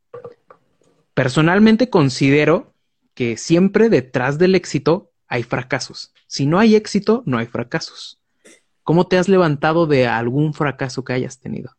Personalmente 1.13 1.89
considero 1.89 2.73
que 3.13 3.37
siempre 3.37 3.89
detrás 3.89 4.37
del 4.37 4.55
éxito 4.55 5.11
hay 5.27 5.43
fracasos. 5.43 6.13
Si 6.27 6.45
no 6.45 6.59
hay 6.59 6.75
éxito, 6.75 7.23
no 7.25 7.37
hay 7.37 7.47
fracasos. 7.47 8.19
¿Cómo 8.83 9.07
te 9.07 9.17
has 9.17 9.29
levantado 9.29 9.87
de 9.87 10.07
algún 10.07 10.53
fracaso 10.53 11.03
que 11.03 11.13
hayas 11.13 11.39
tenido 11.39 11.75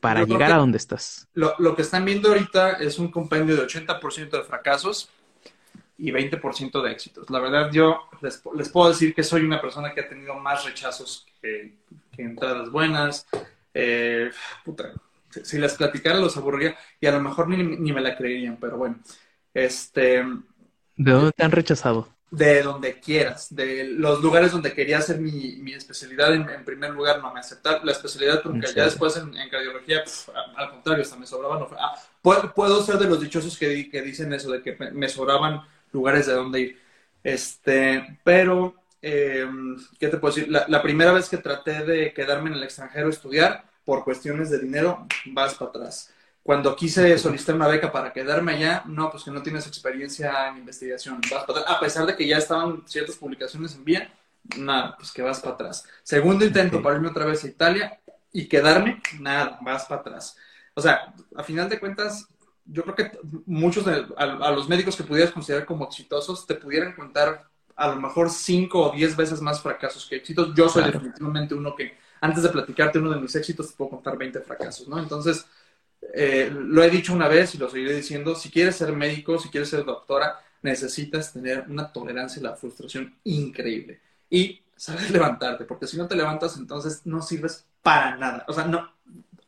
para 0.00 0.24
llegar 0.24 0.52
a 0.52 0.56
donde 0.56 0.78
estás? 0.78 1.28
Lo, 1.34 1.54
lo, 1.58 1.76
que 1.76 1.82
están 1.82 2.04
viendo 2.04 2.28
ahorita 2.28 2.72
es 2.72 2.98
un 2.98 3.10
compendio 3.10 3.56
de 3.56 3.66
80% 3.66 4.30
de 4.30 4.42
fracasos 4.42 5.10
y 5.98 6.10
20% 6.10 6.82
de 6.82 6.90
éxitos. 6.90 7.28
La 7.30 7.40
verdad, 7.40 7.70
yo 7.70 8.08
les, 8.22 8.42
les, 8.56 8.68
puedo 8.70 8.88
decir 8.88 9.14
que 9.14 9.22
soy 9.22 9.42
una 9.42 9.60
persona 9.60 9.92
que 9.92 10.00
ha 10.00 10.08
tenido 10.08 10.34
más 10.34 10.64
rechazos 10.64 11.26
que, 11.40 11.74
que 12.10 12.22
entradas 12.22 12.70
buenas. 12.70 13.26
Eh, 13.74 14.30
puta, 14.64 14.92
si 15.30 15.58
las 15.58 15.74
platicara 15.74 16.18
los 16.18 16.36
aburriría 16.36 16.76
y 17.00 17.06
a 17.06 17.12
lo 17.12 17.20
mejor 17.20 17.48
ni, 17.48 17.62
ni, 17.62 17.92
me 17.92 18.00
la 18.00 18.16
creerían, 18.16 18.56
pero 18.56 18.78
bueno. 18.78 18.98
Este, 19.52 20.24
¿De 20.96 21.12
dónde 21.12 21.32
te 21.32 21.44
han 21.44 21.52
rechazado? 21.52 22.08
De 22.30 22.62
donde 22.62 23.00
quieras, 23.00 23.52
de 23.52 23.84
los 23.84 24.20
lugares 24.22 24.52
donde 24.52 24.72
quería 24.72 24.98
hacer 24.98 25.18
mi, 25.18 25.56
mi 25.56 25.72
especialidad, 25.72 26.32
en, 26.32 26.48
en, 26.48 26.64
primer 26.64 26.90
lugar 26.90 27.20
no 27.20 27.34
me 27.34 27.40
aceptaron 27.40 27.84
la 27.84 27.90
especialidad 27.90 28.40
porque 28.42 28.68
ya 28.72 28.84
después 28.84 29.16
en, 29.16 29.36
en 29.36 29.48
cardiología, 29.48 30.04
pf, 30.04 30.30
al 30.56 30.70
contrario, 30.70 31.02
hasta 31.02 31.16
me 31.16 31.26
sobraban. 31.26 31.66
Ah, 31.76 32.00
puedo, 32.22 32.54
puedo, 32.54 32.82
ser 32.84 32.98
de 32.98 33.08
los 33.08 33.20
dichosos 33.20 33.58
que, 33.58 33.90
que 33.90 34.02
dicen 34.02 34.32
eso, 34.32 34.52
de 34.52 34.62
que 34.62 34.76
me 34.92 35.08
sobraban 35.08 35.62
lugares 35.92 36.26
de 36.26 36.34
donde 36.34 36.60
ir. 36.60 36.80
Este, 37.24 38.18
pero, 38.22 38.76
eh, 39.02 39.48
¿qué 39.98 40.08
te 40.08 40.18
puedo 40.18 40.32
decir? 40.32 40.50
La, 40.50 40.66
la 40.68 40.82
primera 40.82 41.12
vez 41.12 41.28
que 41.28 41.38
traté 41.38 41.84
de 41.84 42.12
quedarme 42.14 42.50
en 42.50 42.56
el 42.56 42.62
extranjero 42.62 43.08
a 43.08 43.10
estudiar, 43.10 43.64
por 43.84 44.04
cuestiones 44.04 44.50
de 44.50 44.60
dinero, 44.60 45.06
vas 45.26 45.54
para 45.54 45.70
atrás. 45.70 46.12
Cuando 46.42 46.74
quise 46.74 47.18
solicitar 47.18 47.54
una 47.54 47.68
beca 47.68 47.92
para 47.92 48.12
quedarme 48.12 48.52
allá, 48.54 48.82
no, 48.86 49.10
pues 49.10 49.24
que 49.24 49.30
no 49.30 49.42
tienes 49.42 49.66
experiencia 49.66 50.48
en 50.48 50.58
investigación, 50.58 51.20
vas 51.30 51.44
para 51.44 51.60
atrás. 51.60 51.76
A 51.76 51.80
pesar 51.80 52.06
de 52.06 52.16
que 52.16 52.26
ya 52.26 52.38
estaban 52.38 52.82
ciertas 52.86 53.16
publicaciones 53.16 53.74
en 53.74 53.84
vía, 53.84 54.12
nada, 54.56 54.96
pues 54.96 55.12
que 55.12 55.22
vas 55.22 55.40
para 55.40 55.54
atrás. 55.54 55.84
Segundo 56.02 56.44
intento 56.44 56.76
okay. 56.76 56.84
para 56.84 56.96
irme 56.96 57.08
otra 57.08 57.26
vez 57.26 57.44
a 57.44 57.48
Italia 57.48 58.00
y 58.32 58.48
quedarme, 58.48 59.02
nada, 59.18 59.58
vas 59.62 59.84
para 59.84 60.00
atrás. 60.00 60.36
O 60.74 60.80
sea, 60.80 61.12
a 61.36 61.42
final 61.42 61.68
de 61.68 61.78
cuentas, 61.78 62.26
yo 62.64 62.82
creo 62.84 62.94
que 62.94 63.18
muchos 63.46 63.84
de 63.84 64.06
a, 64.16 64.24
a, 64.24 64.50
los 64.52 64.68
médicos 64.68 64.96
que 64.96 65.02
pudieras 65.02 65.32
considerar 65.32 65.66
como 65.66 65.84
exitosos 65.84 66.46
te 66.46 66.54
pudieran 66.54 66.94
contar 66.94 67.44
a 67.76 67.88
lo 67.88 67.96
mejor 67.96 68.30
cinco 68.30 68.90
o 68.90 68.92
diez 68.92 69.16
veces 69.16 69.40
más 69.40 69.60
fracasos 69.60 70.06
que 70.06 70.16
éxitos. 70.16 70.54
Yo 70.54 70.68
soy 70.68 70.82
claro. 70.82 70.98
definitivamente 70.98 71.54
uno 71.54 71.74
que 71.74 71.98
antes 72.20 72.42
de 72.42 72.50
platicarte 72.50 72.98
uno 72.98 73.10
de 73.10 73.20
mis 73.20 73.34
éxitos, 73.34 73.70
te 73.70 73.76
puedo 73.76 73.90
contar 73.92 74.18
20 74.18 74.40
fracasos, 74.40 74.86
¿no? 74.86 74.98
Entonces, 74.98 75.46
eh, 76.14 76.50
lo 76.52 76.82
he 76.82 76.90
dicho 76.90 77.12
una 77.12 77.28
vez 77.28 77.54
y 77.54 77.58
lo 77.58 77.68
seguiré 77.68 77.94
diciendo, 77.94 78.34
si 78.34 78.50
quieres 78.50 78.76
ser 78.76 78.92
médico, 78.92 79.38
si 79.38 79.48
quieres 79.48 79.68
ser 79.68 79.84
doctora, 79.84 80.40
necesitas 80.62 81.32
tener 81.32 81.64
una 81.68 81.92
tolerancia 81.92 82.40
a 82.40 82.50
la 82.50 82.56
frustración 82.56 83.14
increíble 83.24 84.00
y 84.28 84.60
saber 84.76 85.10
levantarte, 85.10 85.64
porque 85.64 85.86
si 85.86 85.96
no 85.96 86.06
te 86.08 86.16
levantas, 86.16 86.56
entonces 86.56 87.02
no 87.04 87.22
sirves 87.22 87.66
para 87.82 88.16
nada. 88.16 88.44
O 88.48 88.52
sea, 88.52 88.64
no, 88.64 88.90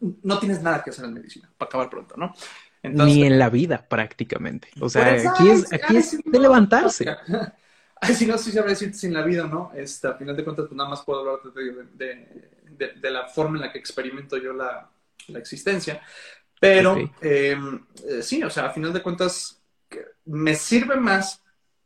no 0.00 0.38
tienes 0.38 0.62
nada 0.62 0.82
que 0.82 0.90
hacer 0.90 1.04
en 1.04 1.14
medicina, 1.14 1.50
para 1.56 1.68
acabar 1.68 1.90
pronto, 1.90 2.16
¿no? 2.16 2.34
Entonces, 2.82 3.16
Ni 3.16 3.24
en 3.24 3.38
la 3.38 3.48
vida, 3.48 3.86
prácticamente. 3.88 4.68
O 4.80 4.88
sea, 4.88 5.10
pues, 5.10 5.26
aquí 5.26 5.48
es, 5.48 5.72
aquí 5.72 5.96
es 5.96 6.18
de 6.24 6.38
levantarse. 6.38 7.06
Ay, 8.00 8.14
si 8.16 8.26
no, 8.26 8.36
sí 8.36 8.50
sabré 8.50 8.70
decirte 8.70 8.98
sin 8.98 9.14
la 9.14 9.22
vida, 9.22 9.46
¿no? 9.46 9.70
Este, 9.76 10.08
a 10.08 10.14
final 10.14 10.36
de 10.36 10.42
cuentas, 10.42 10.66
pues 10.66 10.76
nada 10.76 10.90
más 10.90 11.02
puedo 11.02 11.20
hablar 11.20 11.52
de, 11.54 11.72
de, 11.94 12.52
de, 12.64 12.92
de, 13.00 13.10
la 13.12 13.28
forma 13.28 13.58
en 13.58 13.62
la 13.62 13.72
que 13.72 13.78
experimento 13.78 14.36
yo 14.36 14.52
la, 14.52 14.90
la 15.28 15.38
existencia. 15.38 16.02
Pero 16.62 16.92
okay. 16.92 17.10
eh, 17.22 17.56
sí, 18.22 18.40
o 18.44 18.48
sea, 18.48 18.66
a 18.66 18.70
final 18.70 18.92
de 18.92 19.02
cuentas, 19.02 19.60
me 20.26 20.54
sirve 20.54 20.94
más 20.94 21.42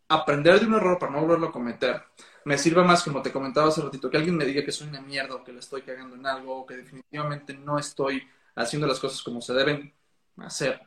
aprender 0.07 0.61
de 0.61 0.67
un 0.67 0.75
error 0.75 0.99
para 0.99 1.12
no 1.12 1.23
volverlo 1.23 1.47
a 1.47 1.53
cometer. 1.53 2.03
Me 2.45 2.59
sirve 2.59 2.85
más, 2.85 3.03
como 3.03 3.23
te 3.23 3.33
comentaba 3.33 3.69
hace 3.69 3.81
ratito, 3.81 4.11
que 4.11 4.19
alguien 4.19 4.37
me 4.37 4.45
diga 4.45 4.62
que 4.62 4.73
soy 4.73 4.89
una 4.89 5.01
mierda 5.01 5.37
o 5.37 5.43
que 5.43 5.55
le 5.55 5.61
estoy 5.61 5.81
cagando 5.81 6.17
en 6.17 6.27
algo 6.27 6.59
o 6.59 6.67
que 6.67 6.77
definitivamente 6.77 7.55
no 7.55 7.79
estoy 7.79 8.23
haciendo 8.55 8.87
las 8.87 9.00
cosas 9.00 9.23
como 9.23 9.40
se 9.40 9.55
deben 9.55 9.94
hacer. 10.37 10.79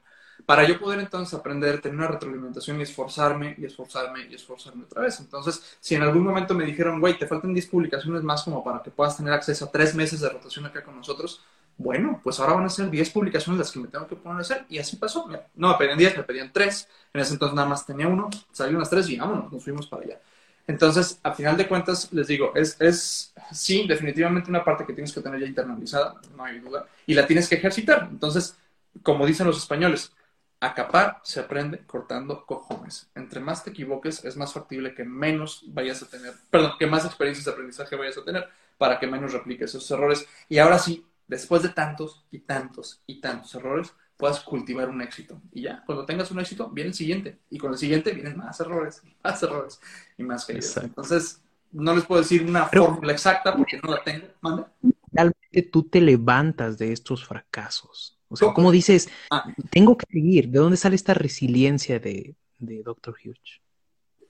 Para 0.45 0.67
yo 0.67 0.79
poder 0.79 0.99
entonces 0.99 1.33
aprender, 1.33 1.81
tener 1.81 1.97
una 1.97 2.09
retroalimentación 2.09 2.79
y 2.79 2.83
esforzarme 2.83 3.55
y 3.57 3.65
esforzarme 3.65 4.27
y 4.29 4.35
esforzarme 4.35 4.83
otra 4.83 5.01
vez. 5.01 5.19
Entonces, 5.19 5.79
si 5.79 5.95
en 5.95 6.03
algún 6.03 6.23
momento 6.23 6.53
me 6.53 6.63
dijeron, 6.63 6.99
güey, 6.99 7.17
te 7.17 7.25
faltan 7.25 7.55
10 7.55 7.65
publicaciones 7.65 8.21
más 8.21 8.43
como 8.43 8.63
para 8.63 8.83
que 8.83 8.91
puedas 8.91 9.17
tener 9.17 9.33
acceso 9.33 9.65
a 9.65 9.71
3 9.71 9.95
meses 9.95 10.19
de 10.19 10.29
rotación 10.29 10.67
acá 10.67 10.83
con 10.83 10.95
nosotros, 10.95 11.43
bueno, 11.79 12.19
pues 12.21 12.37
ahora 12.41 12.53
van 12.53 12.65
a 12.65 12.69
ser 12.69 12.89
10 12.89 13.09
publicaciones 13.11 13.57
las 13.57 13.71
que 13.71 13.79
me 13.79 13.87
tengo 13.87 14.05
que 14.05 14.17
poner 14.17 14.39
a 14.39 14.41
hacer. 14.41 14.65
Y 14.67 14.79
así 14.79 14.97
pasó. 14.97 15.29
No 15.55 15.69
me 15.69 15.75
pedían 15.77 15.97
10, 15.97 16.17
me 16.17 16.23
pedían 16.23 16.51
3. 16.51 16.89
En 17.13 17.21
ese 17.21 17.33
entonces 17.33 17.55
nada 17.55 17.69
más 17.69 17.85
tenía 17.85 18.07
uno, 18.07 18.29
salieron 18.51 18.81
las 18.81 18.89
3 18.89 19.09
y 19.09 19.17
vámonos, 19.17 19.49
nos 19.51 19.63
fuimos 19.63 19.87
para 19.87 20.03
allá. 20.03 20.21
Entonces, 20.67 21.19
a 21.23 21.33
final 21.33 21.55
de 21.55 21.67
cuentas, 21.69 22.11
les 22.11 22.27
digo, 22.27 22.51
es, 22.53 22.75
es 22.81 23.33
sí, 23.53 23.87
definitivamente 23.87 24.49
una 24.49 24.63
parte 24.63 24.85
que 24.85 24.93
tienes 24.93 25.13
que 25.13 25.21
tener 25.21 25.39
ya 25.39 25.47
internalizada, 25.47 26.15
no 26.35 26.43
hay 26.43 26.59
duda, 26.59 26.85
y 27.07 27.13
la 27.13 27.25
tienes 27.25 27.47
que 27.47 27.55
ejercitar. 27.55 28.09
Entonces, 28.11 28.57
como 29.01 29.25
dicen 29.25 29.47
los 29.47 29.57
españoles, 29.57 30.13
a 30.59 30.73
capar 30.73 31.21
se 31.23 31.39
aprende 31.39 31.79
cortando 31.85 32.45
cojones. 32.45 33.09
Entre 33.15 33.39
más 33.39 33.63
te 33.63 33.69
equivoques, 33.69 34.25
es 34.25 34.35
más 34.35 34.51
factible 34.53 34.93
que 34.93 35.05
menos 35.05 35.63
vayas 35.67 36.03
a 36.03 36.09
tener, 36.09 36.33
perdón, 36.49 36.73
que 36.77 36.87
más 36.87 37.05
experiencias 37.05 37.45
de 37.45 37.51
aprendizaje 37.51 37.95
vayas 37.95 38.17
a 38.17 38.25
tener 38.25 38.49
para 38.77 38.99
que 38.99 39.07
menos 39.07 39.33
repliques 39.33 39.69
esos 39.69 39.89
errores. 39.91 40.27
Y 40.49 40.57
ahora 40.59 40.77
sí, 40.77 41.05
después 41.29 41.63
de 41.63 41.69
tantos 41.69 42.25
y 42.31 42.39
tantos 42.39 43.01
y 43.05 43.21
tantos 43.21 43.55
errores, 43.55 43.93
puedas 44.17 44.41
cultivar 44.41 44.89
un 44.89 45.01
éxito. 45.01 45.41
Y 45.53 45.61
ya, 45.61 45.83
cuando 45.85 46.05
tengas 46.05 46.29
un 46.31 46.39
éxito, 46.39 46.69
viene 46.69 46.89
el 46.89 46.93
siguiente. 46.93 47.39
Y 47.49 47.57
con 47.57 47.71
el 47.71 47.77
siguiente 47.77 48.11
vienen 48.11 48.35
más 48.35 48.59
errores, 48.59 49.01
más 49.23 49.41
errores 49.41 49.79
y 50.17 50.23
más 50.23 50.45
caídas. 50.45 50.75
Entonces, 50.77 51.41
no 51.71 51.95
les 51.95 52.03
puedo 52.03 52.21
decir 52.21 52.43
una 52.43 52.65
fórmula 52.65 53.13
exacta 53.13 53.55
porque 53.55 53.79
no 53.81 53.91
la 53.91 54.03
tengo. 54.03 54.27
¿Manda? 54.41 54.73
Realmente 55.11 55.61
tú 55.71 55.83
te 55.83 56.01
levantas 56.01 56.77
de 56.77 56.91
estos 56.91 57.25
fracasos. 57.25 58.19
O 58.27 58.35
sea, 58.35 58.53
¿cómo 58.53 58.71
dices, 58.71 59.09
ah. 59.31 59.45
tengo 59.71 59.97
que 59.97 60.05
seguir? 60.11 60.49
¿De 60.49 60.59
dónde 60.59 60.77
sale 60.77 60.95
esta 60.95 61.13
resiliencia 61.13 61.99
de, 61.99 62.35
de 62.59 62.83
Dr. 62.83 63.15
Hughes? 63.15 63.61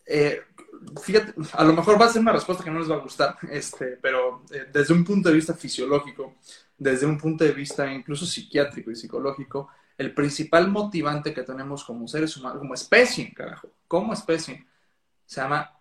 Eh, 0.05 0.41
fíjate, 1.03 1.33
a 1.53 1.63
lo 1.63 1.73
mejor 1.73 1.99
va 1.99 2.05
a 2.05 2.09
ser 2.09 2.21
una 2.21 2.31
respuesta 2.31 2.63
que 2.63 2.71
no 2.71 2.79
les 2.79 2.89
va 2.89 2.95
a 2.95 2.99
gustar, 2.99 3.37
este, 3.51 3.97
pero 4.01 4.43
eh, 4.51 4.67
desde 4.71 4.93
un 4.93 5.03
punto 5.03 5.29
de 5.29 5.35
vista 5.35 5.53
fisiológico, 5.53 6.35
desde 6.79 7.05
un 7.05 7.17
punto 7.17 7.43
de 7.43 7.51
vista 7.51 7.91
incluso 7.91 8.25
psiquiátrico 8.25 8.89
y 8.89 8.95
psicológico, 8.95 9.69
el 9.97 10.13
principal 10.13 10.69
motivante 10.69 11.33
que 11.33 11.43
tenemos 11.43 11.83
como 11.83 12.07
seres 12.07 12.35
humanos, 12.37 12.59
como 12.59 12.73
especie, 12.73 13.33
carajo, 13.33 13.69
como 13.87 14.13
especie, 14.13 14.65
se 15.25 15.41
llama 15.41 15.71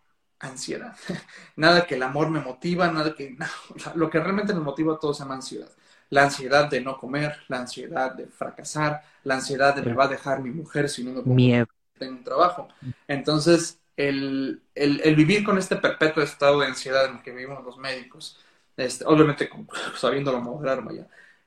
ansiedad. 0.41 0.97
nada 1.57 1.87
que 1.87 1.95
el 1.95 2.03
amor 2.03 2.29
me 2.29 2.41
motiva, 2.41 2.91
nada 2.91 3.15
que... 3.15 3.37
lo 3.95 4.11
que 4.11 4.19
realmente 4.19 4.53
nos 4.53 4.65
motiva 4.65 4.95
a 4.95 4.99
todos 4.99 5.17
se 5.17 5.23
llama 5.23 5.37
ansiedad. 5.37 5.71
La 6.11 6.25
ansiedad 6.25 6.69
de 6.69 6.81
no 6.81 6.99
comer, 6.99 7.37
la 7.49 7.59
ansiedad 7.59 8.13
de 8.13 8.27
fracasar, 8.27 9.03
la 9.25 9.35
ansiedad 9.35 9.75
de 9.75 9.83
me 9.83 9.93
va 9.93 10.05
a 10.05 10.09
dejar 10.09 10.43
mi 10.43 10.51
mujer 10.51 10.89
si 10.89 11.05
no 11.05 11.23
me 11.23 11.35
Miedo. 11.35 11.67
tengo 11.99 12.17
un 12.17 12.25
trabajo. 12.25 12.69
Entonces, 13.07 13.79
el, 13.97 14.63
el, 14.75 15.15
vivir 15.17 15.45
con 15.45 15.59
este 15.59 15.77
perpetuo 15.77 16.23
estado 16.23 16.61
de 16.61 16.67
ansiedad 16.67 17.07
en 17.07 17.17
el 17.17 17.23
que 17.23 17.33
vivimos 17.33 17.63
los 17.63 17.77
médicos, 17.77 18.39
este, 18.79 19.05
obviamente 19.05 19.51
sabiéndolo 19.97 20.41
moderar, 20.41 20.83
vaya, 20.83 21.07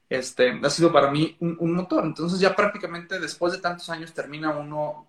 este, 0.09 0.59
ha 0.61 0.69
sido 0.69 0.91
para 0.91 1.09
mí 1.09 1.37
un, 1.39 1.73
motor. 1.73 2.03
Entonces 2.03 2.39
ya 2.39 2.55
prácticamente 2.55 3.19
después 3.19 3.53
de 3.53 3.59
tantos 3.59 3.89
años 3.89 4.13
termina 4.13 4.51
uno 4.51 5.07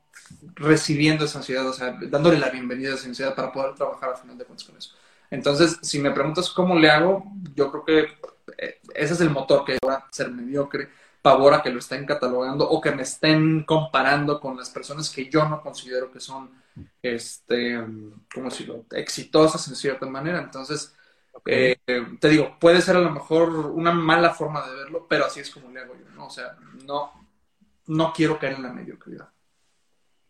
recibiendo 0.55 1.25
esa 1.25 1.39
ansiedad, 1.39 1.69
o 1.69 1.73
sea, 1.73 1.99
dándole 2.03 2.39
la 2.39 2.51
bienvenida 2.51 2.93
a 2.93 2.95
esa 2.95 3.09
ansiedad 3.09 3.35
para 3.35 3.53
poder 3.53 3.75
trabajar 3.75 4.11
al 4.11 4.17
final 4.17 4.39
de 4.39 4.45
cuentas 4.45 4.67
con 4.67 4.77
eso. 4.77 4.95
Entonces, 5.31 5.79
si 5.83 5.99
me 5.99 6.13
preguntas 6.13 6.51
cómo 6.51 6.77
le 6.77 6.91
hago, 6.91 7.25
yo 7.57 7.71
creo 7.73 7.85
que 7.85 7.99
eh, 8.59 8.81
ese 8.95 9.15
es 9.15 9.21
el 9.21 9.31
motor 9.31 9.65
que 9.65 9.79
va 9.85 9.95
a 9.95 10.09
ser 10.13 10.31
mediocre, 10.31 10.89
pavor 11.21 11.55
a 11.55 11.63
que 11.63 11.71
lo 11.71 11.81
estén 11.81 12.07
catalogando 12.07 12.69
o 12.69 12.81
que 12.81 12.93
me 12.93 13.03
estén 13.03 13.65
comparando 13.65 14.39
con 14.39 14.57
las 14.57 14.71
personas 14.71 15.11
que 15.11 15.29
yo 15.29 15.49
no 15.49 15.63
considero 15.63 16.13
que 16.13 16.21
son, 16.21 16.51
este, 17.03 17.77
¿cómo 18.33 18.51
decirlo?, 18.51 18.85
exitosas 18.93 19.67
en 19.67 19.75
cierta 19.75 20.07
manera. 20.07 20.41
Entonces, 20.41 20.95
eh, 21.47 21.77
te 22.21 22.29
digo, 22.29 22.57
puede 22.61 22.81
ser 22.81 22.97
a 22.97 23.01
lo 23.01 23.11
mejor 23.11 23.51
una 23.51 23.93
mala 23.93 24.31
forma 24.31 24.67
de 24.67 24.75
verlo, 24.77 25.07
pero 25.09 25.27
así 25.27 25.41
es 25.41 25.51
como 25.51 25.71
le 25.71 25.81
hago 25.81 25.95
yo, 25.95 26.09
¿no? 26.11 26.27
O 26.27 26.31
sea, 26.31 26.57
no, 26.87 27.13
no 27.87 28.13
quiero 28.13 28.39
caer 28.39 28.55
en 28.55 28.63
la 28.63 28.73
mediocridad. 28.73 29.29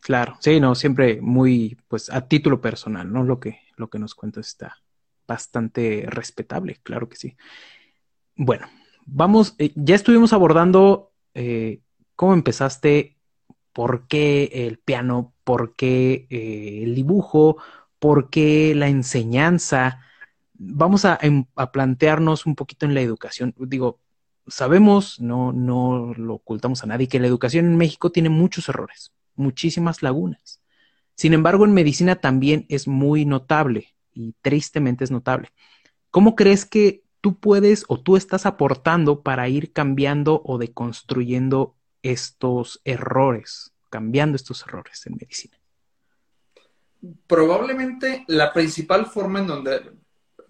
Claro, 0.01 0.37
sí, 0.41 0.59
no, 0.59 0.75
siempre 0.75 1.21
muy, 1.21 1.79
pues 1.89 2.11
a 2.11 2.27
título 2.27 2.61
personal, 2.61 3.13
¿no? 3.13 3.23
Lo 3.23 3.39
que, 3.39 3.61
lo 3.77 3.89
que 3.89 3.99
nos 3.99 4.15
cuenta 4.15 4.41
está 4.41 4.79
bastante 5.27 6.05
respetable, 6.09 6.81
claro 6.83 7.09
que 7.09 7.17
sí. 7.17 7.37
Bueno, 8.35 8.67
vamos, 9.05 9.55
eh, 9.59 9.73
ya 9.77 9.95
estuvimos 9.95 10.33
abordando 10.33 11.13
eh, 11.35 11.81
cómo 12.17 12.35
empezaste, 12.35 13.17
por 13.73 14.07
qué 14.07 14.51
el 14.53 14.79
piano, 14.79 15.33
por 15.45 15.75
qué 15.77 16.27
el 16.29 16.95
dibujo, 16.95 17.57
por 17.99 18.29
qué 18.29 18.75
la 18.75 18.89
enseñanza, 18.89 20.01
vamos 20.65 21.05
em, 21.21 21.45
a, 21.57 21.73
plantearnos 21.73 22.47
un 22.47 22.55
poquito 22.55 22.87
en 22.87 22.95
la 22.95 23.01
educación. 23.01 23.55
Digo, 23.59 24.01
sabemos, 24.47 25.21
no, 25.21 25.53
no 25.53 26.15
lo 26.15 26.35
ocultamos 26.35 26.83
a 26.83 26.87
nadie, 26.87 27.09
que 27.09 27.21
la 27.21 27.27
educación 27.27 27.67
en 27.67 27.77
México 27.77 28.13
tiene 28.13 28.29
muchos 28.29 28.69
errores, 28.69 29.13
muchísimas 29.35 30.03
lagunas. 30.03 30.61
Sin 31.15 31.35
embargo, 31.35 31.65
en 31.65 31.75
medicina 31.75 32.17
también 32.17 32.67
es 32.69 32.87
muy 32.89 33.25
notable 33.25 33.95
y 34.15 34.35
tristemente 34.41 35.05
es 35.05 35.11
notable. 35.11 35.51
¿Cómo 36.11 36.37
crees 36.37 36.65
que 36.65 37.03
tú 37.21 37.39
puedes 37.39 37.85
o 37.89 38.01
tú 38.01 38.17
estás 38.17 38.47
aportando 38.47 39.23
para 39.23 39.49
ir 39.49 39.73
cambiando 39.73 40.43
o 40.45 40.59
deconstruyendo 40.59 41.75
estos 42.03 42.81
errores, 42.85 43.73
cambiando 43.91 44.37
estos 44.37 44.63
errores 44.63 45.07
en 45.07 45.17
medicina? 45.21 45.59
Probablemente 47.27 48.25
la 48.29 48.53
principal 48.53 49.07
forma 49.07 49.41
en 49.41 49.47
donde 49.49 50.02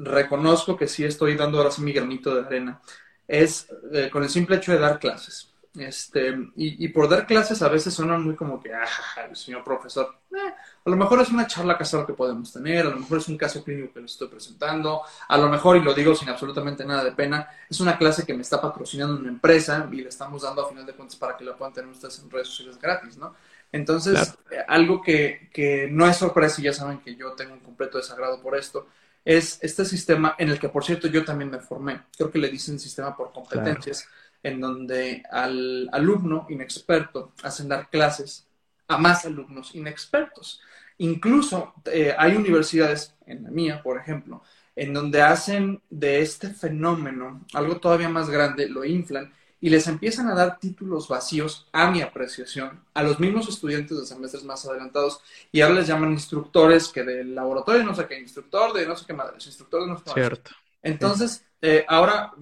reconozco 0.03 0.77
que 0.77 0.89
sí 0.89 1.05
estoy 1.05 1.37
dando 1.37 1.59
ahora 1.59 1.71
sí 1.71 1.83
mi 1.83 1.93
granito 1.93 2.35
de 2.35 2.47
arena, 2.47 2.81
es 3.27 3.69
eh, 3.93 4.11
con 4.11 4.23
el 4.23 4.29
simple 4.29 4.57
hecho 4.57 4.73
de 4.73 4.79
dar 4.79 4.99
clases. 4.99 5.53
Este, 5.75 6.37
y, 6.55 6.87
por 6.89 7.09
dar 7.09 7.27
clases 7.27 7.63
a 7.63 7.69
veces 7.69 7.95
suena 7.95 8.19
muy 8.19 8.35
como 8.35 8.61
que, 8.61 8.75
ah, 8.75 8.85
el 9.27 9.35
señor 9.35 9.65
profesor, 9.65 10.19
eh, 10.31 10.53
a 10.85 10.91
lo 10.91 10.97
mejor 10.97 11.23
es 11.23 11.31
una 11.31 11.47
charla 11.47 11.79
casual 11.79 12.05
que 12.05 12.13
podemos 12.13 12.53
tener, 12.53 12.87
a 12.87 12.91
lo 12.91 12.99
mejor 12.99 13.17
es 13.19 13.29
un 13.29 13.39
caso 13.39 13.65
clínico 13.65 13.95
que 13.95 14.01
les 14.01 14.13
estoy 14.13 14.29
presentando, 14.29 15.01
a 15.29 15.39
lo 15.39 15.49
mejor, 15.49 15.79
y 15.79 15.81
lo 15.81 15.95
digo 15.95 16.15
sin 16.15 16.29
absolutamente 16.29 16.85
nada 16.85 17.03
de 17.05 17.13
pena, 17.13 17.49
es 17.71 17.81
una 17.81 17.97
clase 17.97 18.27
que 18.27 18.35
me 18.35 18.43
está 18.43 18.61
patrocinando 18.61 19.19
una 19.19 19.31
empresa 19.31 19.89
y 19.91 20.03
le 20.03 20.11
estamos 20.11 20.43
dando 20.43 20.63
a 20.63 20.69
final 20.69 20.85
de 20.85 20.93
cuentas 20.93 21.17
para 21.17 21.39
que 21.39 21.45
la 21.45 21.57
puedan 21.57 21.73
tener 21.73 21.91
ustedes 21.91 22.19
en 22.19 22.31
redes 22.31 22.49
sociales 22.49 22.79
gratis, 22.79 23.17
¿no? 23.17 23.35
Entonces, 23.71 24.35
eh, 24.51 24.59
algo 24.69 25.01
que, 25.01 25.49
que 25.55 25.89
no 25.91 26.07
es 26.07 26.19
sorpresa 26.19 26.61
y 26.61 26.65
ya 26.65 26.75
saben 26.75 26.99
que 26.99 27.17
yo 27.17 27.33
tengo 27.33 27.55
un 27.55 27.61
completo 27.61 27.97
desagrado 27.97 28.43
por 28.43 28.55
esto, 28.59 28.89
es 29.25 29.59
este 29.63 29.85
sistema 29.85 30.35
en 30.39 30.49
el 30.49 30.59
que, 30.59 30.69
por 30.69 30.85
cierto, 30.85 31.07
yo 31.09 31.25
también 31.25 31.51
me 31.51 31.61
formé. 31.61 32.03
Creo 32.17 32.31
que 32.31 32.39
le 32.39 32.49
dicen 32.49 32.79
sistema 32.79 33.17
por 33.17 33.33
competencias, 33.33 34.07
en 34.43 34.61
donde 34.61 35.23
al 35.31 35.89
alumno 35.93 36.47
inexperto 36.49 37.33
hacen 37.43 37.69
dar 37.69 37.89
clases 37.91 38.47
a 38.89 38.99
más 38.99 39.25
alumnos 39.25 39.75
inexpertos. 39.75 40.61
Incluso 40.99 41.75
eh, 41.87 42.15
hay 42.17 42.37
universidades, 42.37 43.15
en 43.27 43.45
la 43.45 43.51
mía, 43.51 43.83
por 43.83 43.99
ejemplo, 43.99 44.43
en 44.75 44.93
donde 44.93 45.23
hacen 45.23 45.81
de 45.91 46.21
este 46.21 46.49
fenómeno 46.49 47.45
algo 47.55 47.79
todavía 47.79 48.09
más 48.09 48.29
grande, 48.29 48.69
lo 48.69 48.85
inflan 48.85 49.33
y 49.63 49.71
les 49.71 49.87
empiezan 49.87 50.29
a 50.29 50.35
dar 50.35 50.59
títulos 50.59 51.07
vacíos, 51.07 51.69
a 51.71 51.89
mi 51.89 52.03
apreciación, 52.03 52.81
a 52.95 53.03
los 53.05 53.21
mismos 53.21 53.49
estudiantes 53.49 53.97
de 53.97 54.05
semestres 54.05 54.43
más 54.43 54.67
adelantados, 54.67 55.21
y 55.53 55.61
ahora 55.61 55.77
les 55.77 55.87
llaman 55.87 56.11
instructores 56.11 56.89
que 56.89 57.05
del 57.05 57.33
laboratorio, 57.33 57.85
no 57.85 57.95
sé 57.95 58.09
qué, 58.09 58.19
instructor 58.19 58.73
de 58.73 58.85
no 58.85 58.97
sé 58.97 59.07
qué 59.07 59.13
madres, 59.13 59.47
instructor 59.47 59.83
de 59.83 59.87
no 59.87 59.99
sé 59.99 60.05
qué 60.07 60.13
Cierto. 60.15 60.51
Entonces, 60.83 61.45
eh, 61.61 61.85
ahora, 61.87 62.33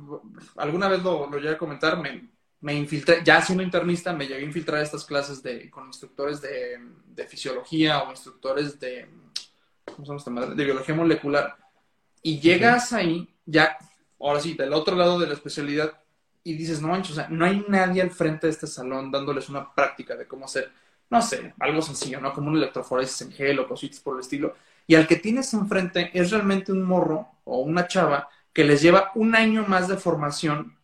alguna 0.56 0.88
vez 0.88 1.02
lo, 1.02 1.28
lo 1.28 1.36
llegué 1.36 1.50
a 1.50 1.58
comentar, 1.58 2.00
me, 2.00 2.26
me, 2.62 2.72
infiltré, 2.72 3.20
ya 3.22 3.42
siendo 3.42 3.62
internista, 3.62 4.14
me 4.14 4.26
llegué 4.26 4.40
a 4.40 4.46
infiltrar 4.46 4.82
estas 4.82 5.04
clases 5.04 5.42
de, 5.42 5.68
con 5.68 5.88
instructores 5.88 6.40
de, 6.40 6.78
de 7.06 7.26
fisiología 7.26 8.02
o 8.02 8.10
instructores 8.12 8.80
de, 8.80 9.06
¿cómo 9.84 9.98
se 9.98 10.04
llama 10.06 10.18
esta 10.18 10.30
madre? 10.30 10.54
De 10.54 10.64
biología 10.64 10.94
molecular. 10.94 11.54
Y 12.22 12.40
llegas 12.40 12.94
ahí, 12.94 13.28
ya, 13.44 13.76
ahora 14.18 14.40
sí, 14.40 14.54
del 14.54 14.72
otro 14.72 14.96
lado 14.96 15.18
de 15.18 15.26
la 15.26 15.34
especialidad, 15.34 16.00
y 16.42 16.54
dices, 16.54 16.80
no 16.80 16.88
manches, 16.88 17.12
o 17.12 17.14
sea, 17.16 17.28
no 17.28 17.44
hay 17.44 17.64
nadie 17.68 18.02
al 18.02 18.10
frente 18.10 18.46
de 18.46 18.52
este 18.52 18.66
salón 18.66 19.10
dándoles 19.10 19.48
una 19.48 19.72
práctica 19.74 20.16
de 20.16 20.26
cómo 20.26 20.46
hacer, 20.46 20.70
no 21.10 21.20
sé, 21.20 21.54
algo 21.58 21.82
sencillo, 21.82 22.20
¿no? 22.20 22.32
Como 22.32 22.48
un 22.50 22.56
electroforesis 22.56 23.22
en 23.22 23.32
gel 23.32 23.58
o 23.58 23.68
cositas 23.68 24.00
por 24.00 24.14
el 24.14 24.20
estilo. 24.20 24.54
Y 24.86 24.94
al 24.94 25.06
que 25.06 25.16
tienes 25.16 25.52
enfrente 25.54 26.10
es 26.14 26.30
realmente 26.30 26.72
un 26.72 26.82
morro 26.82 27.28
o 27.44 27.60
una 27.60 27.86
chava 27.86 28.28
que 28.52 28.64
les 28.64 28.82
lleva 28.82 29.12
un 29.14 29.34
año 29.34 29.64
más 29.66 29.88
de 29.88 29.96
formación 29.96 30.76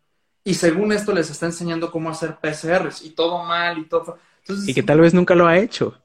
y 0.44 0.54
según 0.54 0.92
esto 0.92 1.12
les 1.12 1.28
está 1.28 1.46
enseñando 1.46 1.90
cómo 1.90 2.08
hacer 2.08 2.36
PCRs 2.36 3.02
y 3.02 3.10
todo 3.10 3.42
mal 3.42 3.78
y 3.78 3.86
todo. 3.86 4.18
y 4.48 4.74
que 4.74 4.82
tal 4.82 5.00
vez 5.00 5.12
nunca 5.12 5.34
lo 5.34 5.46
ha 5.46 5.58
hecho. 5.58 6.00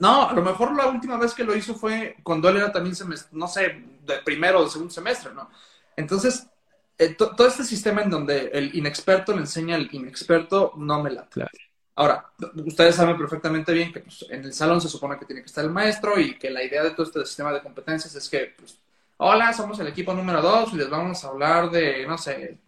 No, 0.00 0.28
a 0.28 0.32
lo 0.32 0.42
mejor 0.42 0.74
la 0.76 0.88
última 0.88 1.16
vez 1.16 1.32
que 1.32 1.44
lo 1.44 1.54
hizo 1.54 1.74
fue 1.76 2.16
cuando 2.24 2.48
él 2.48 2.56
era 2.56 2.72
también, 2.72 2.96
semestre, 2.96 3.30
no 3.38 3.46
sé, 3.46 3.84
de 4.04 4.18
primero 4.24 4.58
o 4.58 4.64
de 4.64 4.70
segundo 4.70 4.92
semestre, 4.92 5.32
¿no? 5.32 5.48
Entonces, 5.96 6.48
eh, 6.98 7.14
todo 7.14 7.46
este 7.46 7.64
sistema 7.64 8.02
en 8.02 8.10
donde 8.10 8.50
el 8.52 8.74
inexperto 8.74 9.32
le 9.32 9.40
enseña 9.40 9.76
al 9.76 9.88
inexperto 9.92 10.72
no 10.76 11.02
me 11.02 11.10
la 11.10 11.26
Claro. 11.28 11.50
Ahora, 11.96 12.32
ustedes 12.66 12.96
saben 12.96 13.16
perfectamente 13.16 13.72
bien 13.72 13.92
que 13.92 14.00
pues, 14.00 14.26
en 14.28 14.44
el 14.44 14.52
salón 14.52 14.80
se 14.80 14.88
supone 14.88 15.16
que 15.18 15.26
tiene 15.26 15.42
que 15.42 15.46
estar 15.46 15.64
el 15.64 15.70
maestro 15.70 16.18
y 16.18 16.36
que 16.36 16.50
la 16.50 16.62
idea 16.62 16.82
de 16.82 16.90
todo 16.90 17.06
este 17.06 17.24
sistema 17.24 17.52
de 17.52 17.62
competencias 17.62 18.14
es 18.14 18.28
que, 18.28 18.52
pues, 18.58 18.78
hola, 19.18 19.52
somos 19.52 19.78
el 19.78 19.86
equipo 19.86 20.12
número 20.12 20.42
dos 20.42 20.72
y 20.72 20.76
les 20.76 20.90
vamos 20.90 21.24
a 21.24 21.28
hablar 21.28 21.70
de, 21.70 22.04
no 22.06 22.18
sé, 22.18 22.58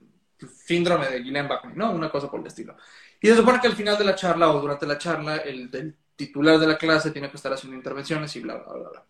síndrome 0.65 1.09
de 1.09 1.23
Guillain-Barré, 1.23 1.75
¿no? 1.75 1.91
Una 1.91 2.09
cosa 2.09 2.31
por 2.31 2.41
el 2.41 2.47
estilo. 2.47 2.77
Y 3.21 3.27
se 3.27 3.37
supone 3.37 3.61
que 3.61 3.67
al 3.67 3.75
final 3.75 3.99
de 3.99 4.05
la 4.05 4.15
charla 4.15 4.49
o 4.51 4.61
durante 4.61 4.87
la 4.87 4.99
charla, 4.99 5.39
el, 5.39 5.71
el 5.73 5.97
titular 6.15 6.59
de 6.61 6.67
la 6.69 6.79
clase 6.79 7.11
tiene 7.11 7.29
que 7.29 7.37
estar 7.37 7.53
haciendo 7.53 7.77
intervenciones 7.77 8.35
y 8.37 8.41
bla, 8.41 8.55
bla, 8.55 8.75
bla, 8.75 8.89
bla. 8.91 9.05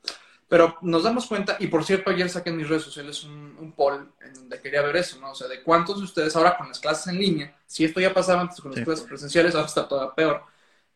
Pero 0.48 0.76
nos 0.82 1.02
damos 1.02 1.26
cuenta, 1.26 1.56
y 1.58 1.66
por 1.66 1.84
cierto, 1.84 2.10
ayer 2.10 2.30
saqué 2.30 2.50
en 2.50 2.56
mis 2.56 2.68
redes 2.68 2.84
sociales 2.84 3.24
un, 3.24 3.56
un 3.58 3.72
poll 3.72 4.12
en 4.20 4.34
donde 4.34 4.60
quería 4.60 4.82
ver 4.82 4.96
eso, 4.96 5.18
¿no? 5.20 5.32
O 5.32 5.34
sea, 5.34 5.48
de 5.48 5.62
cuántos 5.62 5.98
de 5.98 6.04
ustedes 6.04 6.36
ahora 6.36 6.56
con 6.56 6.68
las 6.68 6.78
clases 6.78 7.08
en 7.08 7.18
línea, 7.18 7.56
si 7.66 7.84
esto 7.84 8.00
ya 8.00 8.14
pasaba 8.14 8.42
antes 8.42 8.60
con 8.60 8.72
las 8.72 8.84
clases 8.84 9.04
presenciales, 9.04 9.54
ahora 9.54 9.66
está 9.66 9.88
todavía 9.88 10.14
peor. 10.14 10.42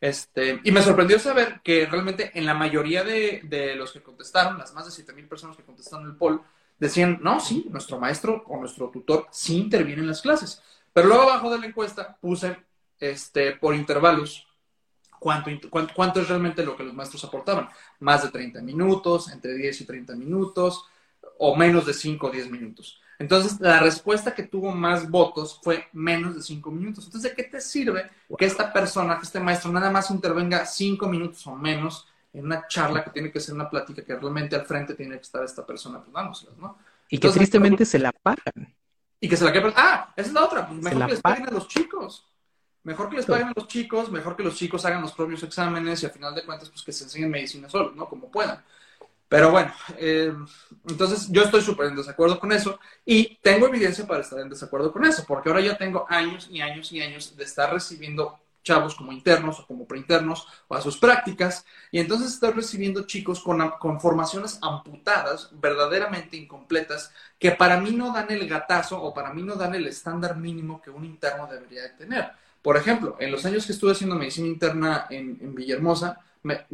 Este, 0.01 0.61
y 0.65 0.71
me 0.71 0.83
sorprendió 0.83 1.19
saber 1.19 1.61
que 1.63 1.85
realmente 1.87 2.31
en 2.35 2.47
la 2.47 2.55
mayoría 2.55 3.05
de, 3.05 3.43
de 3.45 3.75
los 3.75 3.93
que 3.93 4.03
contestaron, 4.03 4.57
las 4.57 4.73
más 4.73 4.87
de 4.87 4.93
7000 4.93 5.29
personas 5.29 5.57
que 5.57 5.65
contestaron 5.65 6.07
el 6.07 6.17
poll, 6.17 6.41
decían, 6.79 7.19
no, 7.21 7.41
sí, 7.41 7.67
nuestro 7.71 7.99
maestro 8.01 8.43
o 8.47 8.59
nuestro 8.59 8.89
tutor 8.89 9.27
sí 9.31 9.59
interviene 9.59 10.03
en 10.03 10.09
las 10.09 10.23
clases. 10.23 10.63
Pero 10.93 11.09
luego 11.09 11.25
abajo 11.25 11.51
de 11.53 11.59
la 11.59 11.67
encuesta 11.67 12.17
puse 12.21 12.57
este, 12.99 13.53
por 13.53 13.75
intervalos 13.75 14.47
cuánto, 15.21 15.51
cuánto, 15.71 15.95
cuánto, 15.95 16.21
es 16.21 16.29
realmente 16.29 16.65
lo 16.65 16.77
que 16.77 16.83
los 16.83 16.95
maestros 16.95 17.23
aportaban. 17.25 17.69
Más 18.01 18.25
de 18.25 18.31
30 18.31 18.61
minutos, 18.63 19.31
entre 19.31 19.55
10 19.55 19.83
y 19.83 19.85
30 19.85 20.17
minutos, 20.17 20.85
o 21.39 21.55
menos 21.55 21.87
de 21.87 21.95
5 21.95 22.27
o 22.27 22.31
10 22.31 22.51
minutos. 22.51 23.01
Entonces, 23.21 23.61
la 23.61 23.81
respuesta 23.81 24.35
que 24.35 24.45
tuvo 24.45 24.73
más 24.73 25.09
votos 25.09 25.61
fue 25.63 25.89
menos 25.93 26.35
de 26.35 26.43
5 26.43 26.71
minutos. 26.71 27.05
Entonces, 27.05 27.31
¿de 27.31 27.37
qué 27.37 27.49
te 27.49 27.61
sirve 27.61 28.11
que 28.37 28.47
esta 28.47 28.73
persona, 28.73 29.19
que 29.19 29.25
este 29.25 29.39
maestro, 29.39 29.71
nada 29.71 29.91
más 29.91 30.11
intervenga 30.11 30.65
5 30.65 31.07
minutos 31.07 31.47
o 31.47 31.55
menos 31.55 32.09
en 32.33 32.47
una 32.47 32.67
charla 32.67 33.05
que 33.05 33.11
tiene 33.11 33.31
que 33.31 33.41
ser 33.41 33.55
una 33.55 33.69
plática 33.69 34.03
que 34.03 34.17
realmente 34.17 34.57
al 34.57 34.65
frente 34.65 34.95
tiene 34.95 35.17
que 35.17 35.23
estar 35.23 35.45
esta 35.45 35.67
persona 35.67 36.01
pues, 36.01 36.13
dándoselas, 36.13 36.57
¿no? 36.57 36.79
Y 37.11 37.19
que 37.19 37.29
tristemente 37.29 37.85
se 37.85 37.99
la 37.99 38.13
pagan. 38.13 38.73
Y 39.21 39.29
que 39.29 39.37
se 39.37 39.45
la 39.45 39.53
quepan. 39.53 39.75
Ah, 39.77 40.13
esa 40.17 40.29
es 40.29 40.33
la 40.33 40.45
otra. 40.45 40.67
Pues 40.67 40.81
mejor 40.81 41.07
que 41.07 41.13
les 41.13 41.21
paguen 41.21 41.49
a 41.49 41.51
los 41.51 41.69
chicos. 41.69 42.27
Mejor 42.83 43.11
que 43.11 43.17
les 43.17 43.27
paguen 43.27 43.49
a 43.49 43.53
los 43.55 43.69
chicos, 43.69 44.11
mejor 44.11 44.37
que 44.37 44.43
los 44.43 44.57
chicos 44.57 44.85
hagan 44.87 45.03
los 45.03 45.13
propios 45.13 45.43
exámenes 45.43 46.03
y 46.03 46.07
al 46.07 46.13
final 46.13 46.35
de 46.35 46.45
cuentas, 46.45 46.71
pues 46.71 46.83
que 46.83 46.93
se 46.93 47.05
enseñen 47.05 47.31
medicina 47.31 47.69
solos, 47.69 47.95
¿no? 47.95 48.09
Como 48.09 48.31
puedan. 48.31 48.63
Pero 49.31 49.53
bueno, 49.53 49.73
eh, 49.97 50.35
entonces 50.89 51.29
yo 51.31 51.43
estoy 51.43 51.61
súper 51.63 51.87
en 51.87 51.95
desacuerdo 51.97 52.41
con 52.41 52.51
eso 52.51 52.81
y 53.05 53.37
tengo 53.37 53.69
evidencia 53.69 54.05
para 54.05 54.23
estar 54.23 54.41
en 54.41 54.49
desacuerdo 54.49 54.93
con 54.93 55.05
eso, 55.05 55.25
porque 55.25 55.49
ahora 55.49 55.61
ya 55.61 55.77
tengo 55.79 56.05
años 56.09 56.49
y 56.51 56.61
años 56.61 56.91
y 56.91 57.01
años 57.01 57.37
de 57.37 57.45
estar 57.45 57.73
recibiendo 57.73 58.41
chavos 58.65 58.95
como 58.97 59.13
internos 59.13 59.61
o 59.61 59.67
como 59.67 59.87
preinternos 59.87 60.49
o 60.67 60.75
a 60.75 60.81
sus 60.81 60.99
prácticas, 60.99 61.65
y 61.93 62.01
entonces 62.01 62.33
estoy 62.33 62.51
recibiendo 62.51 63.07
chicos 63.07 63.41
con, 63.41 63.71
con, 63.79 64.01
formaciones 64.01 64.59
amputadas, 64.63 65.51
verdaderamente 65.53 66.37
incompletas, 66.37 67.13
que 67.39 67.53
para 67.53 67.81
mí 67.81 67.93
no 67.93 68.13
dan 68.13 68.31
el 68.31 68.49
gatazo 68.49 69.01
o 69.01 69.15
para 69.15 69.33
mí 69.33 69.43
no 69.43 69.55
dan 69.55 69.77
el 69.77 69.87
estándar 69.87 70.37
mínimo 70.37 70.83
que 70.83 70.91
un 70.91 71.05
interno 71.05 71.47
debería 71.47 71.83
de 71.83 71.91
tener. 71.91 72.33
Por 72.63 72.77
ejemplo, 72.77 73.17
en 73.19 73.31
los 73.33 73.45
años 73.45 73.67
que 73.67 73.73
estuve 73.73 73.93
haciendo 73.93 74.17
medicina 74.17 74.47
interna 74.47 75.07
en, 75.11 75.39
en 75.41 75.55
Villahermosa, 75.55 76.21
me, 76.43 76.67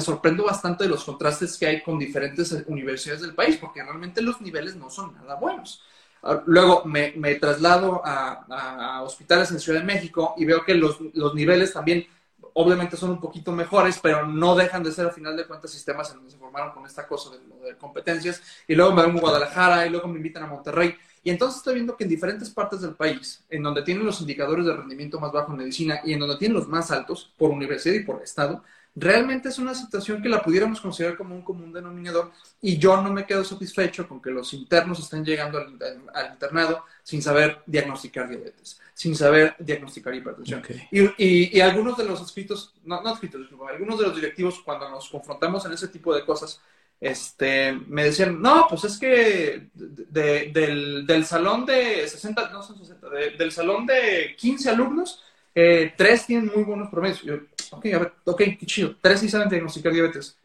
sorprendo 0.00 0.44
bastante 0.44 0.84
de 0.84 0.90
los 0.90 1.04
contrastes 1.04 1.56
que 1.56 1.66
hay 1.66 1.82
con 1.82 1.98
diferentes 1.98 2.52
universidades 2.66 3.22
del 3.22 3.34
país, 3.34 3.56
porque 3.56 3.82
realmente 3.82 4.22
los 4.22 4.40
niveles 4.40 4.76
no 4.76 4.90
son 4.90 5.14
nada 5.14 5.36
buenos. 5.36 5.82
Ah, 6.22 6.42
luego 6.46 6.84
me, 6.84 7.12
traslado 7.36 8.02
a, 8.04 8.44
a, 8.48 9.02
hospitales 9.02 9.50
en 9.50 9.60
Ciudad 9.60 9.80
de 9.80 9.86
México 9.86 10.34
y 10.36 10.44
veo 10.44 10.64
que 10.64 10.74
los, 10.74 10.98
niveles 11.34 11.72
también 11.72 12.06
obviamente 12.54 12.96
son 12.96 13.10
un 13.10 13.20
poquito 13.20 13.52
mejores, 13.52 13.98
pero 14.02 14.26
no 14.26 14.54
dejan 14.54 14.82
de 14.82 14.92
ser 14.92 15.06
al 15.06 15.12
final 15.12 15.36
de 15.36 15.46
cuentas 15.46 15.70
sistemas 15.70 16.10
en 16.10 16.16
donde 16.16 16.30
se 16.30 16.38
formaron 16.38 16.72
con 16.72 16.86
esta 16.86 17.06
cosa 17.06 17.30
de, 17.30 17.38
de 17.68 17.76
competencias. 17.76 18.42
Y 18.68 18.74
luego 18.74 18.92
me 18.92 19.02
vengo 19.02 19.18
a 19.18 19.22
Guadalajara 19.22 19.86
y 19.86 19.90
luego 19.90 20.08
me 20.08 20.18
invitan 20.18 20.44
a 20.44 20.46
Monterrey. 20.46 20.94
Y 21.24 21.30
entonces 21.30 21.56
estoy 21.56 21.74
viendo 21.76 21.96
que 21.96 22.04
en 22.04 22.10
diferentes 22.10 22.50
partes 22.50 22.82
del 22.82 22.94
país, 22.94 23.42
en 23.48 23.62
donde 23.62 23.82
tienen 23.82 24.04
los 24.04 24.20
indicadores 24.20 24.66
de 24.66 24.76
rendimiento 24.76 25.18
más 25.18 25.32
bajo 25.32 25.52
en 25.52 25.58
medicina 25.58 26.00
y 26.04 26.12
en 26.12 26.20
donde 26.20 26.36
tienen 26.36 26.56
los 26.56 26.68
más 26.68 26.90
altos 26.90 27.32
por 27.38 27.50
universidad 27.50 27.94
y 27.94 28.04
por 28.04 28.22
estado, 28.22 28.62
realmente 28.94 29.48
es 29.48 29.58
una 29.58 29.74
situación 29.74 30.22
que 30.22 30.28
la 30.28 30.42
pudiéramos 30.42 30.82
considerar 30.82 31.16
como 31.16 31.34
un 31.34 31.42
común 31.42 31.72
denominador 31.72 32.30
y 32.60 32.76
yo 32.76 33.00
no 33.00 33.10
me 33.10 33.24
quedo 33.26 33.42
satisfecho 33.42 34.06
con 34.06 34.20
que 34.20 34.30
los 34.30 34.52
internos 34.52 35.00
estén 35.00 35.24
llegando 35.24 35.58
al, 35.58 35.78
al 36.14 36.32
internado 36.32 36.84
sin 37.02 37.22
saber 37.22 37.62
diagnosticar 37.66 38.28
diabetes, 38.28 38.78
sin 38.92 39.16
saber 39.16 39.56
diagnosticar 39.58 40.14
hipertensión. 40.14 40.60
Okay. 40.60 40.86
Y, 40.90 41.00
y, 41.16 41.58
y, 41.58 41.60
algunos 41.60 41.96
de 41.96 42.04
los 42.04 42.20
escritos, 42.20 42.74
no, 42.84 43.02
no 43.02 43.14
escritos, 43.14 43.48
algunos 43.68 43.98
de 43.98 44.06
los 44.06 44.14
directivos 44.14 44.60
cuando 44.62 44.88
nos 44.90 45.08
confrontamos 45.08 45.64
en 45.64 45.72
ese 45.72 45.88
tipo 45.88 46.14
de 46.14 46.24
cosas, 46.24 46.60
este, 47.00 47.72
me 47.72 48.04
decían, 48.04 48.40
no, 48.40 48.66
pues 48.68 48.84
es 48.84 48.98
que 48.98 49.68
de, 49.74 50.50
del, 50.52 51.06
del, 51.06 51.24
salón 51.24 51.66
de 51.66 52.08
60, 52.08 52.50
no 52.50 52.62
son 52.62 52.78
60, 52.78 53.08
de, 53.10 53.30
del 53.32 53.52
salón 53.52 53.84
de 53.86 54.34
15 54.38 54.70
alumnos, 54.70 55.22
eh, 55.54 55.92
tres 55.96 56.26
tienen 56.26 56.50
muy 56.54 56.64
buenos 56.64 56.88
promedios. 56.88 57.22
Yo, 57.22 57.34
ok, 57.70 57.86
a 57.86 57.98
ver, 57.98 58.14
ok, 58.24 58.42
qué 58.58 58.66
chido. 58.66 58.96
Tres 59.00 59.20
sí 59.20 59.28
saben 59.28 59.48
diagnosticar 59.48 59.92
diabetes. 59.92 60.38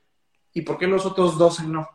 ¿Y 0.54 0.62
por 0.62 0.78
qué 0.78 0.88
los 0.88 1.06
otros 1.06 1.38
12 1.38 1.64
no? 1.64 1.88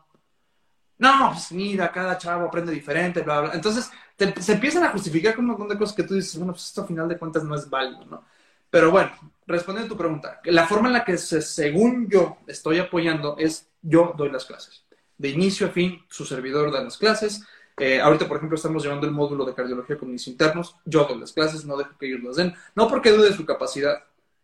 No, 0.97 1.31
pues 1.31 1.51
mira, 1.51 1.91
cada 1.91 2.17
chavo 2.17 2.45
aprende 2.45 2.71
diferente, 2.71 3.21
bla, 3.21 3.41
bla. 3.41 3.51
Entonces, 3.53 3.91
se 4.39 4.53
empiezan 4.53 4.83
a 4.83 4.91
justificar 4.91 5.35
con 5.35 5.43
un 5.43 5.51
montón 5.51 5.69
de 5.69 5.77
cosas 5.77 5.95
que 5.95 6.03
tú 6.03 6.15
dices, 6.15 6.37
bueno, 6.37 6.53
pues 6.53 6.65
esto 6.65 6.83
a 6.83 6.87
final 6.87 7.07
de 7.09 7.17
cuentas 7.17 7.43
no 7.43 7.55
es 7.55 7.69
válido, 7.69 8.05
¿no? 8.05 8.23
Pero 8.69 8.91
bueno, 8.91 9.11
respondiendo 9.45 9.93
a 9.93 9.95
tu 9.95 10.01
pregunta, 10.01 10.41
la 10.45 10.67
forma 10.67 10.87
en 10.87 10.93
la 10.93 11.05
que 11.05 11.17
se, 11.17 11.41
según 11.41 12.09
yo 12.09 12.37
estoy 12.47 12.79
apoyando 12.79 13.35
es 13.37 13.69
yo 13.85 14.13
doy 14.17 14.31
las 14.31 14.45
clases. 14.45 14.83
De 15.17 15.29
inicio 15.29 15.67
a 15.67 15.69
fin, 15.69 16.03
su 16.09 16.25
servidor 16.25 16.71
da 16.71 16.83
las 16.83 16.97
clases. 16.97 17.43
Eh, 17.77 18.01
ahorita, 18.01 18.27
por 18.27 18.37
ejemplo, 18.37 18.55
estamos 18.55 18.83
llevando 18.83 19.05
el 19.05 19.13
módulo 19.13 19.45
de 19.45 19.53
cardiología 19.53 19.97
con 19.97 20.11
mis 20.11 20.27
internos. 20.27 20.75
Yo 20.85 21.05
doy 21.05 21.19
las 21.19 21.33
clases, 21.33 21.65
no 21.65 21.77
dejo 21.77 21.97
que 21.97 22.07
ellos 22.07 22.23
las 22.23 22.35
den. 22.35 22.53
No 22.75 22.87
porque 22.87 23.11
dude 23.11 23.29
de 23.29 23.35
su 23.35 23.45
capacidad, 23.45 24.03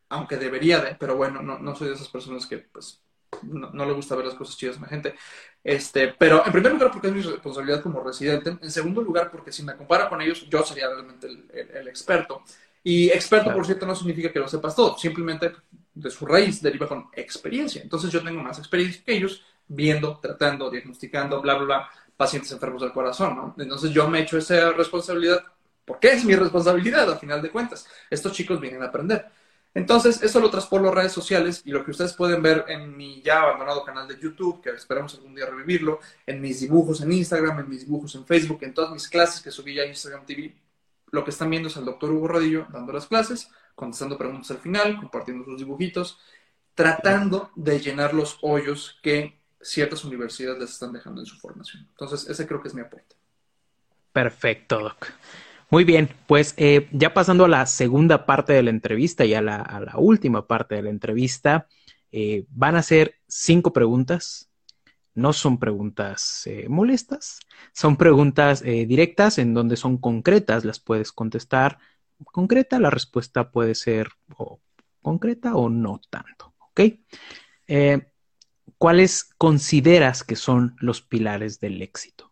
aunque 0.09 0.37
debería 0.37 0.79
de, 0.79 0.95
pero 0.95 1.15
bueno, 1.15 1.41
no, 1.41 1.59
no 1.59 1.75
soy 1.75 1.89
de 1.89 1.95
esas 1.95 2.07
personas 2.07 2.45
que, 2.45 2.59
pues, 2.59 3.01
no, 3.43 3.85
le 3.85 3.93
gusta 3.93 4.15
ver 4.15 4.25
las 4.25 4.35
cosas 4.35 4.57
chidas 4.57 4.77
a 4.77 4.81
la 4.81 4.87
gente. 4.87 5.15
Este, 5.63 6.09
pero 6.09 6.45
en 6.45 6.51
primer 6.51 6.73
lugar, 6.73 6.91
porque 6.91 7.07
es 7.07 7.13
mi 7.13 7.21
responsabilidad 7.21 7.81
como 7.81 8.03
residente. 8.03 8.57
En 8.61 8.71
segundo 8.71 9.01
lugar, 9.01 9.31
porque 9.31 9.51
si 9.51 9.63
me 9.63 9.75
comparo 9.75 10.09
con 10.09 10.21
ellos, 10.21 10.47
yo 10.49 10.63
sería 10.63 10.89
realmente 10.89 11.27
el 11.27 11.87
experto. 11.87 12.43
Y 12.84 13.09
experto, 13.09 13.45
claro. 13.45 13.57
por 13.57 13.65
cierto, 13.65 13.86
no 13.86 13.95
significa 13.95 14.32
que 14.32 14.39
lo 14.39 14.47
sepas 14.47 14.75
todo. 14.75 14.97
Simplemente 14.97 15.51
de 15.93 16.09
su 16.09 16.25
raíz 16.25 16.61
deriva 16.61 16.88
con 16.88 17.09
experiencia. 17.13 17.82
Entonces 17.82 18.11
yo 18.11 18.23
tengo 18.23 18.41
más 18.41 18.57
experiencia 18.57 19.03
que 19.05 19.15
ellos 19.15 19.43
viendo, 19.67 20.19
tratando, 20.19 20.69
diagnosticando, 20.69 21.41
bla, 21.41 21.55
bla, 21.55 21.65
bla, 21.65 21.89
pacientes 22.17 22.51
enfermos 22.51 22.82
del 22.82 22.91
corazón, 22.91 23.36
¿no? 23.36 23.55
Entonces 23.57 23.91
yo 23.91 24.07
me 24.07 24.21
echo 24.21 24.38
esa 24.38 24.71
responsabilidad 24.71 25.43
porque 25.86 26.09
es 26.09 26.23
mi 26.23 26.36
responsabilidad, 26.36 27.09
al 27.09 27.19
final 27.19 27.41
de 27.41 27.51
cuentas. 27.51 27.88
Estos 28.09 28.34
chicos 28.34 28.59
vienen 28.59 28.84
a 28.84 28.88
aprender. 28.88 29.25
Entonces, 29.73 30.21
eso 30.21 30.39
lo 30.39 30.49
traspolo 30.49 30.89
a 30.89 30.95
redes 30.95 31.13
sociales 31.13 31.61
y 31.65 31.71
lo 31.71 31.84
que 31.84 31.91
ustedes 31.91 32.13
pueden 32.13 32.41
ver 32.41 32.65
en 32.67 32.95
mi 32.95 33.21
ya 33.21 33.41
abandonado 33.41 33.86
canal 33.86 34.07
de 34.07 34.19
YouTube, 34.19 34.61
que 34.61 34.71
esperamos 34.71 35.15
algún 35.15 35.34
día 35.34 35.45
revivirlo, 35.45 35.99
en 36.25 36.41
mis 36.41 36.59
dibujos 36.59 37.01
en 37.01 37.11
Instagram, 37.11 37.59
en 37.59 37.69
mis 37.69 37.82
dibujos 37.86 38.13
en 38.15 38.25
Facebook, 38.25 38.59
en 38.61 38.73
todas 38.73 38.91
mis 38.91 39.07
clases 39.07 39.41
que 39.41 39.49
subí 39.49 39.73
ya 39.73 39.84
a 39.84 39.86
Instagram 39.86 40.25
TV, 40.25 40.53
lo 41.12 41.24
que 41.24 41.30
están 41.30 41.49
viendo 41.49 41.68
es 41.68 41.78
al 41.78 41.86
doctor 41.86 42.12
Hugo 42.12 42.28
Rodillo 42.28 42.68
dando 42.72 42.93
las 42.93 43.07
clases, 43.07 43.49
contestando 43.76 44.18
preguntas 44.18 44.51
al 44.51 44.57
final, 44.57 44.97
compartiendo 44.97 45.45
sus 45.45 45.57
dibujitos, 45.57 46.20
tratando 46.74 47.51
de 47.55 47.80
llenar 47.80 48.14
los 48.14 48.38
hoyos 48.41 48.99
que 49.03 49.39
ciertas 49.62 50.03
universidades 50.03 50.59
les 50.59 50.72
están 50.72 50.93
dejando 50.93 51.22
en 51.22 51.26
su 51.26 51.38
formación. 51.38 51.88
Entonces, 51.91 52.30
ese 52.30 52.47
creo 52.47 52.62
que 52.62 52.70
es 52.70 52.74
mi 52.74 52.82
aporte. 52.82 53.16
Perfecto, 54.12 54.80
Doc. 54.80 55.07
Muy 55.70 55.86
bien, 55.86 56.09
pues 56.28 56.53
eh, 56.57 56.89
ya 56.91 57.14
pasando 57.14 57.45
a 57.45 57.47
la 57.47 57.66
segunda 57.66 58.26
parte 58.26 58.51
de 58.51 58.64
la 58.64 58.72
entrevista 58.72 59.24
y 59.24 59.34
a 59.34 59.41
la, 59.41 59.93
última 59.95 60.45
parte 60.45 60.76
de 60.76 60.82
la 60.82 60.89
entrevista, 60.89 61.68
eh, 62.12 62.45
van 62.49 62.76
a 62.76 62.84
ser 62.84 63.16
cinco 63.28 63.72
preguntas. 63.72 64.51
No 65.14 65.34
son 65.34 65.59
preguntas 65.59 66.43
eh, 66.45 66.68
molestas, 66.70 67.39
son 67.74 67.97
preguntas 67.97 68.62
eh, 68.62 68.86
directas 68.86 69.38
en 69.38 69.53
donde 69.53 69.76
son 69.76 69.97
concretas, 69.97 70.64
las 70.64 70.80
puedes 70.80 71.12
contestar 71.12 71.80
concreta, 72.26 72.80
la 72.80 72.89
respuesta 72.89 73.51
puede 73.51 73.76
ser 73.76 74.09
o 74.38 74.59
concreta 75.01 75.55
o 75.55 75.70
no 75.70 75.99
tanto, 76.09 76.53
¿ok? 76.59 76.82
Eh, 77.68 78.07
¿Cuáles 78.78 79.26
consideras 79.38 80.24
que 80.24 80.36
son 80.36 80.76
los 80.80 81.01
pilares 81.01 81.59
del 81.59 81.82
éxito? 81.82 82.32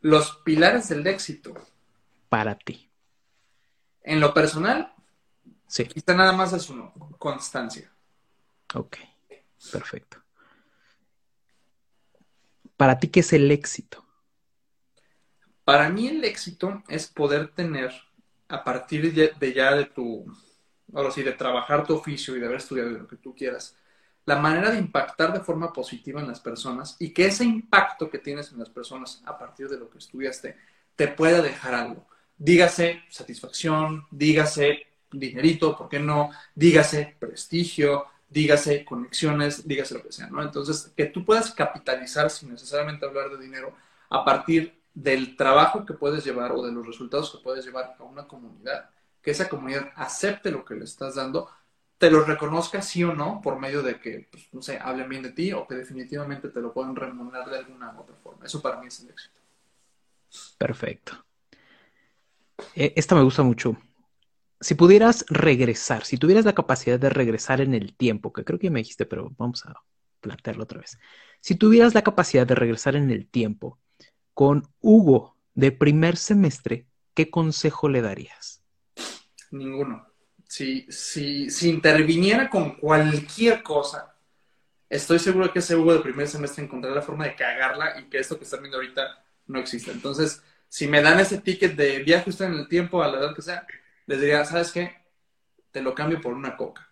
Los 0.00 0.36
pilares 0.44 0.88
del 0.88 1.06
éxito. 1.06 1.54
Para 2.28 2.56
ti. 2.56 2.90
En 4.02 4.20
lo 4.20 4.32
personal, 4.32 4.92
sí. 5.66 5.84
quizá 5.86 6.14
nada 6.14 6.32
más 6.32 6.52
es 6.52 6.68
uno, 6.70 6.92
constancia. 7.18 7.92
Ok, 8.74 8.96
perfecto. 9.72 10.22
¿Para 12.78 12.98
ti 12.98 13.08
qué 13.08 13.20
es 13.20 13.32
el 13.34 13.50
éxito? 13.50 14.06
Para 15.64 15.90
mí 15.90 16.06
el 16.06 16.24
éxito 16.24 16.82
es 16.88 17.08
poder 17.08 17.48
tener, 17.48 17.92
a 18.48 18.64
partir 18.64 19.12
de 19.12 19.52
ya 19.52 19.74
de 19.74 19.84
tu, 19.84 20.24
ahora 20.94 21.10
sí, 21.10 21.22
de 21.22 21.32
trabajar 21.32 21.84
tu 21.84 21.94
oficio 21.94 22.36
y 22.36 22.40
de 22.40 22.46
haber 22.46 22.58
estudiado 22.58 22.90
lo 22.90 23.08
que 23.08 23.16
tú 23.16 23.34
quieras, 23.34 23.76
la 24.24 24.36
manera 24.36 24.70
de 24.70 24.78
impactar 24.78 25.32
de 25.32 25.40
forma 25.40 25.72
positiva 25.72 26.20
en 26.20 26.28
las 26.28 26.38
personas 26.38 26.96
y 27.00 27.10
que 27.10 27.26
ese 27.26 27.44
impacto 27.44 28.08
que 28.08 28.18
tienes 28.18 28.52
en 28.52 28.60
las 28.60 28.70
personas 28.70 29.22
a 29.26 29.36
partir 29.36 29.68
de 29.68 29.78
lo 29.78 29.90
que 29.90 29.98
estudiaste 29.98 30.56
te 30.94 31.08
pueda 31.08 31.42
dejar 31.42 31.74
algo. 31.74 32.06
Dígase 32.36 33.02
satisfacción, 33.08 34.06
dígase 34.10 34.86
dinerito, 35.10 35.76
¿por 35.76 35.88
qué 35.88 35.98
no? 35.98 36.30
Dígase 36.54 37.16
prestigio, 37.18 38.04
dígase 38.28 38.84
conexiones, 38.84 39.66
dígase 39.66 39.94
lo 39.94 40.02
que 40.02 40.12
sea, 40.12 40.28
¿no? 40.28 40.42
Entonces, 40.42 40.92
que 40.96 41.06
tú 41.06 41.24
puedas 41.24 41.52
capitalizar 41.52 42.30
sin 42.30 42.50
necesariamente 42.50 43.06
hablar 43.06 43.30
de 43.30 43.42
dinero 43.42 43.74
a 44.10 44.24
partir 44.24 44.78
del 44.94 45.36
trabajo 45.36 45.86
que 45.86 45.94
puedes 45.94 46.24
llevar 46.24 46.52
o 46.52 46.62
de 46.62 46.72
los 46.72 46.86
resultados 46.86 47.30
que 47.30 47.42
puedes 47.42 47.64
llevar 47.64 47.96
a 47.98 48.02
una 48.02 48.26
comunidad, 48.26 48.90
que 49.22 49.30
esa 49.30 49.48
comunidad 49.48 49.92
acepte 49.94 50.50
lo 50.50 50.64
que 50.64 50.74
le 50.74 50.84
estás 50.84 51.14
dando, 51.14 51.48
te 51.98 52.10
lo 52.10 52.24
reconozca 52.24 52.80
sí 52.82 53.02
o 53.02 53.14
no 53.14 53.40
por 53.42 53.58
medio 53.58 53.82
de 53.82 54.00
que, 54.00 54.28
pues, 54.30 54.48
no 54.52 54.62
sé, 54.62 54.78
hablen 54.78 55.08
bien 55.08 55.22
de 55.22 55.32
ti 55.32 55.52
o 55.52 55.66
que 55.66 55.74
definitivamente 55.74 56.48
te 56.48 56.60
lo 56.60 56.72
puedan 56.72 56.94
remunerar 56.94 57.48
de 57.50 57.58
alguna 57.58 57.92
u 57.96 58.00
otra 58.00 58.16
forma. 58.16 58.44
Eso 58.44 58.62
para 58.62 58.80
mí 58.80 58.86
es 58.86 59.00
el 59.00 59.10
éxito. 59.10 59.40
Perfecto. 60.58 61.24
Eh, 62.74 62.92
esta 62.96 63.14
me 63.14 63.22
gusta 63.22 63.42
mucho. 63.42 63.76
Si 64.60 64.74
pudieras 64.74 65.24
regresar, 65.28 66.04
si 66.04 66.16
tuvieras 66.16 66.44
la 66.44 66.54
capacidad 66.54 66.98
de 66.98 67.10
regresar 67.10 67.60
en 67.60 67.74
el 67.74 67.94
tiempo, 67.94 68.32
que 68.32 68.44
creo 68.44 68.58
que 68.58 68.70
me 68.70 68.80
dijiste, 68.80 69.06
pero 69.06 69.32
vamos 69.38 69.64
a 69.66 69.74
plantearlo 70.20 70.64
otra 70.64 70.80
vez. 70.80 70.98
Si 71.40 71.54
tuvieras 71.54 71.94
la 71.94 72.02
capacidad 72.02 72.46
de 72.46 72.56
regresar 72.56 72.96
en 72.96 73.10
el 73.10 73.28
tiempo 73.28 73.78
con 74.34 74.68
Hugo 74.80 75.36
de 75.54 75.72
primer 75.72 76.16
semestre, 76.16 76.86
¿qué 77.14 77.30
consejo 77.30 77.88
le 77.88 78.02
darías? 78.02 78.62
Ninguno. 79.52 80.06
Si, 80.48 80.86
si, 80.90 81.50
si 81.50 81.68
interviniera 81.68 82.50
con 82.50 82.76
cualquier 82.76 83.62
cosa, 83.62 84.14
estoy 84.88 85.18
seguro 85.18 85.52
que 85.52 85.60
ese 85.60 85.76
Hugo 85.76 85.94
de 85.94 86.00
primer 86.00 86.26
semestre 86.26 86.64
encontrará 86.64 86.96
la 86.96 87.02
forma 87.02 87.26
de 87.26 87.36
cagarla 87.36 88.00
y 88.00 88.04
que 88.04 88.18
esto 88.18 88.38
que 88.38 88.44
están 88.44 88.60
viendo 88.60 88.78
ahorita 88.78 89.24
no 89.46 89.60
existe. 89.60 89.92
Entonces, 89.92 90.42
si 90.68 90.86
me 90.86 91.02
dan 91.02 91.20
ese 91.20 91.38
ticket 91.38 91.76
de 91.76 92.00
viaje 92.00 92.30
usted 92.30 92.46
en 92.46 92.54
el 92.54 92.68
tiempo 92.68 93.02
a 93.02 93.08
la 93.08 93.18
edad 93.18 93.34
que 93.34 93.42
sea, 93.42 93.66
les 94.08 94.20
diría, 94.20 94.44
¿sabes 94.44 94.72
qué? 94.72 94.96
Te 95.70 95.82
lo 95.82 95.94
cambio 95.94 96.20
por 96.20 96.32
una 96.32 96.56
coca. 96.56 96.88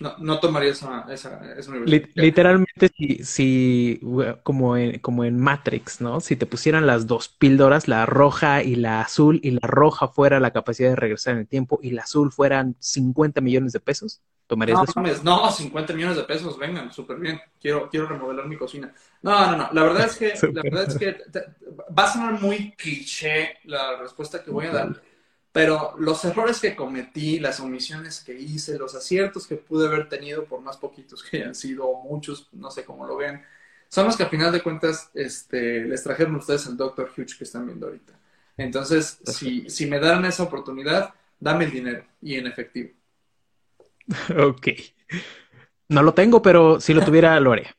No, 0.00 0.16
no 0.16 0.40
tomaría 0.40 0.70
esa, 0.70 1.04
esa, 1.12 1.52
esa 1.58 1.72
Literalmente, 2.14 2.90
si, 2.96 3.22
si 3.22 4.00
como, 4.42 4.78
en, 4.78 4.98
como 5.00 5.24
en 5.24 5.38
Matrix, 5.38 6.00
¿no? 6.00 6.20
Si 6.20 6.36
te 6.36 6.46
pusieran 6.46 6.86
las 6.86 7.06
dos 7.06 7.28
píldoras, 7.28 7.86
la 7.86 8.06
roja 8.06 8.62
y 8.62 8.76
la 8.76 9.02
azul, 9.02 9.38
y 9.42 9.50
la 9.50 9.68
roja 9.68 10.08
fuera 10.08 10.40
la 10.40 10.52
capacidad 10.52 10.88
de 10.88 10.96
regresar 10.96 11.34
en 11.34 11.40
el 11.40 11.46
tiempo 11.46 11.78
y 11.82 11.90
la 11.90 12.02
azul 12.02 12.32
fueran 12.32 12.74
50 12.78 13.42
millones 13.42 13.74
de 13.74 13.80
pesos, 13.80 14.22
¿tomarías 14.46 14.78
no, 14.78 14.84
eso? 15.06 15.22
No, 15.22 15.50
50 15.50 15.92
millones 15.92 16.16
de 16.16 16.24
pesos, 16.24 16.58
vengan, 16.58 16.90
súper 16.90 17.18
bien. 17.18 17.38
Quiero, 17.60 17.90
quiero 17.90 18.06
remodelar 18.06 18.46
mi 18.46 18.56
cocina. 18.56 18.94
No, 19.20 19.50
no, 19.50 19.56
no. 19.58 19.68
La 19.70 19.82
verdad 19.82 20.06
es 20.06 20.16
que, 20.16 20.32
la 20.50 20.62
verdad 20.64 20.88
es 20.88 20.96
que 20.96 21.18
va 21.96 22.04
a 22.04 22.12
sonar 22.12 22.40
muy 22.40 22.72
cliché 22.72 23.58
la 23.64 23.98
respuesta 23.98 24.42
que 24.42 24.50
voy 24.50 24.64
a 24.64 24.72
dar 24.72 25.02
pero 25.52 25.94
los 25.98 26.24
errores 26.24 26.60
que 26.60 26.76
cometí, 26.76 27.40
las 27.40 27.60
omisiones 27.60 28.20
que 28.20 28.38
hice, 28.38 28.78
los 28.78 28.94
aciertos 28.94 29.46
que 29.46 29.56
pude 29.56 29.88
haber 29.88 30.08
tenido, 30.08 30.44
por 30.44 30.60
más 30.60 30.76
poquitos 30.76 31.22
que 31.22 31.38
hayan 31.38 31.54
sido, 31.54 31.92
muchos, 32.04 32.48
no 32.52 32.70
sé 32.70 32.84
cómo 32.84 33.06
lo 33.06 33.16
vean, 33.16 33.42
son 33.88 34.06
los 34.06 34.16
que 34.16 34.22
a 34.22 34.28
final 34.28 34.52
de 34.52 34.62
cuentas 34.62 35.10
este, 35.14 35.84
les 35.84 36.02
trajeron 36.04 36.36
ustedes 36.36 36.66
al 36.68 36.76
Dr. 36.76 37.10
Huge 37.10 37.36
que 37.36 37.44
están 37.44 37.66
viendo 37.66 37.86
ahorita. 37.86 38.12
Entonces, 38.56 39.18
si, 39.24 39.68
si 39.68 39.86
me 39.86 39.98
dan 39.98 40.24
esa 40.24 40.44
oportunidad, 40.44 41.14
dame 41.40 41.64
el 41.64 41.72
dinero 41.72 42.04
y 42.22 42.36
en 42.36 42.46
efectivo. 42.46 42.90
Ok. 44.38 44.68
No 45.88 46.02
lo 46.02 46.14
tengo, 46.14 46.40
pero 46.40 46.80
si 46.80 46.94
lo 46.94 47.04
tuviera, 47.04 47.38
lo 47.40 47.52
haría. 47.52 47.76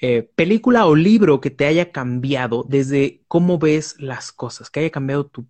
Eh, 0.00 0.28
película 0.34 0.86
o 0.86 0.96
libro 0.96 1.40
que 1.40 1.50
te 1.50 1.66
haya 1.66 1.92
cambiado 1.92 2.64
desde 2.68 3.22
cómo 3.28 3.58
ves 3.58 3.96
las 3.98 4.32
cosas, 4.32 4.70
que 4.70 4.80
haya 4.80 4.90
cambiado 4.90 5.26
tu 5.26 5.46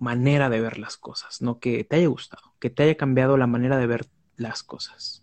manera 0.00 0.50
de 0.50 0.60
ver 0.60 0.78
las 0.78 0.96
cosas, 0.96 1.40
no 1.40 1.60
que 1.60 1.84
te 1.84 1.96
haya 1.96 2.08
gustado, 2.08 2.54
que 2.58 2.70
te 2.70 2.82
haya 2.82 2.96
cambiado 2.96 3.36
la 3.36 3.46
manera 3.46 3.78
de 3.78 3.86
ver 3.86 4.06
las 4.36 4.62
cosas. 4.62 5.22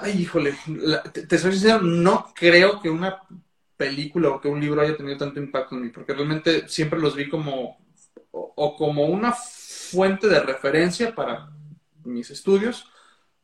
Ay, 0.00 0.22
híjole, 0.22 0.54
te, 1.12 1.38
soy 1.38 1.52
sincero, 1.52 1.82
no 1.82 2.32
creo 2.34 2.80
que 2.80 2.88
una 2.88 3.20
película 3.76 4.30
o 4.30 4.40
que 4.40 4.48
un 4.48 4.60
libro 4.60 4.80
haya 4.80 4.96
tenido 4.96 5.18
tanto 5.18 5.40
impacto 5.40 5.74
en 5.74 5.82
mí, 5.82 5.88
porque 5.90 6.14
realmente 6.14 6.68
siempre 6.68 6.98
los 6.98 7.14
vi 7.14 7.28
como 7.28 7.78
o 8.30 8.76
como 8.76 9.04
una 9.04 9.32
fuente 9.32 10.26
de 10.28 10.40
referencia 10.40 11.14
para 11.14 11.50
mis 12.04 12.30
estudios 12.30 12.88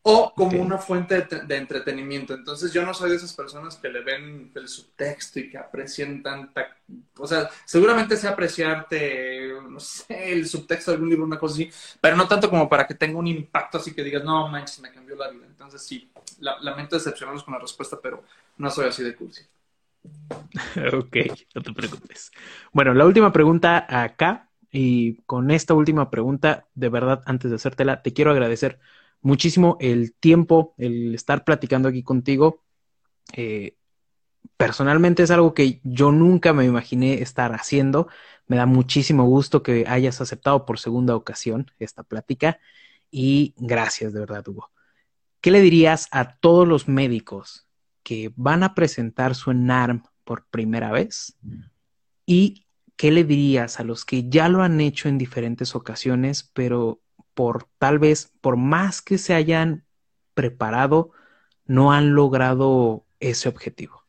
o 0.03 0.33
como 0.35 0.61
una 0.61 0.79
fuente 0.79 1.21
de, 1.23 1.57
entretenimiento. 1.57 2.33
Entonces 2.33 2.73
yo 2.73 2.85
no 2.87 2.95
soy 2.95 3.11
de 3.11 3.17
esas 3.17 3.35
personas 3.35 3.77
que 3.77 3.89
le 3.89 4.01
ven 4.01 4.51
el 4.55 4.69
subtexto 4.69 5.41
y 5.41 5.51
que 5.51 5.59
aprecian 5.59 6.23
tanta... 6.23 6.77
O 7.19 7.27
sea, 7.27 7.51
seguramente 7.67 8.17
sé 8.17 8.27
apreciarte, 8.27 9.53
no 9.69 9.79
sé, 9.79 10.33
el 10.33 10.49
subtexto 10.49 10.91
de 10.91 10.95
algún 10.95 11.11
libro, 11.11 11.25
una 11.27 11.39
cosa 11.39 11.55
así, 11.55 11.71
pero 12.01 12.17
no 12.17 12.27
tanto 12.27 12.49
como 12.49 12.69
para 12.69 12.87
que 12.87 12.95
tenga 12.95 13.19
un 13.19 13.27
impacto 13.27 13.79
así 13.79 13.93
que 13.93 14.03
digas, 14.03 14.25
no, 14.25 14.49
manches, 14.49 14.81
me 14.81 14.91
cambió 14.91 15.17
la 15.17 15.29
vida. 15.29 15.45
Entonces 15.47 15.83
sí, 15.83 16.11
lamento 16.39 16.97
decepcionarlos 16.97 17.45
con 17.45 17.55
la 17.55 17.61
respuesta, 17.61 17.99
pero 18.03 18.25
no 18.57 18.71
soy 18.71 18.89
así 18.89 19.03
de 19.03 19.15
cursi. 19.15 19.43
ok, 20.95 21.17
no 21.55 21.63
te 21.63 21.73
preocupes. 21.75 22.31
Bueno, 22.73 22.95
la 22.95 23.05
última 23.05 23.33
pregunta 23.33 23.85
acá, 23.87 24.49
y 24.73 25.17
con 25.23 25.51
esta 25.51 25.75
última 25.75 26.11
pregunta, 26.11 26.69
de 26.75 26.89
verdad, 26.89 27.23
antes 27.27 27.51
de 27.51 27.57
hacértela, 27.57 28.03
te 28.03 28.15
quiero 28.15 28.31
agradecer 28.31 28.79
muchísimo 29.23 29.77
el 29.81 30.15
tiempo, 30.15 30.75
el 30.79 31.15
estar 31.15 31.45
platicando 31.45 31.89
aquí 31.89 32.03
contigo. 32.03 32.63
Eh, 33.33 33.77
personalmente 34.57 35.23
es 35.23 35.31
algo 35.31 35.55
que 35.55 35.81
yo 35.85 36.13
nunca 36.13 36.53
me 36.53 36.65
imaginé 36.65 37.23
estar 37.23 37.53
haciendo. 37.55 38.09
Me 38.47 38.57
da 38.57 38.67
muchísimo 38.67 39.25
gusto 39.25 39.63
que 39.63 39.85
hayas 39.87 40.21
aceptado 40.21 40.67
por 40.67 40.79
segunda 40.79 41.15
ocasión 41.15 41.71
esta 41.79 42.03
plática 42.03 42.59
y 43.11 43.55
gracias 43.57 44.13
de 44.13 44.21
verdad, 44.21 44.47
Hugo. 44.47 44.71
¿Qué 45.41 45.51
le 45.51 45.61
dirías 45.61 46.09
a 46.11 46.37
todos 46.37 46.69
los 46.69 46.89
médicos 46.89 47.67
que 48.03 48.33
van 48.37 48.63
a 48.63 48.75
presentar 48.75 49.35
su 49.35 49.51
ENARM 49.51 50.03
por 50.25 50.47
primera 50.47 50.93
vez? 50.93 51.37
¿Y 52.27 52.67
qué 53.01 53.11
le 53.11 53.25
dirías 53.25 53.81
a 53.81 53.85
los 53.85 54.05
que 54.05 54.29
ya 54.29 54.51
lo 54.51 54.63
han 54.63 54.79
hecho 54.79 55.09
en 55.09 55.17
diferentes 55.17 55.75
ocasiones, 55.75 56.51
pero 56.53 57.01
por 57.35 57.65
tal 57.79 57.99
vez, 57.99 58.33
por 58.41 58.57
más 58.57 59.03
que 59.03 59.19
se 59.19 59.35
hayan 59.35 59.85
preparado, 60.35 61.11
no 61.67 61.93
han 61.93 62.15
logrado 62.15 63.05
ese 63.21 63.49
objetivo. 63.49 64.05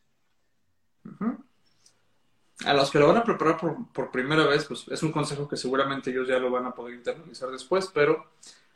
A 2.66 2.74
los 2.74 2.92
que 2.92 3.00
lo 3.00 3.08
van 3.08 3.18
a 3.18 3.24
preparar 3.24 3.58
por, 3.58 4.12
primera 4.12 4.46
vez, 4.46 4.66
pues 4.66 4.88
es 4.88 5.02
un 5.04 5.12
consejo 5.12 5.48
que 5.48 5.58
seguramente 5.58 6.12
ellos 6.12 6.28
ya 6.28 6.38
lo 6.40 6.52
van 6.52 6.66
a 6.66 6.76
poder 6.76 6.96
internalizar 6.96 7.50
después, 7.50 7.90
pero 7.94 8.32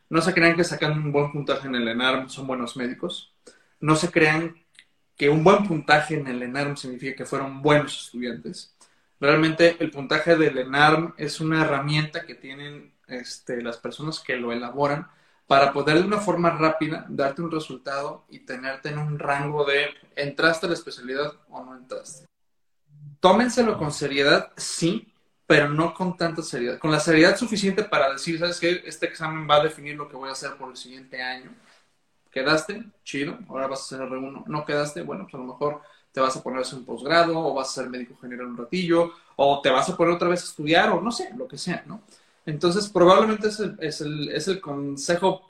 no 0.10 0.22
se 0.22 0.34
crean 0.34 0.56
que 0.56 0.64
sacan 0.64 0.94
un 0.94 1.12
buen 1.12 1.32
puntaje 1.32 1.68
en 1.68 1.76
el 1.76 1.88
ENARM 1.88 2.30
son 2.30 2.48
buenos 2.48 2.78
médicos. 2.78 3.34
No 3.80 3.96
se 3.96 4.12
crean 4.12 4.56
que 5.16 5.30
un 5.30 5.44
buen 5.44 5.68
puntaje 5.68 6.16
en 6.16 6.28
el 6.28 6.42
ENARM 6.42 6.78
significa 6.78 7.16
que 7.16 7.26
fueron 7.26 7.62
buenos 7.62 8.06
estudiantes. 8.06 8.76
Realmente 9.20 9.78
el 9.80 9.92
puntaje 9.92 10.36
del 10.36 10.58
ENARM 10.58 11.14
es 11.18 11.40
una 11.40 11.64
herramienta 11.64 12.26
que 12.26 12.36
tienen 12.36 12.95
este, 13.08 13.62
las 13.62 13.78
personas 13.78 14.20
que 14.20 14.36
lo 14.36 14.52
elaboran 14.52 15.08
para 15.48 15.72
poder 15.72 16.00
de 16.00 16.06
una 16.06 16.20
forma 16.20 16.50
rápida 16.50 17.06
darte 17.08 17.42
un 17.42 17.52
resultado 17.52 18.26
y 18.30 18.40
tenerte 18.40 18.90
en 18.90 18.98
un 18.98 19.20
rango 19.20 19.64
de 19.64 19.90
entraste 20.16 20.66
a 20.66 20.70
la 20.70 20.76
especialidad 20.76 21.34
o 21.50 21.64
no 21.64 21.76
entraste. 21.76 22.26
Tómenselo 23.20 23.78
con 23.78 23.92
seriedad, 23.92 24.52
sí, 24.58 25.12
pero 25.48 25.70
no 25.70 25.94
con 25.94 26.18
tanta 26.18 26.42
seriedad. 26.42 26.80
Con 26.80 26.92
la 26.92 27.00
seriedad 27.00 27.38
suficiente 27.38 27.84
para 27.84 28.12
decir, 28.12 28.40
¿sabes 28.40 28.60
qué? 28.60 28.84
Este 28.86 29.06
examen 29.06 29.48
va 29.50 29.58
a 29.58 29.64
definir 29.64 29.96
lo 29.96 30.08
que 30.08 30.16
voy 30.16 30.30
a 30.30 30.34
hacer 30.34 30.56
por 30.56 30.70
el 30.70 30.78
siguiente 30.78 31.22
año. 31.22 31.52
¿Quedaste? 32.32 32.84
Chido, 33.04 33.38
ahora 33.48 33.68
vas 33.68 33.82
a 33.82 33.84
hacer 33.84 34.00
R1. 34.02 34.46
¿No 34.48 34.66
quedaste? 34.66 35.04
Bueno, 35.04 35.24
pues 35.24 35.36
a 35.36 35.38
lo 35.38 35.46
mejor 35.46 35.82
te 36.12 36.22
vas 36.22 36.36
a 36.36 36.42
poner 36.42 36.60
a 36.60 36.62
hacer 36.64 36.80
un 36.80 36.86
posgrado 36.86 37.38
o 37.38 37.54
vas 37.54 37.70
a 37.70 37.82
ser 37.82 37.90
médico 37.90 38.18
general 38.20 38.48
un 38.48 38.58
ratillo 38.58 39.12
o 39.36 39.62
te 39.62 39.70
vas 39.70 39.90
a 39.90 39.98
poner 39.98 40.14
otra 40.14 40.30
vez 40.30 40.42
a 40.42 40.46
estudiar 40.46 40.90
o 40.90 41.02
no 41.02 41.12
sé, 41.12 41.30
lo 41.36 41.48
que 41.48 41.58
sea, 41.58 41.84
¿no? 41.86 42.02
Entonces, 42.46 42.90
probablemente 42.90 43.48
ese 43.48 43.76
es 43.80 44.02
el, 44.02 44.30
es 44.30 44.48
el 44.48 44.62
consejo 44.62 45.50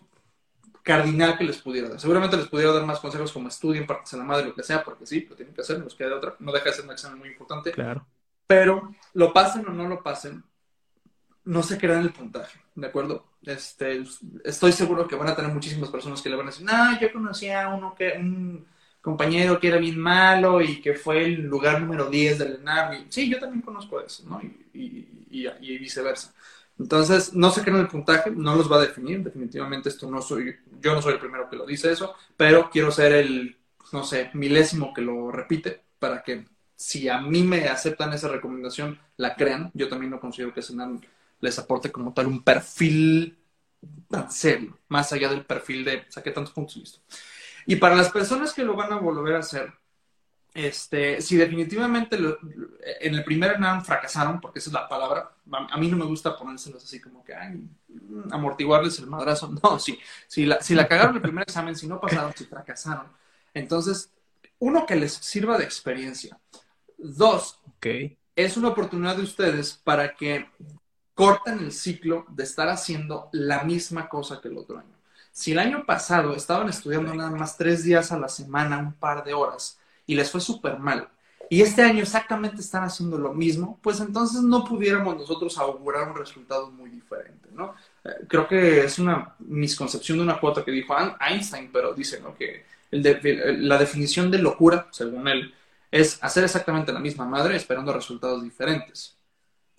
cardinal 0.85 1.37
que 1.37 1.43
les 1.43 1.57
pudiera 1.57 1.89
dar. 1.89 1.99
Seguramente 1.99 2.37
les 2.37 2.47
pudiera 2.47 2.71
dar 2.71 2.85
más 2.85 2.99
consejos 2.99 3.33
como 3.33 3.49
estudien, 3.49 3.87
partes 3.87 4.13
en 4.13 4.19
la 4.19 4.25
madre, 4.25 4.45
lo 4.45 4.53
que 4.53 4.63
sea, 4.63 4.83
porque 4.83 5.05
sí, 5.05 5.25
lo 5.27 5.35
tienen 5.35 5.53
que 5.53 5.61
hacer, 5.61 5.79
nos 5.79 5.95
queda 5.95 6.09
de 6.09 6.15
otra. 6.15 6.35
No 6.39 6.51
deja 6.51 6.65
de 6.65 6.73
ser 6.73 6.85
un 6.85 6.91
examen 6.91 7.19
muy 7.19 7.29
importante. 7.29 7.71
Claro. 7.71 8.05
Pero 8.47 8.93
lo 9.13 9.33
pasen 9.33 9.67
o 9.67 9.71
no 9.71 9.87
lo 9.87 10.03
pasen, 10.03 10.43
no 11.43 11.63
se 11.63 11.79
crean 11.79 12.01
el 12.01 12.13
puntaje, 12.13 12.59
¿de 12.75 12.87
acuerdo? 12.87 13.25
Este, 13.41 14.03
estoy 14.43 14.71
seguro 14.71 15.07
que 15.07 15.15
van 15.15 15.27
a 15.27 15.35
tener 15.35 15.51
muchísimas 15.51 15.89
personas 15.89 16.21
que 16.21 16.29
le 16.29 16.35
van 16.35 16.47
a 16.47 16.51
decir, 16.51 16.65
no, 16.65 16.99
yo 16.99 17.11
conocía 17.11 17.65
a 17.65 17.75
uno 17.75 17.95
que, 17.95 18.13
un 18.19 18.67
compañero 19.01 19.59
que 19.59 19.69
era 19.69 19.77
bien 19.77 19.97
malo 19.97 20.61
y 20.61 20.79
que 20.81 20.93
fue 20.93 21.25
el 21.25 21.41
lugar 21.41 21.81
número 21.81 22.09
10 22.11 22.37
del 22.37 22.55
ENAM. 22.57 23.07
sí, 23.09 23.27
yo 23.27 23.39
también 23.39 23.61
conozco 23.61 23.99
eso, 23.99 24.23
¿no? 24.29 24.39
y, 24.41 25.27
y 25.31 25.77
viceversa. 25.79 26.33
Entonces, 26.77 27.33
no 27.33 27.51
se 27.51 27.61
crean 27.61 27.79
el 27.79 27.87
puntaje, 27.87 28.31
no 28.31 28.55
los 28.55 28.69
va 28.71 28.77
a 28.77 28.81
definir, 28.81 29.23
definitivamente 29.23 29.89
esto 29.89 30.09
no 30.09 30.21
soy, 30.21 30.55
yo 30.81 30.93
no 30.93 31.01
soy 31.01 31.13
el 31.13 31.19
primero 31.19 31.49
que 31.49 31.55
lo 31.55 31.65
dice 31.65 31.91
eso, 31.91 32.13
pero 32.35 32.69
quiero 32.69 32.91
ser 32.91 33.13
el, 33.13 33.57
no 33.93 34.03
sé, 34.03 34.29
milésimo 34.33 34.93
que 34.93 35.01
lo 35.01 35.31
repite 35.31 35.83
para 35.99 36.21
que 36.21 36.45
si 36.75 37.07
a 37.07 37.19
mí 37.21 37.43
me 37.43 37.67
aceptan 37.67 38.13
esa 38.13 38.27
recomendación, 38.27 38.99
la 39.17 39.35
crean. 39.35 39.71
Yo 39.73 39.87
también 39.87 40.11
no 40.11 40.19
considero 40.19 40.53
que 40.53 40.61
Senan 40.61 41.01
les 41.39 41.57
aporte 41.59 41.91
como 41.91 42.13
tal 42.13 42.27
un 42.27 42.43
perfil 42.43 43.37
tan 44.09 44.31
serio, 44.31 44.77
más 44.87 45.11
allá 45.13 45.29
del 45.29 45.45
perfil 45.45 45.85
de 45.85 46.05
saqué 46.09 46.31
tantos 46.31 46.53
puntos 46.53 46.77
y 46.77 46.79
listo. 46.81 46.99
Y 47.65 47.77
para 47.77 47.95
las 47.95 48.11
personas 48.11 48.53
que 48.53 48.63
lo 48.63 48.75
van 48.75 48.91
a 48.93 48.97
volver 48.97 49.35
a 49.35 49.39
hacer, 49.39 49.73
este, 50.55 51.21
si 51.21 51.37
definitivamente 51.37 52.17
lo- 52.17 52.39
en 53.01 53.15
el 53.15 53.23
primer 53.25 53.57
fracasaron, 53.83 54.41
porque 54.41 54.59
esa 54.59 54.69
es 54.69 54.73
la 54.73 54.89
palabra, 54.89 55.31
a 55.51 55.77
mí 55.77 55.89
no 55.89 55.97
me 55.97 56.05
gusta 56.05 56.37
ponérselos 56.37 56.83
así 56.83 57.01
como 57.01 57.23
que, 57.23 57.35
ay, 57.35 57.69
mm, 57.89 58.33
amortiguarles 58.33 58.99
el 58.99 59.07
madrazo. 59.07 59.53
No, 59.63 59.79
sí, 59.79 59.99
si 60.27 60.45
la, 60.45 60.61
si 60.61 60.75
la 60.75 60.87
cagaron 60.87 61.15
el 61.17 61.21
primer 61.21 61.43
examen, 61.43 61.75
si 61.75 61.87
no 61.87 62.01
pasaron, 62.01 62.33
si 62.35 62.45
fracasaron. 62.45 63.07
Entonces, 63.53 64.11
uno, 64.59 64.85
que 64.85 64.95
les 64.95 65.13
sirva 65.13 65.57
de 65.57 65.65
experiencia. 65.65 66.39
Dos, 66.97 67.59
es 68.35 68.57
una 68.57 68.69
oportunidad 68.69 69.17
de 69.17 69.23
ustedes 69.23 69.73
para 69.83 70.15
que 70.15 70.49
corten 71.13 71.59
el 71.59 71.71
ciclo 71.71 72.25
de 72.29 72.43
estar 72.43 72.69
haciendo 72.69 73.29
la 73.31 73.63
misma 73.63 74.09
cosa 74.09 74.41
que 74.41 74.49
el 74.49 74.57
otro 74.57 74.79
año. 74.79 74.95
Si 75.31 75.51
el 75.51 75.59
año 75.59 75.85
pasado 75.85 76.35
estaban 76.35 76.69
estudiando 76.69 77.13
nada 77.13 77.31
más 77.31 77.57
tres 77.57 77.83
días 77.83 78.11
a 78.11 78.19
la 78.19 78.29
semana, 78.29 78.79
un 78.79 78.93
par 78.93 79.23
de 79.23 79.33
horas, 79.33 79.79
y 80.05 80.15
les 80.15 80.31
fue 80.31 80.41
súper 80.41 80.79
mal, 80.79 81.09
y 81.49 81.61
este 81.61 81.83
año 81.83 82.01
exactamente 82.01 82.61
están 82.61 82.83
haciendo 82.83 83.17
lo 83.17 83.33
mismo, 83.33 83.79
pues 83.81 83.99
entonces 83.99 84.41
no 84.41 84.63
pudiéramos 84.63 85.15
nosotros 85.15 85.57
augurar 85.57 86.09
un 86.09 86.17
resultado 86.17 86.71
muy 86.71 86.89
diferente, 86.89 87.49
¿no? 87.51 87.75
Eh, 88.03 88.09
creo 88.27 88.47
que 88.47 88.85
es 88.85 88.99
una 88.99 89.35
misconcepción 89.39 90.17
de 90.17 90.23
una 90.23 90.39
cuota 90.39 90.63
que 90.63 90.71
dijo 90.71 90.95
Einstein, 91.19 91.69
pero 91.71 91.93
dice 91.93 92.19
¿no? 92.19 92.35
que 92.35 92.65
la 92.91 93.77
definición 93.77 94.31
de 94.31 94.39
locura, 94.39 94.87
según 94.91 95.27
él, 95.27 95.53
es 95.91 96.21
hacer 96.23 96.43
exactamente 96.43 96.93
la 96.93 96.99
misma 96.99 97.25
madre 97.25 97.55
esperando 97.55 97.93
resultados 97.93 98.43
diferentes. 98.43 99.17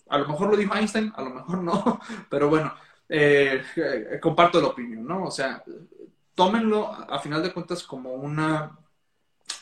A 0.08 0.18
lo 0.18 0.28
mejor 0.28 0.50
lo 0.50 0.56
dijo 0.56 0.74
Einstein, 0.74 1.12
a 1.16 1.22
lo 1.22 1.30
mejor 1.30 1.58
no, 1.58 2.00
pero 2.30 2.48
bueno, 2.48 2.74
eh, 3.08 3.62
eh, 3.76 4.18
comparto 4.20 4.60
la 4.60 4.68
opinión, 4.68 5.06
¿no? 5.06 5.24
O 5.24 5.30
sea, 5.30 5.62
tómenlo 6.34 6.92
a 6.92 7.18
final 7.18 7.42
de 7.42 7.52
cuentas 7.52 7.82
como 7.82 8.12
una, 8.14 8.76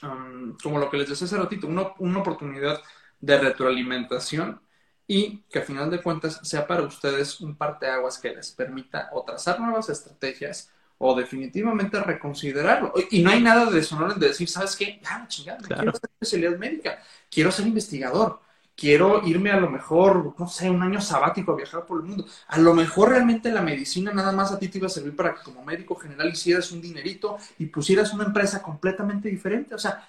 um, 0.02 0.56
como 0.62 0.78
lo 0.78 0.90
que 0.90 0.96
les 0.98 1.08
decía 1.08 1.26
hace 1.26 1.36
ratito, 1.36 1.66
una, 1.66 1.92
una 1.98 2.20
oportunidad 2.20 2.80
de 3.20 3.38
retroalimentación 3.38 4.60
y 5.06 5.42
que 5.50 5.58
a 5.60 5.62
final 5.62 5.90
de 5.90 6.02
cuentas 6.02 6.40
sea 6.42 6.66
para 6.66 6.82
ustedes 6.82 7.40
un 7.40 7.56
parteaguas 7.56 8.18
que 8.18 8.34
les 8.34 8.50
permita 8.52 9.10
o 9.12 9.22
trazar 9.24 9.60
nuevas 9.60 9.88
estrategias 9.90 10.70
o 10.98 11.14
definitivamente 11.14 12.00
reconsiderarlo. 12.00 12.92
Y 13.10 13.22
no 13.22 13.30
hay 13.30 13.42
nada 13.42 13.66
de 13.66 13.72
deshonor 13.76 14.12
en 14.12 14.18
decir, 14.20 14.48
¿sabes 14.48 14.76
qué? 14.76 15.00
Ya, 15.02 15.26
chingada, 15.28 15.58
Claro. 15.60 15.76
quiero 15.76 15.90
hacer 15.92 16.10
especialidad 16.20 16.58
médica, 16.58 17.02
quiero 17.30 17.50
ser 17.50 17.66
investigador, 17.66 18.40
quiero 18.76 19.26
irme 19.26 19.50
a 19.50 19.60
lo 19.60 19.70
mejor, 19.70 20.34
no 20.38 20.48
sé, 20.48 20.68
un 20.70 20.82
año 20.82 21.00
sabático 21.00 21.52
a 21.52 21.56
viajar 21.56 21.86
por 21.86 22.00
el 22.00 22.06
mundo. 22.06 22.26
A 22.48 22.58
lo 22.58 22.74
mejor 22.74 23.10
realmente 23.10 23.50
la 23.50 23.62
medicina 23.62 24.12
nada 24.12 24.32
más 24.32 24.52
a 24.52 24.58
ti 24.58 24.68
te 24.68 24.78
iba 24.78 24.86
a 24.86 24.90
servir 24.90 25.14
para 25.14 25.34
que 25.34 25.42
como 25.42 25.64
médico 25.64 25.94
general 25.96 26.28
hicieras 26.28 26.70
un 26.72 26.80
dinerito 26.80 27.38
y 27.58 27.66
pusieras 27.66 28.12
una 28.12 28.24
empresa 28.24 28.62
completamente 28.62 29.28
diferente. 29.28 29.74
O 29.74 29.78
sea, 29.78 30.08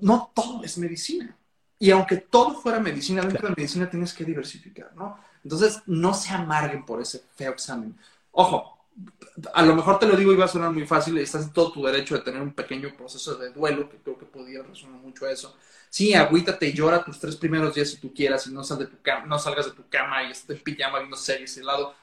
no 0.00 0.30
todo 0.34 0.64
es 0.64 0.78
medicina. 0.78 1.36
Y 1.78 1.90
aunque 1.90 2.18
todo 2.18 2.54
fuera 2.54 2.78
medicina, 2.78 3.22
dentro 3.22 3.48
de 3.48 3.54
medicina 3.56 3.90
tienes 3.90 4.14
que 4.14 4.24
diversificar, 4.24 4.94
¿no? 4.94 5.18
Entonces, 5.42 5.82
no 5.86 6.14
se 6.14 6.32
amarguen 6.32 6.84
por 6.84 7.00
ese 7.00 7.24
feo 7.34 7.50
examen. 7.50 7.96
Ojo, 8.30 8.81
a 9.54 9.62
lo 9.62 9.74
mejor 9.74 9.98
te 9.98 10.06
lo 10.06 10.16
digo 10.16 10.32
y 10.32 10.36
va 10.36 10.44
a 10.44 10.48
sonar 10.48 10.70
muy 10.70 10.86
fácil, 10.86 11.16
estás 11.18 11.44
en 11.44 11.52
todo 11.52 11.72
tu 11.72 11.84
derecho 11.84 12.14
de 12.14 12.22
tener 12.22 12.42
un 12.42 12.52
pequeño 12.52 12.90
proceso 12.96 13.34
de 13.36 13.50
duelo, 13.50 13.88
que 13.88 13.98
creo 13.98 14.18
que 14.18 14.26
podría 14.26 14.62
resonar 14.62 15.00
mucho 15.00 15.26
a 15.26 15.30
eso. 15.30 15.56
Sí, 15.88 16.14
agüítate 16.14 16.68
y 16.68 16.72
llora 16.72 17.04
tus 17.04 17.18
tres 17.18 17.36
primeros 17.36 17.74
días 17.74 17.90
si 17.90 17.98
tú 17.98 18.12
quieras 18.12 18.46
y 18.46 18.52
no, 18.52 18.62
sal 18.64 18.78
de 18.78 18.86
tu 18.86 19.00
cama, 19.02 19.26
no 19.26 19.38
salgas 19.38 19.66
de 19.66 19.72
tu 19.72 19.88
cama 19.88 20.22
y 20.24 20.30
estés 20.30 20.58
en 20.58 20.62
pijama 20.62 20.98
viendo 20.98 21.16
series 21.16 21.56
helado. 21.56 21.94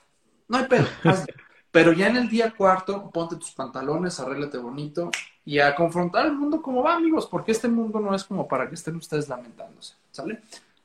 No 0.47 0.57
hay 0.57 0.65
pedo, 0.67 0.87
hazlo. 1.03 1.33
Pero 1.71 1.93
ya 1.93 2.07
en 2.07 2.17
el 2.17 2.29
día 2.29 2.51
cuarto, 2.55 3.11
ponte 3.11 3.35
tus 3.35 3.51
pantalones, 3.51 4.19
arréglate 4.19 4.57
bonito 4.57 5.11
y 5.45 5.59
a 5.59 5.75
confrontar 5.75 6.25
el 6.25 6.33
mundo 6.33 6.61
como 6.61 6.81
va, 6.81 6.95
amigos, 6.95 7.27
porque 7.27 7.51
este 7.51 7.67
mundo 7.67 7.99
no 7.99 8.13
es 8.15 8.23
como 8.23 8.47
para 8.47 8.67
que 8.67 8.75
estén 8.75 8.95
ustedes 8.95 9.29
lamentándose, 9.29 9.93
¿sale? 10.11 10.41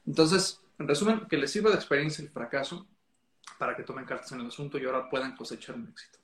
Entonces, 0.06 0.60
en 0.78 0.86
resumen, 0.86 1.26
que 1.28 1.38
les 1.38 1.50
sirva 1.50 1.70
de 1.70 1.76
experiencia 1.76 2.22
el 2.22 2.30
fracaso 2.30 2.86
para 3.58 3.76
que 3.76 3.84
tomen 3.84 4.04
cartas 4.04 4.32
en 4.32 4.40
el 4.40 4.46
asunto 4.46 4.78
y 4.78 4.84
ahora 4.84 5.08
puedan 5.08 5.36
cosechar 5.36 5.76
un 5.76 5.88
éxito. 5.88 6.23